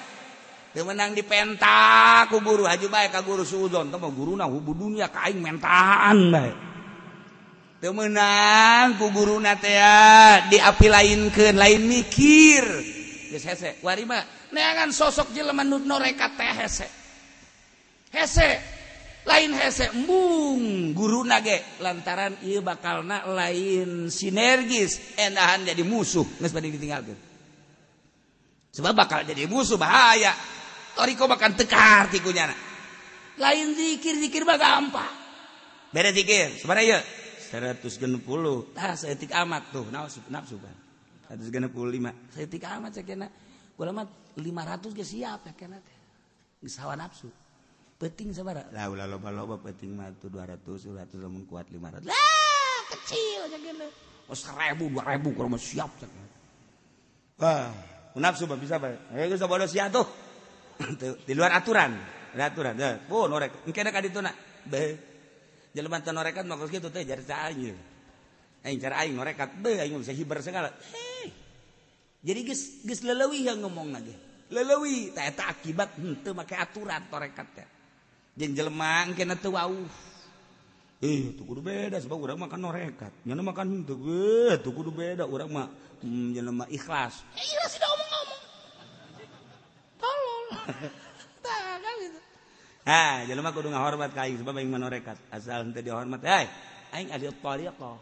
Teu 0.73 0.81
meunang 0.81 1.13
dipentak 1.13 2.33
ku 2.33 2.41
guru 2.41 2.65
haju 2.65 2.87
bae 2.89 3.13
ka 3.13 3.21
guru 3.21 3.45
suudon 3.45 3.93
teu 3.93 4.01
mah 4.01 4.09
guruna 4.09 4.49
hubu 4.49 4.73
dunia 4.73 5.13
ka 5.13 5.29
aing 5.29 5.45
mentahan 5.45 6.17
bae. 6.33 6.51
Teu 7.77 7.93
meunang 7.93 8.97
ku 8.97 9.13
guruna 9.13 9.61
teh 9.61 9.77
ah, 9.77 10.49
diapilainkeun 10.49 11.53
lain 11.53 11.85
mikir. 11.85 12.65
Geus 13.29 13.45
hese 13.45 13.77
wari 13.85 14.09
mah 14.09 14.38
neangan 14.51 14.89
sosok 14.93 15.33
jelema 15.33 15.63
nu 15.65 15.81
norekat 15.81 16.37
teh 16.37 16.53
hese. 16.53 16.87
Hese 18.09 18.49
lain 19.25 19.53
hese 19.53 19.93
embung 19.93 20.93
guru 20.97 21.21
nage. 21.21 21.77
Lantaran 21.83 22.41
iya 22.41 22.63
bakalna 22.63 23.29
lain 23.29 24.09
sinergis 24.09 25.17
endahan 25.19 25.65
jadi 25.67 25.83
musuh 25.85 26.25
nggak 26.41 26.49
pada 26.49 26.67
ditinggalkan 26.67 27.17
sebab 28.69 28.93
bakal 28.93 29.19
jadi 29.25 29.49
musuh 29.49 29.77
bahaya. 29.77 30.33
Toriko 30.97 31.31
bakal 31.31 31.55
tekar 31.55 32.11
tikunya 32.11 32.51
lain 33.39 33.71
zikir 33.71 34.19
zikir 34.19 34.43
mah 34.43 34.59
gampang. 34.59 35.15
Beda 35.95 36.11
zikir 36.11 36.59
sebenarnya 36.59 36.97
ya 36.97 36.99
seratus 37.39 37.95
puluh. 38.19 38.75
Ah 38.75 38.99
saya 38.99 39.15
tik 39.15 39.31
amat 39.31 39.71
tuh 39.71 39.87
nafsu 39.87 40.19
nafsu 40.27 40.59
kan 40.59 40.75
seratus 41.29 41.71
puluh 41.71 41.87
lima. 41.87 42.11
Saya 42.35 42.51
tik 42.51 42.67
amat 42.67 42.99
saya 42.99 43.05
kena 43.07 43.31
ulama 43.79 44.03
500 44.35 44.91
ge 44.91 45.05
siap 45.07 45.47
ya 45.47 45.53
kana 45.55 45.79
teh 45.79 45.97
geus 46.59 46.75
hawa 46.83 46.99
nafsu. 46.99 47.31
Penting 47.99 48.31
sabara. 48.31 48.63
Lah 48.71 48.87
ulah 48.87 49.07
loba-loba 49.07 49.59
penting 49.59 49.91
mah 49.91 50.11
tuh 50.19 50.31
200 50.31 50.63
200 50.63 51.19
lamun 51.19 51.43
kuat 51.47 51.67
500 51.67 52.07
lah 52.07 52.59
kecil 52.89 53.39
aja 53.47 53.57
geulah 53.59 53.91
oh 54.29 54.37
1000 54.37 54.79
2000 54.79 55.35
kalau 55.35 55.49
mah 55.49 55.61
siap 55.61 55.91
cek 55.99 56.11
wah 57.39 57.69
nafsu 58.19 58.43
mah 58.49 58.59
bisa 58.59 58.75
bae 58.81 58.95
eh 59.15 59.27
geus 59.31 59.43
bodo 59.43 59.67
siap 59.67 59.87
tuh. 59.91 60.07
Di 61.27 61.33
luar 61.35 61.55
aturan 61.55 61.95
aturan. 62.35 62.75
Ya 62.79 62.99
oh 63.11 63.25
norek 63.27 63.67
engke 63.67 63.83
da 63.83 63.91
kaditu 63.91 64.19
na 64.23 64.31
be 64.67 64.95
jelema 65.75 65.99
teu 66.03 66.15
norekat 66.15 66.43
mah 66.47 66.59
kitu 66.67 66.91
teh 66.91 67.03
jar 67.03 67.19
caaing 67.23 67.75
aing. 68.63 68.79
Cara 68.79 69.03
aing 69.03 69.15
norekat 69.15 69.59
be 69.59 69.79
aing 69.79 69.99
bisa 69.99 70.15
hiber 70.15 70.39
segala. 70.43 70.71
Hei. 70.91 71.38
jadi 72.19 72.43
guys 72.43 72.83
guys 72.83 72.99
lelewi 72.99 73.47
yang 73.47 73.63
ngomong 73.63 73.95
lagi. 73.95 74.11
Lelewi 74.51 75.15
tak 75.15 75.55
akibat 75.55 75.95
henteu 75.95 76.35
make 76.35 76.51
aturan 76.51 77.07
torekat 77.07 77.47
teh. 77.55 77.67
Jeung 78.35 78.51
jelema 78.59 79.07
engkeun 79.07 79.31
teu 79.39 79.55
wauh. 79.55 79.87
Eh 80.99 81.31
tuh 81.31 81.47
kudu 81.47 81.63
beda 81.63 81.95
sebab 82.03 82.19
urang 82.19 82.43
makan 82.43 82.59
norekat. 82.59 83.23
Nyana 83.23 83.39
makan 83.39 83.67
henteu 83.71 83.95
eh 84.51 84.59
tuh 84.59 84.75
kudu 84.75 84.91
beda 84.91 85.23
urang 85.23 85.47
mah. 85.47 85.71
Hmm, 86.03 86.35
jelema 86.35 86.67
ikhlas. 86.67 87.23
Ya 87.39 87.43
ikhlas 87.45 87.71
sudah 87.79 87.87
omong-omong. 87.87 88.41
Tolol. 89.95 90.45
Tah 91.45 91.71
kan 91.79 91.93
gitu. 92.03 92.19
Ah 92.83 93.23
jelema 93.31 93.55
kudu 93.55 93.71
ngahormat 93.71 94.11
ka 94.11 94.27
aing 94.27 94.43
sebab 94.43 94.59
aing 94.59 94.67
manorekat 94.67 95.15
asal 95.31 95.63
henteu 95.63 95.87
dihormat. 95.87 96.19
Hei, 96.19 96.51
aing 96.99 97.15
ada 97.15 97.31
tariqah 97.31 97.95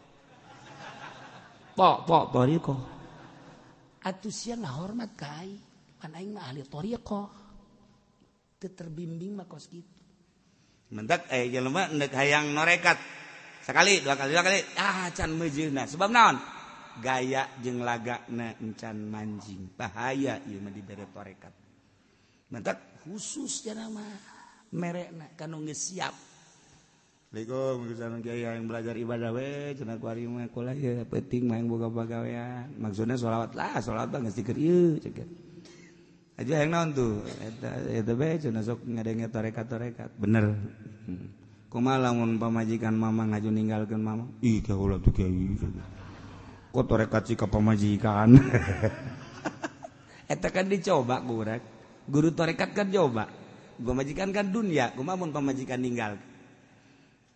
po 1.78 1.88
po 2.02 2.18
tariqah 2.34 2.97
Atuh 4.04 4.30
sia 4.30 4.54
ngahormat 4.54 5.18
ka 5.18 5.42
aing. 5.42 5.62
Pan 5.98 6.14
aing 6.14 6.30
mah 6.34 6.46
ahli 6.46 6.62
thariqah. 6.62 7.28
Teu 8.58 8.70
terbimbing 8.74 9.38
mah 9.38 9.46
kos 9.50 9.66
kitu. 9.66 9.98
Mentak 10.94 11.28
aya 11.28 11.44
eh, 11.44 11.52
jelema 11.52 11.90
endek 11.90 12.14
hayang 12.16 12.54
norekat. 12.56 12.96
Sekali, 13.60 14.00
dua 14.00 14.16
kali, 14.16 14.32
dua 14.32 14.44
kali. 14.46 14.60
Ah, 14.80 15.12
can 15.12 15.36
meujeuna. 15.36 15.84
Sebab 15.84 16.08
naon? 16.08 16.36
Gaya 17.04 17.44
jeung 17.60 17.84
lagana 17.84 18.56
encan 18.58 18.96
manjing. 19.04 19.68
Bahaya 19.76 20.40
ieu 20.48 20.58
mah 20.64 20.72
dibere 20.72 21.04
torekat. 21.12 21.52
Mentak 22.48 23.04
khusus 23.04 23.68
cenah 23.68 23.92
mah 23.92 24.12
merekna 24.72 25.36
kanu 25.36 25.60
geus 25.68 25.92
siap. 25.92 26.27
yang 27.28 28.64
belajar 28.64 28.96
ibadah 28.96 29.30
we 29.36 29.76
penting 31.12 31.44
main 31.44 31.68
boga 31.68 31.92
pagawean 31.92 32.72
maksudnya 32.80 33.20
sholawat 33.20 33.52
lah 33.52 33.76
sholawat 33.84 34.08
banget 34.08 34.32
stiker 34.32 34.56
ieu 34.56 34.96
ceket 34.96 35.28
aja 36.38 36.62
yang 36.62 36.70
non 36.70 36.94
tuh? 36.94 37.18
Eta 37.90 38.14
bae 38.14 38.38
cenah 38.38 38.62
sok 38.62 38.86
ngadengnya 38.86 39.26
torekat 39.26 39.66
torekat 39.66 40.10
bener. 40.14 40.54
Hmm. 41.04 41.34
kuma 41.66 41.98
lamun 41.98 42.38
pamajikan 42.38 42.94
mama 42.94 43.26
ngaju 43.26 43.50
ninggalkan 43.50 43.98
mama? 43.98 44.24
Ih 44.38 44.62
kau 44.62 44.86
ulah 44.86 45.02
tuh 45.02 45.10
kiai. 45.10 45.58
Kok 46.70 46.86
torekat 46.86 47.26
sih 47.26 47.34
ke 47.34 47.42
pamajikan? 47.44 48.38
Eta 50.32 50.48
kan 50.54 50.70
dicoba 50.70 51.18
gurek. 51.26 51.60
Guru 52.06 52.30
torekat 52.30 52.70
kan 52.70 52.86
coba. 52.86 53.26
Pamajikan 53.82 54.30
kan 54.30 54.46
dunia. 54.46 54.94
Kuma 54.94 55.18
mun 55.18 55.34
pamajikan 55.34 55.82
ninggal 55.82 56.16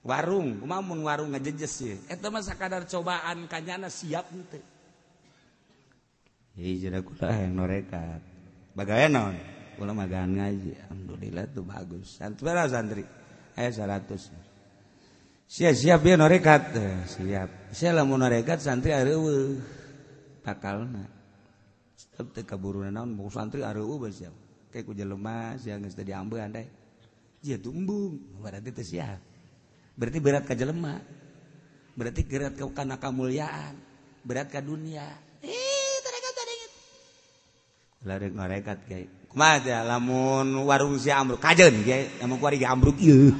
warung 0.02 0.62
mamun 0.66 1.06
warung 1.06 1.30
ngajejes 1.32 2.06
eta 2.10 2.26
mah 2.28 2.42
sakadar 2.42 2.84
cobaan 2.86 3.46
kanyana 3.46 3.86
siap 3.86 4.28
henteu 4.34 4.62
jadi 6.52 6.72
jadi 6.88 7.00
kula 7.00 7.32
yang 7.32 7.56
norekat. 7.56 8.20
Bagaya 8.76 9.08
naon? 9.08 9.36
Kula 9.80 9.96
magaan 9.96 10.36
ngaji. 10.36 10.76
Alhamdulillah 10.84 11.44
tuh 11.48 11.64
bagus. 11.64 12.20
Santri 12.20 12.44
berapa 12.44 12.68
santri? 12.68 13.04
Eh 13.56 13.68
seratus 13.68 14.32
siap 15.48 15.76
siap 15.76 16.00
ya 16.04 16.16
norekat. 16.16 16.76
Siap. 17.08 17.72
Saya 17.72 18.00
lamun 18.00 18.20
norekat 18.20 18.60
santri 18.60 18.92
areueuh. 18.92 19.60
Takalna 20.44 21.06
tetep 21.96 22.34
teu 22.36 22.44
kaburu 22.44 22.84
naon? 22.84 23.16
Mau 23.16 23.32
santri 23.32 23.64
areueuh 23.64 23.96
bae 23.96 24.12
siap 24.12 24.34
kayak 24.72 24.88
ku 24.88 24.92
jelema 24.96 25.56
sia 25.60 25.76
geus 25.76 25.92
teu 25.96 26.04
diambeun 26.04 26.52
dai 26.52 26.68
jieu 27.40 27.56
tumbung. 27.56 28.20
Berarti 28.44 28.76
teu 28.76 28.84
siap. 28.84 29.31
berarti 29.96 30.18
berat 30.20 30.44
ke 30.44 30.54
jelema. 30.56 31.00
Berarti 31.92 32.20
berat 32.24 32.54
ke 32.56 32.64
karena 32.72 32.96
kemuliaan. 32.96 33.74
Berat 34.24 34.48
ke 34.48 34.60
dunia. 34.62 35.06
Eh 35.42 35.96
tarekat 36.02 36.32
tarekat 36.36 36.70
larek 38.02 38.34
tarekat 38.34 38.78
kayak 38.90 39.08
kumaha 39.30 39.62
aja 39.62 39.76
lamun 39.86 40.46
warung 40.66 40.98
si 40.98 41.08
amruk? 41.14 41.38
Kajen 41.38 41.86
kayak 41.86 42.18
lamun 42.18 42.36
kuari 42.42 42.58
ge 42.58 42.66
amruk 42.66 42.98
ieu. 42.98 43.30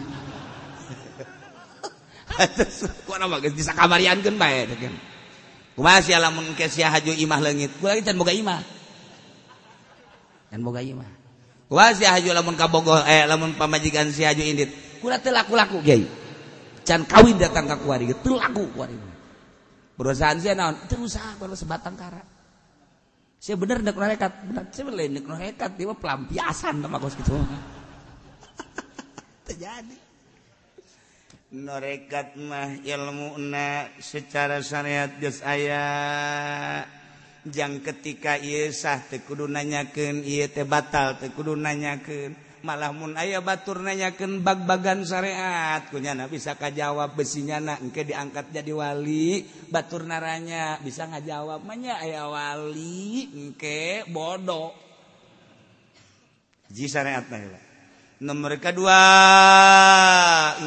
Atas 2.39 2.87
ku 3.07 3.13
nama 3.19 3.43
geus 3.43 3.53
bisa 3.59 3.75
kabariankeun 3.75 4.39
bae 4.39 4.65
kan 4.79 4.95
kumaha 5.75 5.99
sia 6.01 6.23
lamun 6.23 6.55
ke 6.55 6.71
sia 6.71 6.95
haju 6.95 7.11
imah 7.11 7.41
leungit? 7.43 7.75
Ku 7.83 7.91
lagi 7.91 8.07
can 8.07 8.15
boga 8.15 8.31
imah. 8.31 8.63
Can 10.55 10.63
boga 10.63 10.81
imah. 10.81 11.11
Kumaha 11.67 11.91
sia 11.99 12.15
haju 12.15 12.31
lamun 12.31 12.55
kabogoh 12.55 13.03
eh 13.03 13.27
lamun 13.27 13.59
pamajikan 13.59 14.15
si 14.15 14.23
haju 14.23 14.43
indit? 14.47 14.71
Ku 15.03 15.11
teu 15.19 15.35
laku-laku 15.35 15.83
kiai. 15.83 16.07
Can 16.83 17.07
kawin 17.07 17.39
datang 17.39 17.70
ka 17.70 17.78
kuari 17.80 18.11
teu 18.22 18.37
laku 18.37 18.66
kuari 18.74 18.99
perusahaan 19.97 20.39
sia 20.43 20.59
naon? 20.59 20.74
Teu 20.91 21.07
usaha 21.07 21.39
baru 21.39 21.55
sebatang 21.55 21.95
kara. 21.95 22.22
Saya 23.43 23.59
bener 23.59 23.83
nek 23.83 23.99
norekat 23.99 24.33
bener 24.47 24.64
saya 24.70 24.85
bener 24.87 25.11
nek 25.11 25.26
norekat 25.26 25.70
dia 25.74 25.95
pelampiasan 25.95 26.78
sama 26.78 27.03
kos 27.03 27.18
gitu. 27.18 27.35
Terjadi. 29.47 29.99
Norekat 31.53 32.39
mah 32.39 32.80
ilmu 32.80 33.37
na 33.43 33.91
secara 33.99 34.62
syariat 34.62 35.11
geus 35.18 35.43
aya. 35.43 35.83
Jang 37.43 37.83
ketika 37.83 38.39
ieu 38.39 38.70
sah 38.70 39.03
teu 39.03 39.18
kudu 39.26 39.51
nanyakeun 39.51 40.22
ieu 40.22 40.47
teh 40.47 40.62
batal 40.62 41.18
teu 41.18 41.35
kudu 41.35 41.59
malahmun 42.63 43.19
aya 43.19 43.43
batur 43.43 43.83
nanyaken 43.83 44.41
bag-bagan 44.41 45.03
syariat. 45.07 45.85
Kunyana 45.91 46.27
bisa 46.27 46.55
kajawab 46.59 47.15
besinya 47.15 47.59
nak 47.59 47.79
engke 47.83 48.07
diangkat 48.07 48.51
jadi 48.55 48.73
wali. 48.73 49.47
Batur 49.71 50.07
naranya 50.07 50.79
bisa 50.81 51.07
ngajawab 51.11 51.63
manya 51.63 51.99
aya 52.01 52.27
wali 52.27 53.29
engke 53.35 54.07
bodoh 54.09 54.73
ji 56.73 56.89
syariat 56.89 57.29
lah 57.29 57.73
nomor 58.23 58.57
kedua 58.57 58.97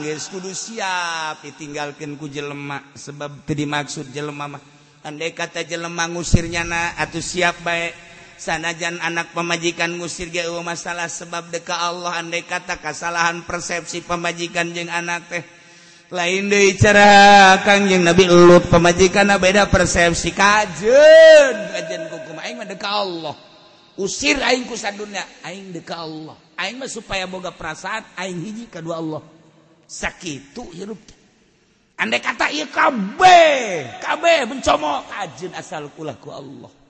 geus 0.04 0.28
kudu 0.28 0.52
siap 0.52 1.42
ditinggalkan 1.42 2.20
ku 2.20 2.28
jelema. 2.28 2.84
Sebab 2.94 3.48
teu 3.48 3.56
dimaksud 3.56 4.12
jelema 4.12 4.46
mah. 4.52 4.64
Andai 5.08 5.32
kata 5.32 5.64
jelema 5.64 6.10
ngusirnya 6.12 6.68
na 6.68 6.94
atuh 7.00 7.24
siap 7.24 7.64
baik 7.64 8.05
sanajan 8.36 9.00
anak 9.00 9.32
pemajikan 9.32 9.96
ngusir 9.96 10.30
ge 10.30 10.46
masalah 10.62 11.08
sebab 11.08 11.52
deka 11.52 11.76
Allah 11.76 12.20
andai 12.20 12.44
kata 12.44 12.80
kesalahan 12.80 13.44
persepsi 13.48 14.04
pemajikan 14.04 14.72
jeung 14.76 14.92
anak 14.92 15.28
teh. 15.32 15.44
Lain 16.14 16.54
deui 16.54 16.78
cara 16.78 17.58
Kangjeng 17.66 18.06
Nabi 18.06 18.30
Lut 18.30 18.70
pemajikan 18.70 19.26
beda 19.42 19.66
persepsi. 19.66 20.38
Kajen 20.38 21.56
kajen 21.74 22.02
kukum 22.14 22.38
aing 22.38 22.62
mah 22.62 22.70
deka 22.70 22.86
Allah. 22.86 23.36
Usir 23.98 24.38
aing 24.38 24.70
ku 24.70 24.78
sadunya 24.78 25.26
aing 25.42 25.74
deka 25.74 25.98
Allah. 26.06 26.38
Aing 26.62 26.78
mah 26.78 26.86
supaya 26.86 27.26
boga 27.26 27.50
perasaan 27.50 28.06
aing 28.22 28.38
hiji 28.38 28.66
kedua 28.70 29.02
Allah. 29.02 29.26
Sakitu 29.90 30.70
hirup 30.78 31.02
andai 31.96 32.20
kata 32.20 32.52
ieu 32.52 32.68
kabeh 32.68 34.02
kabeh 34.04 34.44
mencomok 34.46 35.08
kajen 35.10 35.52
asal 35.58 35.90
kulaku 35.96 36.30
Allah. 36.30 36.85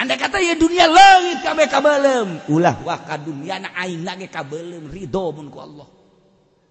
Anda 0.00 0.16
kata 0.16 0.40
ya 0.40 0.56
dunia 0.56 0.88
langit 0.88 1.44
kabeh 1.44 1.68
kabelem. 1.68 2.40
Ulah 2.48 2.72
wah 2.88 2.96
ka 3.04 3.20
dunia 3.20 3.60
na 3.60 3.68
aing 3.84 4.00
lagi 4.00 4.32
kabelem 4.32 4.88
ridho 4.88 5.28
mun 5.28 5.52
ku 5.52 5.60
Allah. 5.60 5.84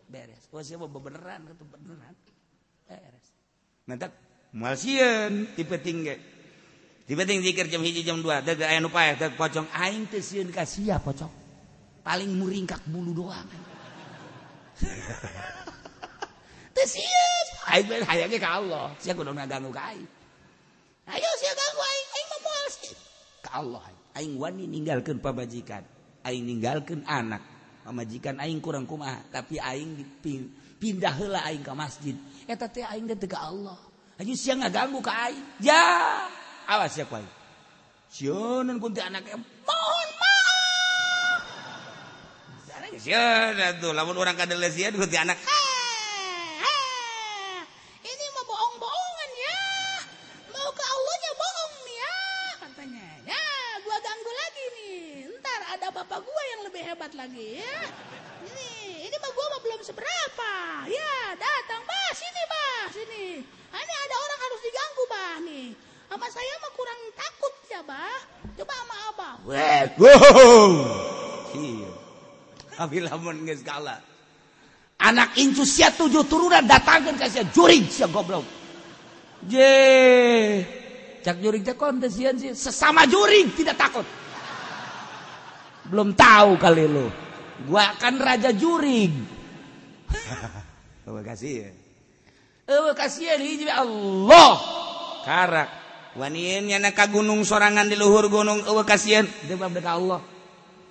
Beres. 0.10 0.50
Wah 0.50 0.66
siapa 0.66 0.90
beneran 0.90 1.46
kata 1.46 1.62
beneran. 1.62 2.18
Beres. 2.90 3.26
Nanti 3.86 4.10
malsieun 4.58 5.54
tipe 5.54 5.78
tinggi. 5.78 6.18
Tipe 7.06 7.22
tinggi 7.22 7.54
zikir 7.54 7.70
jam 7.70 7.86
hiji 7.86 8.02
jam 8.02 8.18
dua. 8.26 8.42
Daga 8.42 8.66
aya 8.66 8.82
nu 8.82 8.90
paeh 8.90 9.14
daga 9.14 9.38
pocong 9.38 9.70
aing 9.78 10.10
teh 10.10 10.26
sieun 10.26 10.50
ka 10.50 10.66
sia 10.66 10.98
pocong. 10.98 11.30
Paling 12.02 12.34
muringkak 12.34 12.82
bulu 12.90 13.14
doang. 13.14 13.46
Teh 16.74 16.88
sieun. 16.90 17.46
Aing 17.78 18.10
hayang 18.10 18.34
ka 18.42 18.58
Allah. 18.58 18.90
Sia 18.98 19.14
kudu 19.14 19.38
ngaganggu 19.38 19.70
ka 19.70 19.94
aing. 19.94 20.10
Ayo 21.14 21.30
sia 21.38 21.54
Allah. 23.54 23.84
Aing 24.18 24.36
wani 24.42 24.66
ninggalkan 24.66 25.22
pamajikan 25.22 25.86
aing 26.26 26.44
ninggalkan 26.46 27.02
anak. 27.08 27.42
Pamajikan 27.86 28.38
aing 28.38 28.62
kurang 28.62 28.86
kumaha 28.86 29.24
tapi 29.34 29.58
aing 29.58 30.22
pindah 30.78 31.14
heula 31.18 31.42
aing 31.48 31.64
ke 31.64 31.74
masjid. 31.74 32.16
Eta 32.46 32.70
teh 32.70 32.86
aing 32.86 33.10
teh 33.10 33.30
ka 33.30 33.50
Allah. 33.50 33.78
Aja 34.20 34.34
siang 34.36 34.62
ngaganggu 34.62 35.00
ka 35.02 35.14
aing. 35.32 35.46
Ya 35.64 35.82
awas 36.70 36.94
ya 36.94 37.08
kuai. 37.10 37.26
Sieun 38.10 38.66
kunti 38.82 39.02
anaknya 39.02 39.38
mohon 39.42 40.10
maaf. 40.18 41.42
Sareng 42.66 42.94
sieun 42.98 43.58
atuh 43.58 43.94
lamun 43.94 44.18
urang 44.18 44.38
kadelesian 44.38 44.98
kunti 44.98 45.18
anak 45.18 45.38
ah, 45.38 45.59
Anak 75.00 75.40
incu 75.40 75.64
sia 75.64 75.92
tujuh 75.96 76.28
turunan 76.28 76.64
datangkan 76.68 77.16
ke 77.16 77.28
sia 77.32 77.44
juring 77.48 77.88
sia 77.88 78.08
goblok. 78.08 78.44
Je. 79.48 79.76
Cak 81.20 81.40
juring 81.44 81.64
teh 81.64 81.76
kontes 81.76 82.16
sih? 82.16 82.28
Sesama 82.56 83.08
juring 83.08 83.52
tidak 83.56 83.76
takut. 83.80 84.08
Belum 85.88 86.16
tahu 86.16 86.56
kali 86.60 86.86
lu. 86.88 87.08
Gua 87.68 87.92
kan 88.00 88.16
raja 88.16 88.56
juring 88.56 89.40
terima 91.06 91.22
kasih 91.30 91.52
ya. 91.66 91.70
Terima 92.66 92.94
kasih 92.94 93.24
ya 93.34 93.74
Allah. 93.82 94.54
Karak 95.26 95.70
wanian 96.18 96.66
nyana 96.66 96.96
ka 96.96 97.06
gunung 97.12 97.46
sorangan 97.46 97.86
di 97.86 97.94
luhur 98.00 98.32
gunung 98.32 98.66
eueuh 98.66 98.86
kasihan. 98.88 99.28
Sebab 99.46 99.70
dekat 99.76 99.94
Allah. 100.00 100.22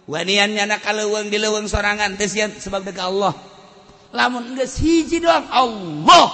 Wanian 0.09 0.57
nyana 0.57 0.81
ka 0.81 0.97
leuweung 0.97 1.29
di 1.29 1.37
leuweung 1.37 1.69
sorangan 1.69 2.17
teh 2.17 2.29
sebab 2.31 2.81
dekat 2.87 3.09
Allah. 3.09 3.35
Lamun 4.17 4.57
geus 4.57 4.81
hiji 4.81 5.21
doang 5.21 5.45
Allah! 5.53 6.27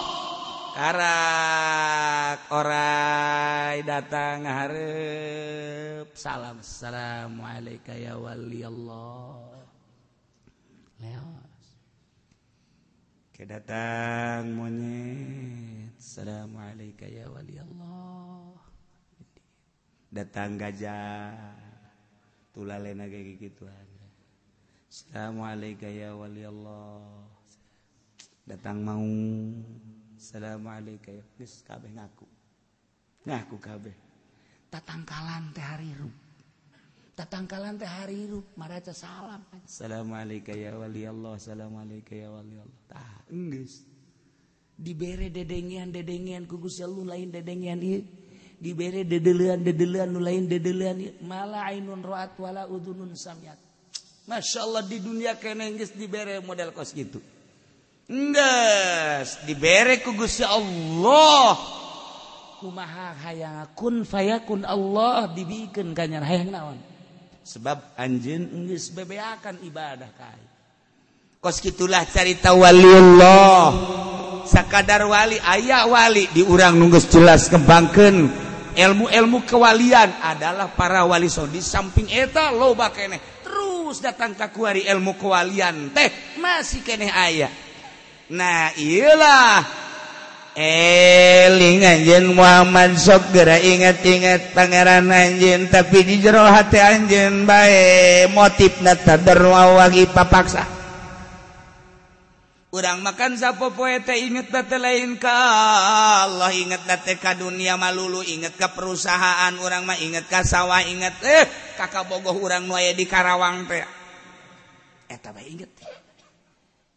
Karak 0.75 2.51
orai 2.51 3.87
datang 3.87 4.43
harap 4.43 6.11
salam 6.19 6.59
assalamualaikum 6.59 7.95
ya 7.95 8.19
wali 8.19 8.67
Allah. 8.67 9.39
Leos. 10.99 11.63
Kedatang 13.35 14.51
monyet. 14.55 15.95
Assalamualaikum 15.95 17.07
ya 17.11 17.27
wali 17.31 17.55
Allah 17.59 18.14
datang 20.15 20.55
gajah. 20.55 21.35
Tula 22.55 22.79
lena 22.79 23.11
kayak 23.11 23.35
gitu 23.43 23.67
Assalamualaikum 24.87 25.91
ya 25.91 26.15
wali 26.15 26.47
Allah. 26.47 27.03
Datang 28.47 28.79
mau. 28.87 29.11
Assalamualaikum. 30.15 31.19
Ya 31.19 31.25
geus 31.35 31.67
kabeh 31.67 31.91
ngaku. 31.91 32.31
Ngaku 33.27 33.57
kabeh. 33.59 33.97
Tatangkalan 34.71 35.51
teh 35.51 35.67
harirup 35.67 36.15
tatangkalan 37.15 37.79
teh 37.79 37.87
harirup 37.87 38.43
maraca 38.59 38.91
salam. 38.91 39.43
Assalamualaikum 39.63 40.55
ya 40.55 40.75
wali 40.75 41.07
Allah. 41.07 41.39
Assalamualaikum 41.39 42.15
ya 42.15 42.29
wali 42.31 42.55
Allah. 42.59 42.79
Tah 42.91 43.11
enggeus. 43.31 43.87
Dibere 44.75 45.31
dedengian 45.31 45.95
dedengian 45.95 46.51
ku 46.51 46.59
Gusti 46.59 46.83
lain 46.83 47.31
dedengian 47.31 47.79
ieu. 47.79 48.03
dibere 48.59 49.03
dedelean 49.03 49.61
dedelean 49.63 50.11
nu 50.11 50.21
lain 50.23 50.47
dedelian 50.47 50.99
malah 51.25 51.71
ainun 51.71 52.03
wala 52.05 52.69
udunun 52.71 53.13
samyat. 53.15 53.59
Masya 54.25 54.65
Allah 54.65 54.83
di 54.89 54.99
dunia 55.05 55.37
kena 55.37 55.69
geus 55.77 55.93
dibere 55.93 56.41
model 56.41 56.73
kos 56.73 56.97
gitu. 56.97 57.21
Nges 58.09 59.45
dibere 59.45 60.01
ku 60.01 60.17
Gusti 60.17 60.45
Allah. 60.45 61.61
Kumaha 62.61 63.13
hayang 63.29 63.69
kun 63.77 64.09
fayakun 64.09 64.65
Allah 64.65 65.29
dibikeun 65.29 65.93
kanyar 65.93 66.25
hayang 66.25 66.49
naon? 66.49 66.81
Sebab 67.45 67.97
anjeun 68.01 68.49
geus 68.65 68.89
bebeakan 68.89 69.61
ibadah 69.61 70.09
kai 70.17 70.55
kos 71.45 71.61
gitulah 71.61 72.09
carita 72.09 72.57
waliullah 72.57 73.69
sakadar 74.49 75.05
wali 75.05 75.37
aya 75.45 75.85
wali 75.85 76.25
di 76.33 76.41
urang 76.41 76.81
nunggus 76.81 77.05
jelas 77.13 77.53
kembangkeun. 77.53 78.44
ilmu-elmu 78.75 79.47
kewalian 79.47 80.11
adalah 80.21 80.71
para 80.75 81.07
wali 81.07 81.31
so 81.31 81.47
di 81.47 81.63
samping 81.63 82.11
eta 82.11 82.51
loba 82.51 82.91
keeh 82.91 83.43
terus 83.43 84.03
datang 84.03 84.35
kakuari 84.35 84.85
ilmu 84.91 85.15
kewalian 85.15 85.95
teh. 85.95 86.39
Masih 86.43 86.83
keeh 86.83 87.11
ayah 87.11 87.53
nah 88.25 88.73
ilah 88.75 89.63
eling 90.55 91.83
anjen 91.83 92.31
Muhammad 92.31 92.95
sok 92.95 93.35
gera 93.35 93.59
ingat-ingat 93.59 94.55
Pangeran 94.55 95.11
anjin 95.11 95.67
tapi 95.67 96.07
di 96.07 96.23
jero 96.23 96.47
hati 96.47 96.79
anjen 96.79 97.43
baik 97.43 98.31
motif 98.31 98.79
nata 98.81 99.19
derwawangi 99.19 100.07
papaksa. 100.15 100.84
Urang 102.75 103.07
makan 103.07 103.39
sapo 103.39 103.71
poete 103.71 104.19
inget 104.19 104.51
date 104.51 104.83
lain 104.83 105.15
ka 105.15 105.31
Allah 106.27 106.51
inget 106.51 106.83
date 106.83 107.23
ka 107.23 107.39
dunia 107.39 107.79
malulu 107.79 108.19
inget 108.27 108.59
ke 108.59 108.67
perusahaan 108.67 109.55
urang 109.63 109.87
mah 109.87 109.95
inget 109.95 110.27
ka 110.27 110.43
sawah 110.43 110.83
inget 110.83 111.15
eh 111.23 111.47
kakak 111.79 112.11
bogoh 112.11 112.35
urang 112.35 112.67
nu 112.67 112.75
aya 112.75 112.91
di 112.91 113.07
Karawang 113.07 113.71
teh. 113.71 113.79
Eh, 113.79 113.87
Eta 115.07 115.31
bae 115.31 115.47
inget. 115.47 115.71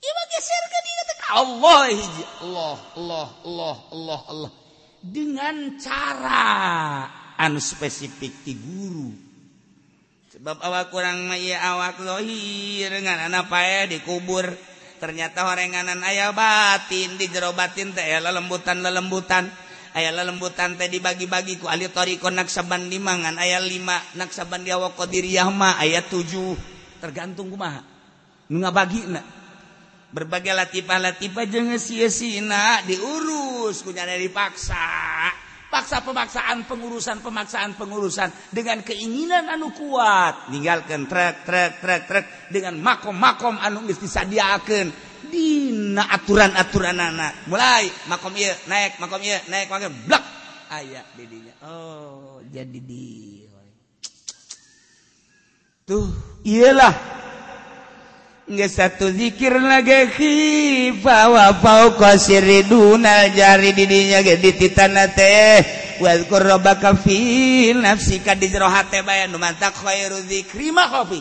Ieu 0.01 0.11
mah 0.17 0.25
geserkeun 0.33 0.85
ka 0.97 1.27
Allah. 1.45 1.81
Allah 2.41 2.77
Allah 2.97 3.27
Allah 3.45 3.77
Allah 3.93 4.19
Allah. 4.33 4.51
Dengan 5.05 5.77
cara 5.77 6.45
anu 7.37 7.61
spesifik 7.61 8.33
ti 8.41 8.57
guru. 8.57 9.13
Sebab 10.33 10.57
awak 10.57 10.89
kurang 10.89 11.29
mah 11.29 11.37
ieu 11.37 11.53
awak 11.53 12.01
lohir 12.01 12.97
ngan 12.97 13.37
pae 13.45 13.93
dikubur. 13.93 14.73
ternyata 14.97 15.45
horenganan 15.47 16.01
ayah 16.03 16.33
batin 16.33 17.15
di 17.15 17.29
jero 17.29 17.53
batin 17.53 17.93
teh 17.93 18.03
lelembutan 18.19 18.81
lelembutan. 18.81 19.49
Aya 19.97 20.13
lelembutan 20.13 20.77
teh 20.77 20.85
dibagi-bagi 20.85 21.57
ku 21.57 21.65
ahli 21.65 21.89
toriko 21.89 22.29
naksaban 22.29 22.85
limangan 22.85 23.41
aya 23.41 23.57
lima 23.57 23.97
naksaban 24.13 24.61
diawa 24.61 24.93
qadiriyah 24.93 25.49
mah 25.49 25.81
aya 25.81 26.05
tujuh. 26.05 26.53
Tergantung 27.01 27.49
kumaha. 27.49 27.81
Nu 28.53 28.61
ngabagina 28.61 29.21
berbagai 30.11 30.53
latifah-latifah 30.55 31.45
jeung 31.49 31.73
sia-sina 31.81 32.85
diurus 32.85 33.81
ku 33.81 33.89
dipaksa. 33.91 35.06
Paksa 35.67 36.03
pemaksaan 36.03 36.67
pengurusan. 36.67 37.19
Pemaksaan 37.23 37.75
pengurusan 37.75 38.29
dengan 38.51 38.83
keinginan 38.83 39.47
anu 39.51 39.71
kuat. 39.75 40.51
Meninggalkan 40.51 41.07
truk 41.07 41.35
truk 41.43 41.71
truk 41.83 42.01
truk 42.07 42.25
dengan 42.51 42.79
makom-makom 42.79 43.59
anu 43.59 43.83
disadiakan 43.87 45.07
di 45.27 45.73
aturan-aturan 45.97 46.95
anak 46.95 47.49
mulai 47.51 47.89
makom 48.07 48.31
naik 48.69 48.95
makom 49.01 49.19
naik 49.19 49.67
blok 50.07 50.23
aya 50.71 51.03
didinya 51.15 51.53
Oh 51.67 52.39
jadi 52.47 52.79
di 52.79 53.43
tuh 55.87 56.07
iyalah 56.43 56.91
nggak 58.47 58.71
satu 58.71 59.11
zikir 59.11 59.51
lagi 59.59 60.95
bawa 61.03 61.51
sirriduna 62.15 63.27
jari 63.35 63.75
didinya 63.75 64.23
di 64.23 64.51
titana 64.55 65.11
teh. 65.11 65.83
Wazkur 65.97 66.45
rabbaka 66.45 66.93
fi 66.93 67.73
nafsika 67.73 68.37
jero 68.37 68.69
hate 68.69 69.01
bae 69.01 69.25
nu 69.27 69.41
mantak 69.41 69.73
khairu 69.81 70.21
dzikri 70.29 70.69
ma 70.69 70.85
kopi 70.85 71.17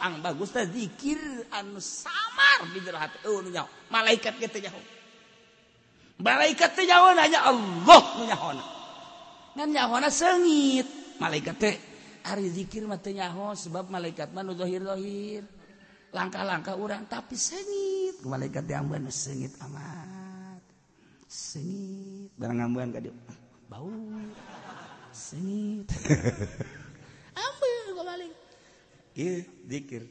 ang 0.00 0.24
bagus 0.24 0.48
teh 0.48 0.64
zikir 0.64 1.20
anu 1.52 1.76
samar 1.76 2.66
di 2.72 2.80
jero 2.80 2.98
hate. 2.98 3.20
Oh 3.28 3.44
nu 3.44 3.52
nyaho. 3.52 3.68
Malaikat 3.92 4.40
ge 4.40 4.48
teh 4.48 4.64
nyaho. 4.64 4.80
Malaikat 6.24 6.72
teh 6.72 6.88
nyaho 6.88 7.12
nanya 7.14 7.40
Allah 7.52 8.02
nu 8.18 8.24
nyahona 8.24 8.64
ngan 9.54 9.68
nyahona 9.70 10.08
seungit. 10.10 10.88
Malaikat 11.20 11.54
teh 11.60 11.76
ari 12.24 12.48
zikir 12.48 12.82
mah 12.88 12.98
teu 12.98 13.12
nyaho 13.12 13.52
sebab 13.52 13.92
malaikat 13.92 14.32
mah 14.32 14.40
nu 14.40 14.56
zahir-zahir 14.56 15.44
langkah-langkah 16.14 16.78
orang 16.78 17.10
tapi 17.10 17.34
sengit. 17.34 18.22
Malaikat 18.22 18.62
diamban 18.62 19.10
sengit 19.10 19.50
amat. 19.66 20.62
Sengit. 21.26 22.30
Barang 22.38 22.62
ngamban 22.62 22.94
ka 22.94 23.02
bau. 23.66 23.90
Sengit. 25.10 25.90
Ambil 27.44 27.74
kok 27.98 28.04
balik. 28.06 28.32
Iya 29.18 29.42
zikir. 29.66 30.02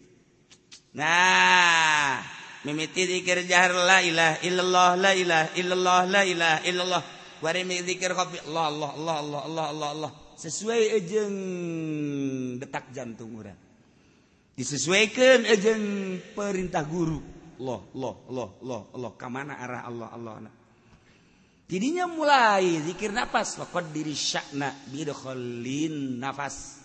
Nah 0.91 2.19
mimiti 2.67 3.07
zikir 3.07 3.47
jahar 3.47 3.71
la 3.71 3.99
ilaha 4.03 4.35
illallah 4.43 4.89
la 4.99 5.11
ilaha 5.15 5.47
illallah 5.55 5.99
la 6.11 6.21
ilaha 6.27 6.59
illallah. 6.67 7.03
Wari 7.39 7.63
zikir 7.83 8.11
kopi 8.11 8.43
Allah 8.51 8.67
Allah 8.71 8.91
Allah 8.91 9.15
Allah 9.23 9.41
Allah 9.47 9.65
Allah 9.71 9.89
Allah. 9.95 10.11
Sesuai 10.35 10.99
ejeng 10.99 11.35
detak 12.59 12.91
jantung 12.91 13.39
orang 13.39 13.62
disesuaikan 14.53 15.45
ajeng 15.49 15.83
perintah 16.37 16.85
guru. 16.85 17.19
Loh 17.61 17.93
loh 17.93 18.25
loh 18.29 18.49
loh 18.65 18.83
loh. 18.93 19.13
Kemana 19.17 19.57
arah 19.61 19.81
Allah 19.85 20.09
Allah 20.13 20.33
na. 20.49 20.51
jadinya 21.69 22.05
mulai 22.05 22.81
zikir 22.85 23.13
nafas. 23.13 23.57
Laqad 23.61 23.89
diri 23.93 24.13
syakna 24.13 24.73
bidkhalin 24.89 26.21
nafas. 26.21 26.81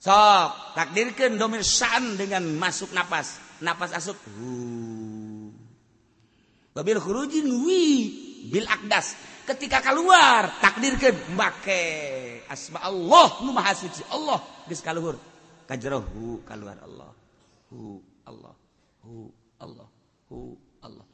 Sok 0.00 0.74
takdirkan 0.74 1.36
domir 1.36 1.62
syan 1.62 2.16
dengan 2.16 2.42
masuk 2.56 2.90
nafas. 2.96 3.38
Nafas 3.60 3.92
asup 3.92 4.16
hu 4.40 5.52
babil 6.72 6.96
khurujin 6.96 7.46
wi 7.66 7.84
bil 8.48 8.66
akdas. 8.66 9.18
Ketika 9.44 9.82
keluar 9.82 10.60
takdirkan. 10.62 11.34
Make 11.34 11.82
asma 12.46 12.82
Allah 12.86 13.28
nu 13.44 13.50
maha 13.50 13.74
suci 13.74 14.06
Allah 14.10 14.38
geus 14.66 14.80
kaluhur. 14.80 15.29
kajrohu 15.70 16.42
keluar 16.42 16.82
Allah. 16.82 17.14
Hu 17.70 18.02
Allah. 18.26 18.54
Hu 19.06 19.30
Allah. 19.62 19.88
Hu 20.26 20.38
Allah. 20.82 21.06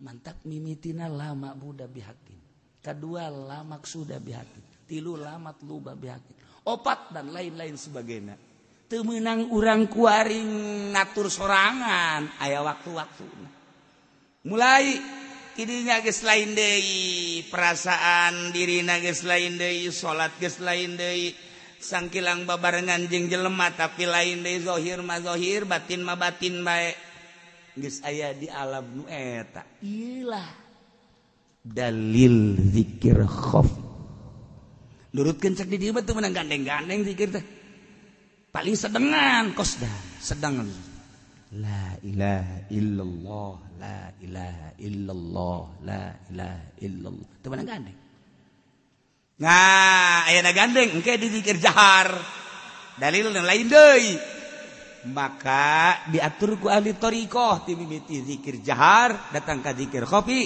Mantap 0.00 0.40
mimitina 0.48 1.04
lama 1.12 1.52
Buddha 1.52 1.84
bihakin. 1.84 2.40
Kedua 2.80 3.28
lamak 3.28 3.84
sudah 3.84 4.16
bihakin. 4.16 4.88
Tilu 4.88 5.20
lamat 5.20 5.60
luba 5.68 5.92
bihakin. 5.92 6.64
Opat 6.64 7.12
dan 7.12 7.28
lain-lain 7.28 7.76
sebagainya. 7.76 8.40
Temenang 8.88 9.52
urang 9.52 9.86
kuaring 9.86 10.48
ngatur 10.96 11.28
sorangan 11.28 12.32
ayah 12.40 12.64
waktu-waktu. 12.64 13.28
Mulai 14.48 14.84
kini 15.52 15.84
geus 15.84 16.24
lain 16.24 16.56
deui 16.56 17.44
perasaan 17.52 18.50
diri 18.50 18.80
nages 18.80 19.22
lain 19.28 19.60
deui 19.60 19.92
salat 19.92 20.32
geus 20.40 20.58
lain 20.64 20.96
deui 20.96 21.36
sangkilang 21.80 22.44
babarengan 22.44 23.08
jeng 23.08 23.32
jelema 23.32 23.72
tapi 23.72 24.04
lain 24.04 24.44
dari 24.44 24.60
dzohir 24.60 25.00
mazohir 25.00 25.64
batin 25.64 26.04
ma 26.04 26.14
batin 26.14 26.60
baik 26.60 26.96
geus 27.80 28.04
aya 28.04 28.36
di 28.36 28.46
alam 28.52 28.84
nu 28.92 29.04
eta. 29.08 29.64
Ilah. 29.80 30.60
Dalil 31.60 32.56
zikir 32.72 33.20
khauf 33.28 33.68
nurutkeun 35.12 35.58
cek 35.58 35.68
di 35.68 35.76
dieu 35.76 35.92
mah 35.92 36.00
teu 36.06 36.16
menang 36.16 36.32
gandeng-gandeng 36.36 37.04
zikir 37.04 37.28
teh. 37.32 37.44
Paling 38.50 38.74
sedengan 38.74 39.54
kosda 39.54 39.90
sedang. 40.18 40.66
La 41.50 41.98
ilaha 42.06 42.62
illallah 42.70 43.54
la 43.76 43.98
ilaha 44.22 44.68
illallah 44.78 45.62
la 45.82 46.02
ilaha 46.30 46.64
illallah. 46.78 47.28
Teu 47.42 47.50
menang 47.50 47.68
gandeng. 47.68 48.09
Nah, 49.40 50.28
ayana 50.28 50.52
gandeng 50.52 51.00
engke 51.00 51.16
dizikir 51.16 51.56
jahar. 51.56 52.12
Dalil 53.00 53.32
yang 53.32 53.48
lain 53.48 53.66
deui. 53.72 54.12
Maka 55.08 56.04
diatur 56.12 56.60
ku 56.60 56.68
ahli 56.68 56.92
thariqah 56.92 57.64
ti 57.64 57.72
mimiti 57.72 58.20
zikir 58.20 58.60
jahar, 58.60 59.32
datang 59.32 59.64
ka 59.64 59.72
zikir 59.72 60.04
khafi, 60.04 60.44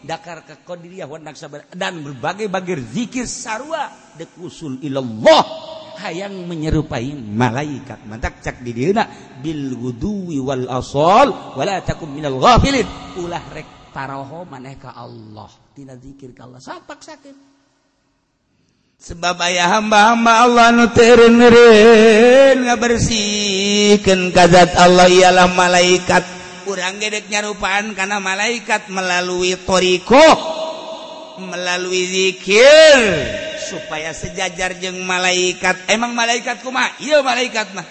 dakar 0.00 0.40
ka 0.48 0.64
qadiriyah 0.64 1.04
wa 1.04 1.20
naksabar 1.20 1.68
dan 1.68 2.00
berbagai 2.00 2.48
bagai 2.48 2.80
zikir 2.80 3.28
sarwa, 3.28 3.92
dekusul 4.16 4.80
ilallah 4.80 5.44
hayang 6.00 6.48
menyerupai 6.48 7.12
malaikat. 7.12 8.08
Mantak 8.08 8.40
cak 8.40 8.64
di 8.64 8.72
dina, 8.72 9.04
bil 9.44 9.76
guduwi 9.76 10.40
wal 10.40 10.64
asal 10.72 11.52
wala 11.60 11.84
takum 11.84 12.08
minal 12.08 12.40
ghafilin. 12.40 12.88
Ulah 13.20 13.44
rek 13.52 13.92
taroho 13.92 14.48
maneh 14.48 14.80
ka 14.80 14.96
Allah. 14.96 15.52
Tina 15.76 15.92
zikir 16.00 16.32
ka 16.32 16.48
Allah. 16.48 16.64
Sapak 16.64 17.04
sakit. 17.04 17.49
sebab 19.00 19.40
ayah 19.48 19.80
hamba-hamba 19.80 20.44
Allah 20.44 20.76
nuterin 20.76 21.40
nggak 21.40 22.76
bersihkan 22.76 24.28
kazat 24.28 24.76
Allah 24.76 25.08
ialah 25.08 25.48
malaikat. 25.56 26.20
Kurang 26.68 27.00
gedek 27.00 27.32
nyarupaan 27.32 27.96
karena 27.96 28.20
malaikat 28.20 28.92
melalui 28.92 29.56
toriko 29.64 30.20
melalui 31.40 32.04
zikir 32.04 33.00
supaya 33.64 34.12
sejajar 34.12 34.76
jeng 34.76 35.00
malaikat. 35.08 35.88
Emang 35.88 36.12
malaikat 36.12 36.60
kuma 36.60 36.84
iya 37.00 37.24
malaikat 37.24 37.72
mah. 37.72 37.88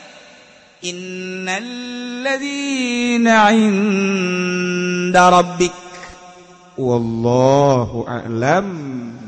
Innalladzina 0.86 3.50
inda 3.52 5.28
rabbik. 5.34 5.74
Wallahu 6.80 8.08
a'lam. 8.08 9.19